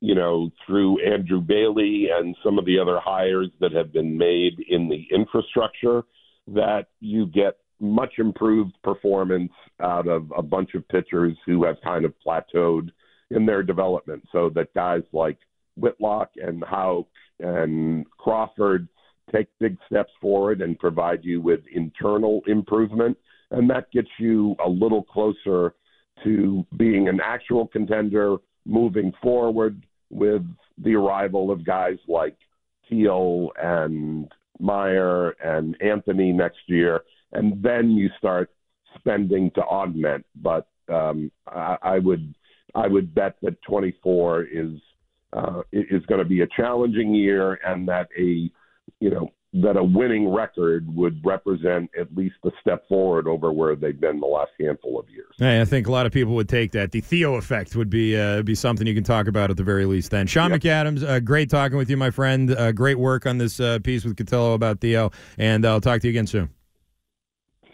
you 0.00 0.14
know 0.14 0.50
through 0.66 1.04
Andrew 1.04 1.40
Bailey 1.40 2.08
and 2.10 2.34
some 2.42 2.58
of 2.58 2.64
the 2.64 2.78
other 2.78 2.98
hires 2.98 3.50
that 3.60 3.72
have 3.72 3.92
been 3.92 4.16
made 4.16 4.54
in 4.68 4.88
the 4.88 5.06
infrastructure 5.14 6.02
that 6.46 6.86
you 7.00 7.26
get 7.26 7.58
much 7.78 8.14
improved 8.18 8.72
performance 8.82 9.52
out 9.82 10.08
of 10.08 10.32
a 10.36 10.42
bunch 10.42 10.74
of 10.74 10.88
pitchers 10.88 11.36
who 11.44 11.64
have 11.64 11.76
kind 11.84 12.04
of 12.06 12.14
plateaued 12.26 12.88
in 13.30 13.44
their 13.44 13.62
development. 13.62 14.26
So 14.32 14.50
that 14.54 14.72
guys 14.74 15.02
like 15.12 15.38
Whitlock 15.76 16.30
and 16.36 16.64
Houck 16.64 17.06
and 17.38 18.06
Crawford 18.18 18.88
take 19.32 19.48
big 19.58 19.76
steps 19.86 20.12
forward 20.20 20.60
and 20.60 20.78
provide 20.78 21.24
you 21.24 21.40
with 21.40 21.60
internal 21.72 22.42
improvement. 22.46 23.16
And 23.50 23.68
that 23.70 23.90
gets 23.92 24.08
you 24.18 24.56
a 24.64 24.68
little 24.68 25.02
closer 25.02 25.74
to 26.24 26.66
being 26.76 27.08
an 27.08 27.20
actual 27.22 27.66
contender 27.66 28.36
moving 28.66 29.12
forward 29.22 29.84
with 30.10 30.42
the 30.78 30.94
arrival 30.94 31.50
of 31.50 31.64
guys 31.64 31.96
like 32.06 32.36
Teel 32.88 33.50
and 33.60 34.30
Mayer 34.60 35.30
and 35.42 35.76
Anthony 35.80 36.32
next 36.32 36.60
year. 36.66 37.02
And 37.32 37.62
then 37.62 37.90
you 37.90 38.10
start 38.18 38.50
spending 38.98 39.50
to 39.52 39.60
augment. 39.62 40.24
But 40.36 40.66
um, 40.88 41.30
I, 41.46 41.76
I 41.82 41.98
would 41.98 42.34
I 42.74 42.86
would 42.86 43.14
bet 43.14 43.36
that 43.42 43.60
24 43.62 44.44
is 44.44 44.70
uh, 45.32 45.62
is 45.72 46.04
going 46.06 46.20
to 46.20 46.28
be 46.28 46.40
a 46.40 46.46
challenging 46.56 47.14
year, 47.14 47.58
and 47.64 47.86
that 47.88 48.08
a 48.18 48.50
you 49.00 49.10
know 49.10 49.28
that 49.54 49.78
a 49.78 49.82
winning 49.82 50.28
record 50.28 50.86
would 50.94 51.20
represent 51.24 51.90
at 51.98 52.14
least 52.14 52.34
a 52.44 52.50
step 52.60 52.86
forward 52.86 53.26
over 53.26 53.50
where 53.50 53.74
they've 53.74 53.98
been 53.98 54.20
the 54.20 54.26
last 54.26 54.50
handful 54.60 55.00
of 55.00 55.08
years. 55.08 55.34
Hey, 55.38 55.60
I 55.60 55.64
think 55.64 55.86
a 55.86 55.90
lot 55.90 56.04
of 56.04 56.12
people 56.12 56.34
would 56.34 56.50
take 56.50 56.72
that. 56.72 56.92
The 56.92 57.00
Theo 57.00 57.36
effect 57.36 57.74
would 57.74 57.88
be 57.88 58.14
uh, 58.14 58.42
be 58.42 58.54
something 58.54 58.86
you 58.86 58.94
can 58.94 59.04
talk 59.04 59.26
about 59.26 59.50
at 59.50 59.56
the 59.56 59.62
very 59.62 59.86
least. 59.86 60.10
Then, 60.10 60.26
Sean 60.26 60.50
Yep. 60.50 60.60
McAdams, 60.60 61.02
uh, 61.02 61.20
great 61.20 61.48
talking 61.48 61.78
with 61.78 61.88
you, 61.88 61.96
my 61.96 62.10
friend. 62.10 62.50
Uh, 62.50 62.72
great 62.72 62.98
work 62.98 63.24
on 63.24 63.38
this 63.38 63.58
uh, 63.58 63.78
piece 63.82 64.04
with 64.04 64.16
Cotillo 64.16 64.54
about 64.54 64.80
Theo, 64.80 65.10
and 65.38 65.64
I'll 65.64 65.80
talk 65.80 66.02
to 66.02 66.08
you 66.08 66.10
again 66.10 66.26
soon. 66.26 66.50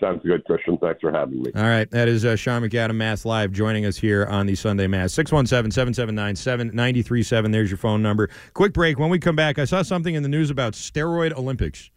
Sounds 0.01 0.23
good, 0.25 0.45
Christian. 0.45 0.77
Thanks 0.79 1.01
for 1.01 1.13
having 1.13 1.43
me. 1.43 1.51
All 1.55 1.63
right. 1.63 1.91
That 1.91 2.09
is 2.09 2.25
uh, 2.25 2.37
Sean 2.37 2.63
McAdam, 2.63 2.93
MassLive, 2.93 3.53
joining 3.53 3.87
us 3.87 3.97
here 3.97 4.25
on 4.27 4.47
the 4.47 4.55
Sunday 4.55 4.87
Mass. 4.87 5.13
617 5.13 5.71
779 5.71 6.37
7937. 6.37 7.51
There's 7.51 7.71
your 7.71 7.79
phone 7.79 8.03
number. 8.03 8.29
Quick 8.55 8.73
break. 8.73 8.99
When 8.99 9.11
we 9.11 9.19
come 9.19 9.37
back, 9.37 9.59
I 9.59 9.65
saw 9.65 9.83
something 9.83 10.15
in 10.15 10.23
the 10.23 10.29
news 10.29 10.51
about 10.51 10.73
steroid 10.73 11.33
Olympics. 11.37 11.91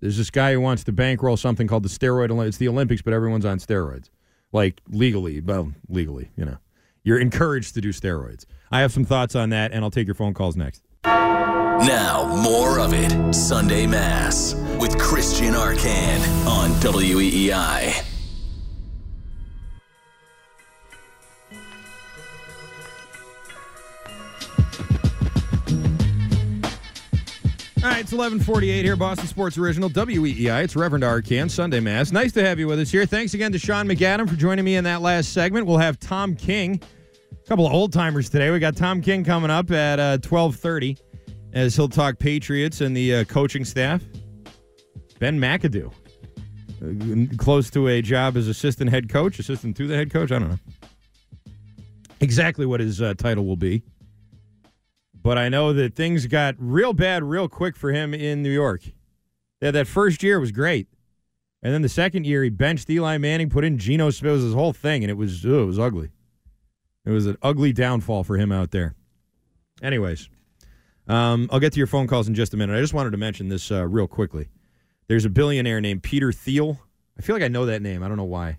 There's 0.00 0.16
this 0.16 0.30
guy 0.30 0.52
who 0.52 0.60
wants 0.60 0.84
to 0.84 0.92
bankroll 0.92 1.36
something 1.36 1.66
called 1.66 1.82
the 1.82 1.88
steroid 1.88 2.30
Olympics. 2.30 2.50
It's 2.50 2.58
the 2.58 2.68
Olympics, 2.68 3.02
but 3.02 3.12
everyone's 3.12 3.44
on 3.44 3.58
steroids. 3.58 4.10
Like 4.52 4.80
legally. 4.88 5.40
Well, 5.40 5.72
legally, 5.88 6.30
you 6.36 6.44
know. 6.44 6.58
You're 7.02 7.18
encouraged 7.18 7.74
to 7.74 7.80
do 7.80 7.90
steroids. 7.90 8.44
I 8.70 8.80
have 8.80 8.92
some 8.92 9.04
thoughts 9.04 9.34
on 9.34 9.50
that, 9.50 9.72
and 9.72 9.82
I'll 9.82 9.90
take 9.90 10.06
your 10.06 10.14
phone 10.14 10.34
calls 10.34 10.56
next. 10.56 10.82
Now, 11.04 12.26
more 12.42 12.78
of 12.78 12.92
it. 12.92 13.32
Sunday 13.32 13.86
Mass 13.86 14.54
with 14.54 14.67
Christian 15.38 15.54
Arcand 15.54 16.46
on 16.48 16.70
WEEI. 16.80 18.02
All 27.76 27.84
right, 27.84 28.00
it's 28.00 28.10
1148 28.10 28.84
here, 28.84 28.96
Boston 28.96 29.28
Sports 29.28 29.56
Original, 29.56 29.88
WEEI. 29.88 30.64
It's 30.64 30.74
Reverend 30.74 31.04
Arcand, 31.04 31.52
Sunday 31.52 31.78
Mass. 31.78 32.10
Nice 32.10 32.32
to 32.32 32.44
have 32.44 32.58
you 32.58 32.66
with 32.66 32.80
us 32.80 32.90
here. 32.90 33.06
Thanks 33.06 33.34
again 33.34 33.52
to 33.52 33.60
Sean 33.60 33.86
McAdam 33.86 34.28
for 34.28 34.34
joining 34.34 34.64
me 34.64 34.74
in 34.74 34.82
that 34.82 35.02
last 35.02 35.32
segment. 35.32 35.66
We'll 35.66 35.78
have 35.78 36.00
Tom 36.00 36.34
King, 36.34 36.82
a 37.30 37.48
couple 37.48 37.64
of 37.64 37.72
old 37.72 37.92
timers 37.92 38.28
today. 38.28 38.50
We 38.50 38.58
got 38.58 38.74
Tom 38.74 39.00
King 39.00 39.22
coming 39.22 39.50
up 39.50 39.70
at 39.70 40.00
uh, 40.00 40.18
1230 40.18 40.98
as 41.52 41.76
he'll 41.76 41.88
talk 41.88 42.18
Patriots 42.18 42.80
and 42.80 42.96
the 42.96 43.14
uh, 43.14 43.24
coaching 43.24 43.64
staff. 43.64 44.02
Ben 45.18 45.38
McAdoo, 45.38 45.92
uh, 46.82 47.36
close 47.36 47.70
to 47.70 47.88
a 47.88 48.02
job 48.02 48.36
as 48.36 48.48
assistant 48.48 48.90
head 48.90 49.08
coach, 49.08 49.38
assistant 49.38 49.76
to 49.76 49.86
the 49.86 49.96
head 49.96 50.10
coach. 50.10 50.30
I 50.32 50.38
don't 50.38 50.50
know 50.50 50.58
exactly 52.20 52.66
what 52.66 52.80
his 52.80 53.00
uh, 53.00 53.14
title 53.14 53.44
will 53.44 53.56
be. 53.56 53.82
But 55.22 55.36
I 55.36 55.48
know 55.48 55.72
that 55.72 55.94
things 55.94 56.26
got 56.26 56.54
real 56.58 56.92
bad 56.92 57.24
real 57.24 57.48
quick 57.48 57.76
for 57.76 57.92
him 57.92 58.14
in 58.14 58.42
New 58.42 58.50
York. 58.50 58.82
Yeah, 59.60 59.72
that 59.72 59.86
first 59.86 60.22
year 60.22 60.38
was 60.38 60.52
great. 60.52 60.88
And 61.62 61.74
then 61.74 61.82
the 61.82 61.88
second 61.88 62.24
year, 62.24 62.44
he 62.44 62.50
benched 62.50 62.88
Eli 62.88 63.18
Manning, 63.18 63.50
put 63.50 63.64
in 63.64 63.78
Geno 63.78 64.10
Smith, 64.10 64.30
it 64.30 64.34
was 64.34 64.44
his 64.44 64.54
whole 64.54 64.72
thing, 64.72 65.02
and 65.02 65.10
it 65.10 65.16
was 65.16 65.44
ugh, 65.44 65.52
it 65.52 65.64
was 65.64 65.78
ugly. 65.78 66.10
It 67.04 67.10
was 67.10 67.26
an 67.26 67.36
ugly 67.42 67.72
downfall 67.72 68.22
for 68.22 68.36
him 68.36 68.52
out 68.52 68.70
there. 68.70 68.94
Anyways, 69.82 70.28
um, 71.08 71.48
I'll 71.50 71.58
get 71.58 71.72
to 71.72 71.78
your 71.78 71.88
phone 71.88 72.06
calls 72.06 72.28
in 72.28 72.34
just 72.34 72.54
a 72.54 72.56
minute. 72.56 72.76
I 72.76 72.80
just 72.80 72.94
wanted 72.94 73.10
to 73.10 73.16
mention 73.16 73.48
this 73.48 73.72
uh, 73.72 73.86
real 73.88 74.06
quickly. 74.06 74.48
There's 75.08 75.24
a 75.24 75.30
billionaire 75.30 75.80
named 75.80 76.02
Peter 76.02 76.32
Thiel. 76.32 76.78
I 77.18 77.22
feel 77.22 77.34
like 77.34 77.42
I 77.42 77.48
know 77.48 77.66
that 77.66 77.82
name. 77.82 78.02
I 78.02 78.08
don't 78.08 78.16
know 78.16 78.24
why. 78.24 78.58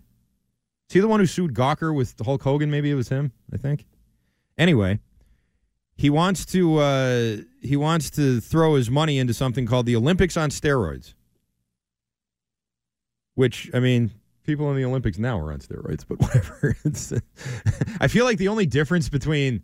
Is 0.90 0.94
he 0.94 1.00
the 1.00 1.08
one 1.08 1.20
who 1.20 1.28
sued 1.28 1.54
Gawker 1.54 1.96
with 1.96 2.16
Hulk 2.20 2.42
Hogan? 2.42 2.72
Maybe 2.72 2.90
it 2.90 2.96
was 2.96 3.10
him. 3.10 3.32
I 3.54 3.58
think. 3.58 3.86
Anyway, 4.58 5.00
he 5.96 6.10
wants 6.10 6.46
to 6.48 6.80
uh, 6.80 7.38
he 7.62 7.78
wants 7.78 8.10
to 8.12 8.42
throw 8.42 8.76
his 8.76 8.90
money 8.90 9.20
into 9.20 9.34
something 9.34 9.66
called 9.68 9.86
the 9.86 9.96
Olympics 9.96 10.36
on 10.36 10.50
steroids. 10.50 11.14
Which 13.36 13.70
I 13.74 13.80
mean, 13.80 14.12
people 14.44 14.70
in 14.72 14.76
the 14.76 14.86
Olympics 14.86 15.20
now 15.20 15.40
are 15.40 15.54
on 15.54 15.60
steroids, 15.60 16.04
but 16.08 16.20
whatever. 16.22 16.76
I 18.02 18.08
feel 18.08 18.26
like 18.26 18.40
the 18.40 18.48
only 18.48 18.66
difference 18.66 19.08
between 19.08 19.64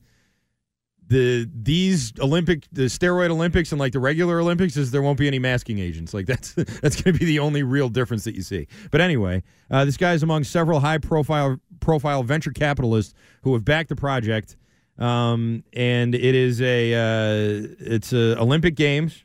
the 1.08 1.50
these 1.54 2.14
Olympic 2.20 2.66
the 2.72 2.84
steroid 2.84 3.30
Olympics 3.30 3.72
and 3.72 3.80
like 3.80 3.94
the 3.94 4.00
regular 4.00 4.40
Olympics 4.40 4.76
is 4.76 4.92
there 4.92 5.02
won't 5.02 5.20
be 5.20 5.28
any 5.28 5.40
masking 5.40 5.80
agents. 5.80 6.14
Like 6.14 6.26
that's 6.28 6.54
that's 6.54 7.02
going 7.02 7.14
to 7.14 7.20
be 7.20 7.26
the 7.26 7.40
only 7.40 7.64
real 7.64 7.90
difference 7.90 8.24
that 8.24 8.36
you 8.36 8.42
see. 8.42 8.68
But 8.92 9.02
anyway, 9.02 9.44
uh, 9.70 9.86
this 9.86 9.98
guy 9.98 10.14
is 10.14 10.24
among 10.24 10.44
several 10.46 10.80
high 10.80 10.98
profile 10.98 11.58
profile 11.80 12.24
venture 12.24 12.52
capitalists 12.52 13.14
who 13.44 13.54
have 13.54 13.64
backed 13.64 13.90
the 13.90 13.96
project, 13.96 14.58
um, 14.98 15.64
and 15.74 16.16
it 16.16 16.36
is 16.36 16.62
a 16.62 16.94
uh, 16.94 17.68
it's 17.80 18.12
a 18.14 18.40
Olympic 18.40 18.76
Games 18.76 19.24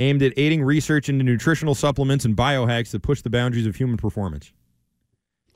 aimed 0.00 0.22
at 0.22 0.32
aiding 0.36 0.62
research 0.62 1.08
into 1.08 1.24
nutritional 1.24 1.74
supplements 1.74 2.24
and 2.24 2.36
biohacks 2.36 2.92
that 2.92 3.02
push 3.02 3.22
the 3.22 3.30
boundaries 3.30 3.66
of 3.66 3.74
human 3.74 3.96
performance. 3.96 4.52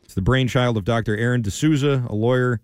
It's 0.03 0.15
the 0.15 0.23
brainchild 0.23 0.77
of 0.77 0.85
Dr. 0.85 1.17
Aaron 1.17 1.43
D'Souza, 1.43 2.05
a 2.09 2.15
lawyer 2.15 2.61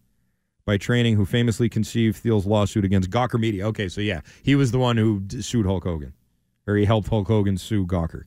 by 0.68 0.76
training 0.76 1.16
who 1.16 1.24
famously 1.24 1.66
conceived 1.66 2.18
Thiel's 2.18 2.44
lawsuit 2.44 2.84
against 2.84 3.08
Gawker 3.08 3.40
Media. 3.40 3.66
Okay, 3.68 3.88
so 3.88 4.02
yeah, 4.02 4.20
he 4.42 4.54
was 4.54 4.70
the 4.70 4.78
one 4.78 4.98
who 4.98 5.22
sued 5.40 5.64
Hulk 5.64 5.84
Hogan, 5.84 6.12
or 6.66 6.76
he 6.76 6.84
helped 6.84 7.08
Hulk 7.08 7.26
Hogan 7.26 7.56
sue 7.56 7.86
Gawker 7.86 8.24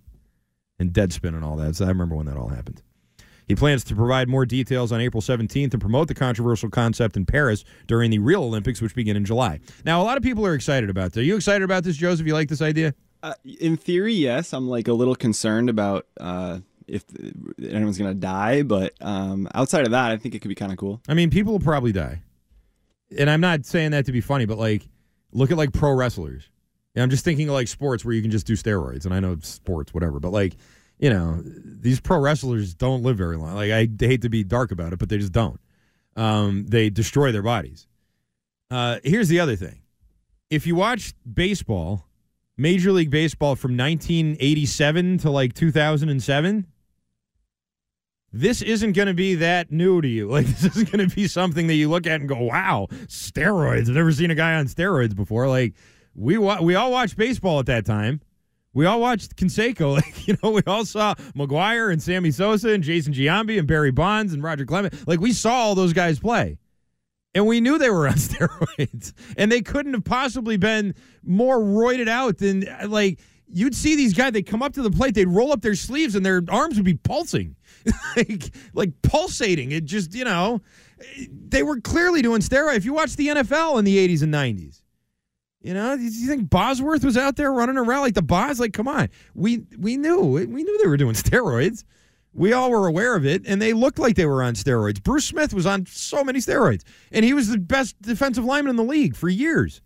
and 0.80 0.92
Deadspin 0.92 1.36
and 1.36 1.46
all 1.46 1.56
that. 1.58 1.76
So 1.76 1.86
I 1.86 1.90
remember 1.90 2.16
when 2.16 2.26
that 2.26 2.38
all 2.38 2.48
happened. 2.48 2.82
He 3.48 3.54
plans 3.54 3.84
to 3.84 3.96
provide 3.96 4.28
more 4.28 4.48
details 4.48 4.92
on 4.92 5.00
April 5.00 5.22
17th 5.22 5.72
and 5.74 5.80
promote 5.80 6.08
the 6.08 6.16
controversial 6.16 6.72
concept 6.72 7.16
in 7.16 7.28
Paris 7.28 7.64
during 7.86 8.10
the 8.10 8.18
real 8.18 8.44
Olympics, 8.44 8.82
which 8.82 8.96
begin 8.96 9.16
in 9.16 9.24
July. 9.24 9.60
Now, 9.86 10.02
a 10.02 10.04
lot 10.04 10.18
of 10.18 10.24
people 10.24 10.44
are 10.44 10.56
excited 10.56 10.90
about 10.90 11.14
this. 11.14 11.22
Are 11.22 11.26
you 11.26 11.36
excited 11.36 11.64
about 11.64 11.84
this, 11.84 11.96
Joseph? 11.96 12.26
You 12.26 12.34
like 12.34 12.50
this 12.50 12.64
idea? 12.64 12.96
Uh, 13.22 13.36
in 13.60 13.78
theory, 13.78 14.16
yes. 14.16 14.52
I'm 14.52 14.68
like 14.68 14.88
a 14.88 14.94
little 14.94 15.16
concerned 15.16 15.70
about 15.70 16.08
uh, 16.20 16.62
if 16.88 17.06
anyone's 17.62 18.00
gonna 18.00 18.16
die, 18.16 18.64
but 18.64 18.96
um, 19.00 19.48
outside 19.54 19.86
of 19.86 19.92
that, 19.92 20.10
I 20.10 20.18
think 20.18 20.34
it 20.34 20.40
could 20.40 20.50
be 20.50 20.56
kind 20.56 20.72
of 20.72 20.80
cool. 20.80 21.02
I 21.08 21.14
mean, 21.14 21.30
people 21.30 21.52
will 21.54 21.60
probably 21.60 21.92
die. 21.92 22.24
And 23.18 23.30
I'm 23.30 23.42
not 23.42 23.66
saying 23.66 23.92
that 23.92 24.06
to 24.06 24.12
be 24.12 24.22
funny, 24.22 24.46
but 24.46 24.58
like, 24.58 24.88
look 25.32 25.52
at 25.52 25.58
like 25.58 25.74
pro 25.74 25.94
wrestlers. 25.94 26.50
Yeah, 26.96 27.04
I'm 27.04 27.10
just 27.10 27.24
thinking 27.24 27.48
of 27.48 27.54
like 27.54 27.68
sports 27.68 28.04
where 28.04 28.14
you 28.14 28.22
can 28.22 28.32
just 28.32 28.46
do 28.46 28.54
steroids. 28.54 29.06
And 29.06 29.14
I 29.14 29.20
know 29.20 29.38
sports, 29.42 29.94
whatever, 29.94 30.20
but 30.20 30.32
like, 30.32 30.56
you 31.00 31.10
know, 31.10 31.42
these 31.44 32.00
pro 32.00 32.20
wrestlers 32.20 32.74
don't 32.74 33.04
live 33.04 33.18
very 33.18 33.38
long. 33.38 33.56
Like, 33.56 33.72
I 33.72 33.88
hate 34.00 34.22
to 34.22 34.30
be 34.30 34.44
dark 34.44 34.72
about 34.72 34.94
it, 34.94 35.00
but 35.00 35.10
they 35.10 35.18
just 35.18 35.32
don't. 35.32 35.60
Um, 36.16 36.66
they 36.68 36.90
destroy 36.90 37.32
their 37.32 37.42
bodies. 37.42 37.88
Uh, 38.70 39.00
here's 39.04 39.28
the 39.28 39.40
other 39.40 39.56
thing 39.56 39.82
if 40.50 40.68
you 40.68 40.76
watch 40.76 41.14
baseball, 41.32 42.06
Major 42.58 42.92
League 42.92 43.10
Baseball 43.10 43.56
from 43.56 43.78
1987 43.78 45.18
to 45.20 45.32
like 45.32 45.54
2007, 45.54 46.68
this 48.34 48.62
isn't 48.62 48.94
going 48.94 49.08
to 49.08 49.14
be 49.14 49.36
that 49.36 49.72
new 49.72 50.02
to 50.02 50.08
you. 50.08 50.30
Like, 50.32 50.48
this 50.48 50.64
isn't 50.64 50.92
going 50.92 51.08
to 51.08 51.14
be 51.14 51.28
something 51.28 51.68
that 51.68 51.74
you 51.76 51.90
look 51.90 52.08
at 52.08 52.22
and 52.22 52.30
go, 52.30 52.42
wow, 52.44 52.88
steroids. 53.08 53.90
I've 53.90 53.96
never 53.96 54.12
seen 54.12 54.32
a 54.32 54.36
guy 54.36 54.56
on 54.56 54.68
steroids 54.68 55.16
before. 55.16 55.50
Like, 55.50 55.74
we, 56.16 56.38
wa- 56.38 56.62
we 56.62 56.76
all 56.76 56.92
watched 56.92 57.18
baseball 57.18 57.60
at 57.60 57.66
that 57.66 57.86
time. 57.86 58.22
We 58.74 58.86
all 58.86 59.02
watched 59.02 59.36
Canseco. 59.36 59.96
Like, 60.02 60.28
you 60.28 60.38
know, 60.42 60.52
we 60.52 60.62
all 60.66 60.86
saw 60.86 61.16
McGwire 61.36 61.92
and 61.92 62.02
Sammy 62.02 62.32
Sosa 62.32 62.70
and 62.70 62.84
Jason 62.84 63.14
Giambi 63.14 63.60
and 63.60 63.68
Barry 63.68 63.92
Bonds 63.92 64.34
and 64.34 64.42
Roger 64.42 64.66
Clemens. 64.66 65.06
Like, 65.06 65.20
we 65.20 65.34
saw 65.34 65.54
all 65.54 65.76
those 65.76 65.94
guys 65.94 66.20
play. 66.20 66.58
And 67.34 67.46
we 67.48 67.60
knew 67.62 67.78
they 67.78 67.90
were 67.90 68.08
on 68.08 68.16
steroids. 68.16 69.14
And 69.38 69.52
they 69.52 69.62
couldn't 69.62 69.94
have 69.94 70.06
possibly 70.06 70.56
been 70.56 70.96
more 71.24 71.60
roided 71.60 72.08
out 72.08 72.38
than, 72.38 72.66
like, 72.88 73.20
you'd 73.54 73.76
see 73.76 73.96
these 73.96 74.14
guys, 74.14 74.34
they'd 74.34 74.44
come 74.44 74.62
up 74.62 74.74
to 74.74 74.82
the 74.82 74.92
plate, 74.92 75.16
they'd 75.16 75.28
roll 75.28 75.52
up 75.52 75.62
their 75.62 75.76
sleeves, 75.76 76.16
and 76.16 76.26
their 76.26 76.42
arms 76.50 76.76
would 76.76 76.86
be 76.86 76.96
pulsing. 76.96 77.56
like, 78.16 78.52
like 78.74 79.02
pulsating. 79.02 79.72
It 79.72 79.86
just, 79.86 80.14
you 80.14 80.24
know, 80.24 80.62
they 81.48 81.64
were 81.64 81.80
clearly 81.80 82.22
doing 82.22 82.42
steroids. 82.42 82.78
If 82.78 82.86
you 82.86 82.94
watch 82.94 83.16
the 83.16 83.28
NFL 83.28 83.80
in 83.80 83.86
the 83.86 84.08
80s 84.08 84.24
and 84.24 84.34
90s, 84.34 84.82
you 85.62 85.74
know, 85.74 85.96
do 85.96 86.04
you 86.04 86.28
think 86.28 86.50
Bosworth 86.50 87.04
was 87.04 87.18
out 87.18 87.36
there 87.36 87.54
running 87.54 87.78
around 87.78 88.02
like 88.02 88.16
the 88.16 88.24
Boz? 88.24 88.60
Like, 88.60 88.74
come 88.74 88.88
on. 88.88 89.10
We 89.36 89.64
we 89.78 89.96
knew. 89.96 90.20
We 90.20 90.46
knew 90.46 90.78
they 90.80 90.88
were 90.88 90.98
doing 90.98 91.14
steroids. 91.16 91.84
We 92.34 92.54
all 92.54 92.72
were 92.72 92.88
aware 92.88 93.16
of 93.16 93.26
it, 93.26 93.44
and 93.46 93.62
they 93.62 93.74
looked 93.74 94.00
like 94.00 94.16
they 94.16 94.26
were 94.26 94.42
on 94.42 94.54
steroids. 94.54 95.04
Bruce 95.04 95.26
Smith 95.26 95.54
was 95.54 95.66
on 95.66 95.86
so 95.86 96.24
many 96.24 96.40
steroids, 96.40 96.84
and 97.12 97.26
he 97.26 97.34
was 97.34 97.50
the 97.50 97.58
best 97.58 98.02
defensive 98.02 98.46
lineman 98.46 98.72
in 98.72 98.76
the 98.78 98.84
league 98.84 99.16
for 99.16 99.28
years. 99.28 99.82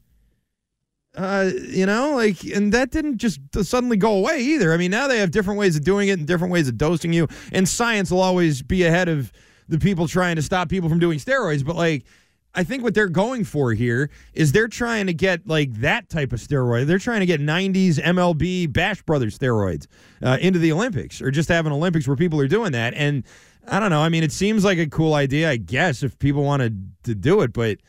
Uh, 1.16 1.50
you 1.70 1.86
know, 1.86 2.16
like, 2.16 2.44
and 2.44 2.74
that 2.74 2.92
didn't 2.92 3.18
just 3.18 3.40
suddenly 3.64 3.96
go 3.96 4.16
away 4.16 4.40
either. 4.40 4.74
I 4.74 4.78
mean, 4.78 4.92
now 4.92 5.08
they 5.08 5.20
have 5.20 5.32
different 5.32 5.60
ways 5.60 5.76
of 5.76 5.84
doing 5.84 6.10
it 6.10 6.20
and 6.20 6.28
different 6.28 6.52
ways 6.52 6.68
of 6.68 6.78
dosing 6.78 7.14
you, 7.14 7.28
and 7.54 7.68
science 7.68 8.12
will 8.12 8.22
always 8.22 8.62
be 8.62 8.84
ahead 8.84 9.08
of 9.08 9.32
the 9.70 9.80
people 9.80 10.08
trying 10.08 10.36
to 10.36 10.42
stop 10.42 10.70
people 10.70 10.90
from 10.90 11.00
doing 11.00 11.18
steroids. 11.18 11.66
But 11.66 11.76
like, 11.76 12.06
I 12.54 12.64
think 12.64 12.84
what 12.84 12.94
they're 12.94 13.10
going 13.10 13.44
for 13.44 13.74
here 13.74 14.10
is 14.34 14.52
they're 14.52 14.68
trying 14.68 15.08
to 15.08 15.14
get 15.14 15.48
like 15.48 15.74
that 15.76 16.10
type 16.10 16.32
of 16.32 16.40
steroid. 16.40 16.86
They're 16.86 17.00
trying 17.00 17.20
to 17.20 17.26
get 17.26 17.42
90s 17.42 18.00
MLB 18.00 18.72
Bash 18.72 19.02
Brothers 19.04 19.38
steroids 19.38 19.88
uh, 20.22 20.38
into 20.40 20.60
the 20.60 20.72
Olympics 20.72 21.22
or 21.22 21.32
just 21.32 21.50
have 21.50 21.66
an 21.66 21.74
Olympics 21.74 22.08
where 22.08 22.16
people 22.16 22.40
are 22.40 22.48
doing 22.48 22.72
that. 22.72 22.94
And 22.94 23.24
I 23.68 23.80
don't 23.80 23.90
know. 23.90 24.02
I 24.02 24.10
mean, 24.10 24.24
it 24.24 24.32
seems 24.32 24.64
like 24.64 24.78
a 24.78 24.88
cool 24.88 25.14
idea, 25.14 25.50
I 25.50 25.58
guess, 25.58 26.04
if 26.04 26.18
people 26.20 26.44
wanted 26.44 26.92
to 27.04 27.14
do 27.14 27.42
it. 27.42 27.52
But 27.52 27.80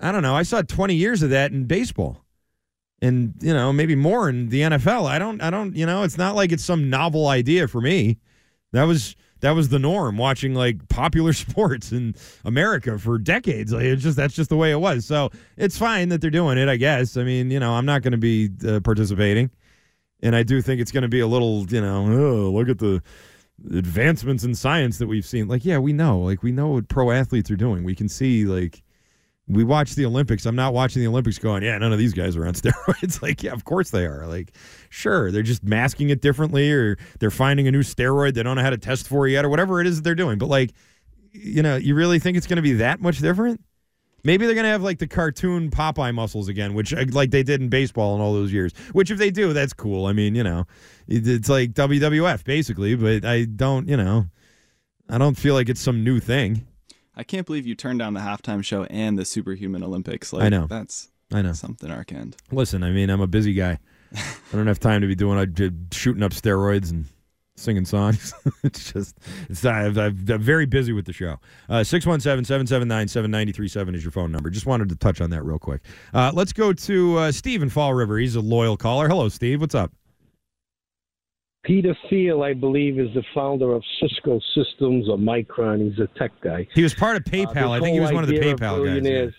I 0.00 0.10
don't 0.10 0.22
know. 0.22 0.34
I 0.34 0.42
saw 0.42 0.62
20 0.62 0.94
years 0.94 1.22
of 1.22 1.30
that 1.30 1.52
in 1.52 1.64
baseball 1.64 2.24
and, 3.00 3.34
you 3.40 3.54
know, 3.54 3.72
maybe 3.72 3.94
more 3.94 4.28
in 4.28 4.48
the 4.48 4.62
NFL. 4.62 5.06
I 5.06 5.18
don't, 5.18 5.40
I 5.40 5.50
don't, 5.50 5.76
you 5.76 5.86
know, 5.86 6.02
it's 6.02 6.18
not 6.18 6.34
like 6.34 6.52
it's 6.52 6.64
some 6.64 6.90
novel 6.90 7.28
idea 7.28 7.68
for 7.68 7.80
me. 7.80 8.18
That 8.72 8.84
was 8.84 9.16
that 9.40 9.52
was 9.52 9.68
the 9.68 9.78
norm 9.78 10.16
watching 10.16 10.54
like 10.54 10.88
popular 10.88 11.32
sports 11.34 11.92
in 11.92 12.14
America 12.44 12.98
for 12.98 13.18
decades. 13.18 13.72
Like 13.72 13.84
it's 13.84 14.02
just 14.02 14.16
that's 14.16 14.34
just 14.34 14.50
the 14.50 14.56
way 14.56 14.72
it 14.72 14.80
was. 14.80 15.06
So 15.06 15.30
it's 15.56 15.78
fine 15.78 16.08
that 16.08 16.20
they're 16.20 16.30
doing 16.30 16.58
it, 16.58 16.68
I 16.68 16.76
guess. 16.76 17.16
I 17.16 17.24
mean, 17.24 17.50
you 17.50 17.60
know, 17.60 17.72
I'm 17.72 17.86
not 17.86 18.02
going 18.02 18.12
to 18.12 18.18
be 18.18 18.50
uh, 18.66 18.80
participating, 18.80 19.50
and 20.22 20.34
I 20.34 20.42
do 20.42 20.60
think 20.60 20.80
it's 20.80 20.92
going 20.92 21.02
to 21.02 21.08
be 21.08 21.20
a 21.20 21.26
little, 21.26 21.66
you 21.68 21.80
know, 21.80 22.04
oh, 22.06 22.50
look 22.50 22.68
at 22.68 22.78
the 22.78 23.02
advancements 23.74 24.44
in 24.44 24.54
science 24.54 24.98
that 24.98 25.06
we've 25.06 25.26
seen. 25.26 25.48
Like, 25.48 25.64
yeah, 25.64 25.78
we 25.78 25.92
know. 25.92 26.20
Like, 26.20 26.42
we 26.42 26.52
know 26.52 26.68
what 26.68 26.88
pro 26.88 27.10
athletes 27.10 27.50
are 27.50 27.56
doing. 27.56 27.84
We 27.84 27.94
can 27.94 28.08
see, 28.08 28.44
like, 28.44 28.82
we 29.48 29.64
watch 29.64 29.94
the 29.94 30.04
Olympics. 30.04 30.46
I'm 30.46 30.56
not 30.56 30.74
watching 30.74 31.00
the 31.00 31.08
Olympics 31.08 31.38
going, 31.38 31.62
yeah, 31.62 31.78
none 31.78 31.92
of 31.92 31.98
these 31.98 32.12
guys 32.12 32.36
are 32.36 32.46
on 32.46 32.52
steroids. 32.54 33.22
like, 33.22 33.42
yeah, 33.42 33.52
of 33.52 33.64
course 33.64 33.90
they 33.90 34.04
are. 34.04 34.26
Like, 34.26 34.52
sure, 34.90 35.30
they're 35.30 35.42
just 35.42 35.64
masking 35.64 36.10
it 36.10 36.20
differently 36.20 36.70
or 36.70 36.96
they're 37.18 37.30
finding 37.30 37.66
a 37.66 37.70
new 37.70 37.82
steroid 37.82 38.34
they 38.34 38.42
don't 38.42 38.56
know 38.56 38.62
how 38.62 38.70
to 38.70 38.78
test 38.78 39.08
for 39.08 39.26
yet 39.26 39.44
or 39.44 39.48
whatever 39.48 39.80
it 39.80 39.86
is 39.86 39.96
that 39.96 40.02
they're 40.02 40.14
doing. 40.14 40.38
But, 40.38 40.48
like, 40.48 40.72
you 41.32 41.62
know, 41.62 41.76
you 41.76 41.94
really 41.94 42.18
think 42.18 42.36
it's 42.36 42.46
going 42.46 42.56
to 42.56 42.62
be 42.62 42.74
that 42.74 43.00
much 43.00 43.18
different? 43.18 43.62
Maybe 44.24 44.46
they're 44.46 44.54
going 44.54 44.64
to 44.64 44.70
have 44.70 44.82
like 44.82 44.98
the 44.98 45.06
cartoon 45.06 45.70
Popeye 45.70 46.12
muscles 46.12 46.48
again, 46.48 46.74
which 46.74 46.92
uh, 46.92 47.04
like 47.12 47.30
they 47.30 47.42
did 47.42 47.62
in 47.62 47.68
baseball 47.68 48.16
in 48.16 48.20
all 48.20 48.32
those 48.32 48.52
years. 48.52 48.72
Which 48.92 49.10
if 49.10 49.18
they 49.18 49.30
do, 49.30 49.52
that's 49.52 49.72
cool. 49.72 50.06
I 50.06 50.12
mean, 50.12 50.34
you 50.34 50.42
know, 50.42 50.66
it's 51.06 51.48
like 51.48 51.72
WWF 51.72 52.44
basically, 52.44 52.96
but 52.96 53.24
I 53.24 53.44
don't, 53.44 53.88
you 53.88 53.96
know, 53.96 54.26
I 55.08 55.18
don't 55.18 55.36
feel 55.36 55.54
like 55.54 55.68
it's 55.68 55.80
some 55.80 56.02
new 56.02 56.18
thing. 56.20 56.66
I 57.18 57.24
can't 57.24 57.44
believe 57.44 57.66
you 57.66 57.74
turned 57.74 57.98
down 57.98 58.14
the 58.14 58.20
halftime 58.20 58.64
show 58.64 58.84
and 58.84 59.18
the 59.18 59.24
Superhuman 59.24 59.82
Olympics. 59.82 60.32
Like, 60.32 60.44
I 60.44 60.48
know. 60.48 60.66
That's 60.68 61.10
I 61.32 61.42
know. 61.42 61.52
something 61.52 61.90
Arcand. 61.90 62.34
Listen, 62.52 62.84
I 62.84 62.90
mean, 62.90 63.10
I'm 63.10 63.20
a 63.20 63.26
busy 63.26 63.54
guy. 63.54 63.80
I 64.14 64.56
don't 64.56 64.68
have 64.68 64.78
time 64.78 65.00
to 65.00 65.08
be 65.08 65.16
doing 65.16 65.36
uh, 65.36 65.44
j- 65.46 65.72
shooting 65.92 66.22
up 66.22 66.30
steroids 66.30 66.92
and 66.92 67.06
singing 67.56 67.84
songs. 67.84 68.32
it's 68.62 68.92
just, 68.92 69.18
it's 69.50 69.64
I've, 69.64 69.98
I've, 69.98 70.30
I'm 70.30 70.40
very 70.40 70.64
busy 70.64 70.92
with 70.92 71.06
the 71.06 71.12
show. 71.12 71.40
Uh, 71.68 71.82
617 71.82 72.44
779 72.44 73.08
7937 73.08 73.94
is 73.96 74.04
your 74.04 74.12
phone 74.12 74.30
number. 74.30 74.48
Just 74.48 74.66
wanted 74.66 74.88
to 74.88 74.96
touch 74.96 75.20
on 75.20 75.30
that 75.30 75.42
real 75.44 75.58
quick. 75.58 75.82
Uh, 76.14 76.30
let's 76.32 76.52
go 76.52 76.72
to 76.72 77.18
uh, 77.18 77.32
Steve 77.32 77.62
in 77.62 77.68
Fall 77.68 77.94
River. 77.94 78.16
He's 78.18 78.36
a 78.36 78.40
loyal 78.40 78.76
caller. 78.76 79.08
Hello, 79.08 79.28
Steve. 79.28 79.60
What's 79.60 79.74
up? 79.74 79.92
Peter 81.64 81.96
Thiel, 82.08 82.42
I 82.42 82.54
believe, 82.54 82.98
is 82.98 83.12
the 83.14 83.22
founder 83.34 83.72
of 83.74 83.82
Cisco 84.00 84.40
Systems 84.54 85.08
or 85.08 85.18
Micron. 85.18 85.90
He's 85.90 85.98
a 85.98 86.06
tech 86.18 86.32
guy. 86.40 86.66
He 86.74 86.82
was 86.82 86.94
part 86.94 87.16
of 87.16 87.22
Uh, 87.26 87.30
PayPal. 87.30 87.52
this 87.54 87.64
I 87.70 87.80
think 87.80 87.94
he 87.94 88.00
was 88.00 88.12
one 88.12 88.22
of 88.24 88.28
the 88.30 88.38
PayPal 88.38 88.84
guys. 88.84 89.32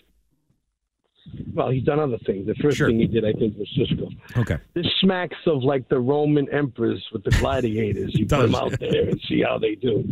Well, 1.54 1.70
he's 1.70 1.82
done 1.84 1.98
other 1.98 2.18
things. 2.26 2.46
The 2.46 2.54
first 2.56 2.76
Sure. 2.76 2.88
thing 2.88 2.98
he 3.00 3.06
did, 3.06 3.24
I 3.24 3.32
think, 3.32 3.56
was 3.58 3.68
Cisco. 3.76 4.08
Okay. 4.36 4.58
This 4.74 4.86
smacks 5.00 5.36
of 5.46 5.62
like 5.62 5.88
the 5.88 5.98
Roman 5.98 6.48
emperors 6.52 7.04
with 7.12 7.24
the 7.24 7.30
gladiators. 7.32 8.14
You 8.14 8.26
put 8.26 8.42
them 8.42 8.54
out 8.54 8.78
there 8.78 9.08
and 9.08 9.20
see 9.28 9.42
how 9.42 9.58
they 9.58 9.74
do. 9.74 10.04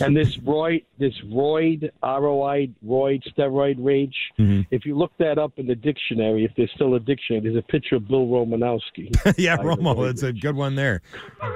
And 0.00 0.16
this 0.16 0.36
roid, 0.38 0.84
this 0.98 1.14
roid, 1.26 1.90
R-O-I, 2.02 2.70
roid, 2.84 3.22
steroid 3.36 3.76
rage. 3.78 4.16
Mhm. 4.38 4.66
If 4.70 4.84
you 4.86 4.96
look 4.96 5.12
that 5.18 5.38
up 5.38 5.52
in 5.58 5.66
the 5.66 5.74
dictionary, 5.74 6.44
if 6.44 6.52
there's 6.56 6.70
still 6.74 6.94
a 6.94 7.00
dictionary, 7.00 7.42
there's 7.44 7.56
a 7.56 7.66
picture 7.66 7.96
of 7.96 8.08
Bill 8.08 8.26
Romanowski. 8.26 9.14
yeah, 9.38 9.56
Romo. 9.58 9.94
roid 9.96 10.06
That's 10.06 10.22
a 10.24 10.32
good 10.32 10.56
one 10.56 10.74
there. 10.74 11.02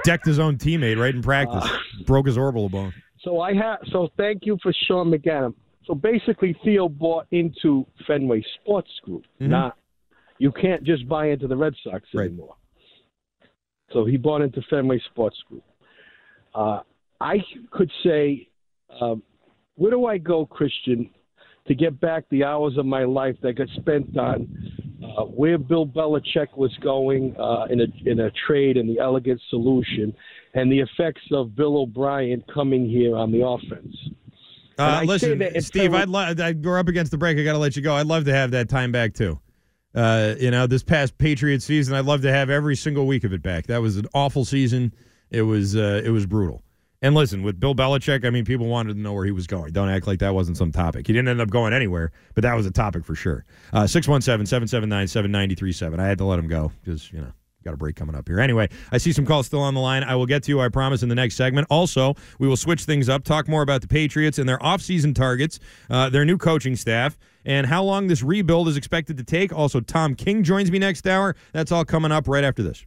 Decked 0.04 0.26
his 0.26 0.38
own 0.38 0.57
teammate 0.57 0.98
right 0.98 1.14
in 1.14 1.22
practice. 1.22 1.64
Uh, 1.64 1.78
Broke 2.04 2.26
his 2.26 2.38
orbital 2.38 2.68
bone. 2.68 2.92
So 3.22 3.40
I 3.40 3.54
have. 3.54 3.78
So 3.90 4.09
thank 4.16 4.46
you 4.46 4.57
for 4.62 4.72
Sean 4.86 5.11
McGann. 5.11 5.52
So 5.87 5.95
basically, 5.95 6.57
Theo 6.64 6.89
bought 6.89 7.26
into 7.30 7.87
Fenway 8.07 8.43
Sports 8.61 8.91
Group. 9.05 9.24
Mhm. 9.41 9.49
Not 9.49 9.76
you 10.39 10.53
can't 10.53 10.82
just 10.84 11.09
buy 11.09 11.30
into 11.30 11.47
the 11.47 11.57
Red 11.57 11.74
Sox 11.82 12.07
Right. 12.12 12.26
anymore. 12.26 12.57
So 13.93 14.05
he 14.05 14.16
bought 14.16 14.43
into 14.43 14.61
Fenway 14.62 14.99
Sports 15.11 15.41
Group. 15.49 15.64
Uh, 16.55 16.80
I 17.20 17.43
could 17.70 17.91
say, 18.03 18.49
um, 19.01 19.22
where 19.76 19.91
do 19.91 20.07
I 20.07 20.18
go, 20.18 20.45
Christian, 20.45 21.09
to 21.66 21.74
get 21.74 21.99
back 22.01 22.28
the 22.28 22.45
hours 22.45 22.76
of 22.76 22.84
my 22.84 23.05
life 23.05 23.41
that 23.41 23.55
got 23.55 23.68
spent 23.70 24.16
on 24.18 24.47
uh, 25.03 25.24
where 25.24 25.59
Bill 25.59 25.87
Belichick 25.87 26.57
was 26.57 26.74
going 26.78 27.34
uh, 27.39 27.66
in 27.70 27.80
a 27.80 27.87
in 28.05 28.20
a 28.20 28.30
trade 28.47 28.76
and 28.76 28.89
the 28.89 28.99
elegant 28.99 29.41
solution, 29.49 30.14
and 30.55 30.70
the 30.70 30.80
effects 30.80 31.22
of 31.32 31.55
Bill 31.55 31.78
O'Brien 31.78 32.43
coming 32.53 32.89
here 32.89 33.16
on 33.16 33.30
the 33.30 33.47
offense. 33.47 33.95
Uh, 34.79 35.01
listen, 35.07 35.39
Steve, 35.62 35.95
I'd 35.95 36.09
lo- 36.09 36.35
I- 36.39 36.55
we're 36.61 36.79
up 36.79 36.89
against 36.89 37.11
the 37.11 37.18
break. 37.18 37.39
I 37.39 37.43
got 37.45 37.53
to 37.53 37.59
let 37.59 37.77
you 37.77 37.83
go. 37.83 37.95
I'd 37.95 38.07
love 38.07 38.24
to 38.27 38.33
have 38.35 38.51
that 38.53 38.68
time 38.68 38.93
back 38.93 39.14
too. 39.14 39.39
Uh, 39.95 40.35
you 40.39 40.51
know, 40.51 40.66
this 40.66 40.83
past 40.83 41.16
Patriot 41.16 41.62
season, 41.62 41.95
I'd 41.95 42.05
love 42.05 42.20
to 42.22 42.33
have 42.33 42.51
every 42.51 42.77
single 42.77 43.07
week 43.07 43.24
of 43.24 43.33
it 43.33 43.43
back. 43.43 43.66
That 43.68 43.81
was 43.81 43.97
an 43.97 44.07
awful 44.12 44.45
season. 44.45 44.93
It 45.31 45.43
was 45.43 45.74
uh, 45.74 46.03
it 46.05 46.11
was 46.11 46.27
brutal. 46.27 46.62
And 47.03 47.14
listen, 47.14 47.43
with 47.43 47.61
Bill 47.61 47.74
Belichick, 47.74 48.27
I 48.27 48.31
mean, 48.31 48.45
people 48.45 48.66
wanted 48.66 48.95
to 48.95 49.01
know 49.01 49.12
where 49.12 49.24
he 49.24 49.31
was 49.31 49.47
going. 49.47 49.72
Don't 49.72 49.89
act 49.89 50.07
like 50.07 50.18
that 50.20 50.35
wasn't 50.35 50.57
some 50.57 50.72
topic. 50.72 51.07
He 51.07 51.12
didn't 51.12 51.29
end 51.29 51.41
up 51.41 51.51
going 51.51 51.72
anywhere, 51.72 52.11
but 52.35 52.43
that 52.43 52.55
was 52.55 52.66
a 52.66 52.70
topic 52.70 53.05
for 53.05 53.14
sure. 53.14 53.45
Uh, 53.72 53.87
617 53.87 54.47
779 54.47 55.07
7937. 55.09 56.01
I 56.01 56.07
had 56.07 56.18
to 56.18 56.24
let 56.24 56.39
him 56.39 56.49
go 56.49 56.72
because, 56.83 57.12
you 57.12 57.20
know, 57.20 57.33
got 57.66 57.74
a 57.74 57.76
break 57.76 57.96
coming 57.96 58.14
up 58.14 58.26
here. 58.26 58.40
Anyway, 58.40 58.68
I 58.90 58.98
see 58.98 59.12
some 59.12 59.26
calls 59.26 59.46
still 59.46 59.60
on 59.60 59.74
the 59.74 59.80
line. 59.80 60.04
I 60.04 60.14
will 60.14 60.26
get 60.26 60.44
to 60.44 60.50
you, 60.50 60.60
I 60.60 60.68
promise, 60.68 61.02
in 61.02 61.08
the 61.08 61.14
next 61.14 61.36
segment. 61.36 61.66
Also, 61.68 62.14
we 62.38 62.48
will 62.48 62.56
switch 62.56 62.84
things 62.84 63.08
up, 63.08 63.24
talk 63.24 63.48
more 63.48 63.62
about 63.62 63.82
the 63.82 63.88
Patriots 63.88 64.38
and 64.38 64.48
their 64.48 64.58
offseason 64.58 65.14
targets, 65.14 65.60
uh, 65.90 66.08
their 66.08 66.24
new 66.24 66.38
coaching 66.38 66.76
staff, 66.76 67.18
and 67.44 67.66
how 67.66 67.82
long 67.82 68.06
this 68.06 68.22
rebuild 68.22 68.68
is 68.68 68.76
expected 68.76 69.16
to 69.18 69.24
take. 69.24 69.52
Also, 69.52 69.80
Tom 69.80 70.14
King 70.14 70.42
joins 70.42 70.70
me 70.70 70.78
next 70.78 71.06
hour. 71.06 71.36
That's 71.52 71.72
all 71.72 71.84
coming 71.84 72.12
up 72.12 72.28
right 72.28 72.44
after 72.44 72.62
this. 72.62 72.84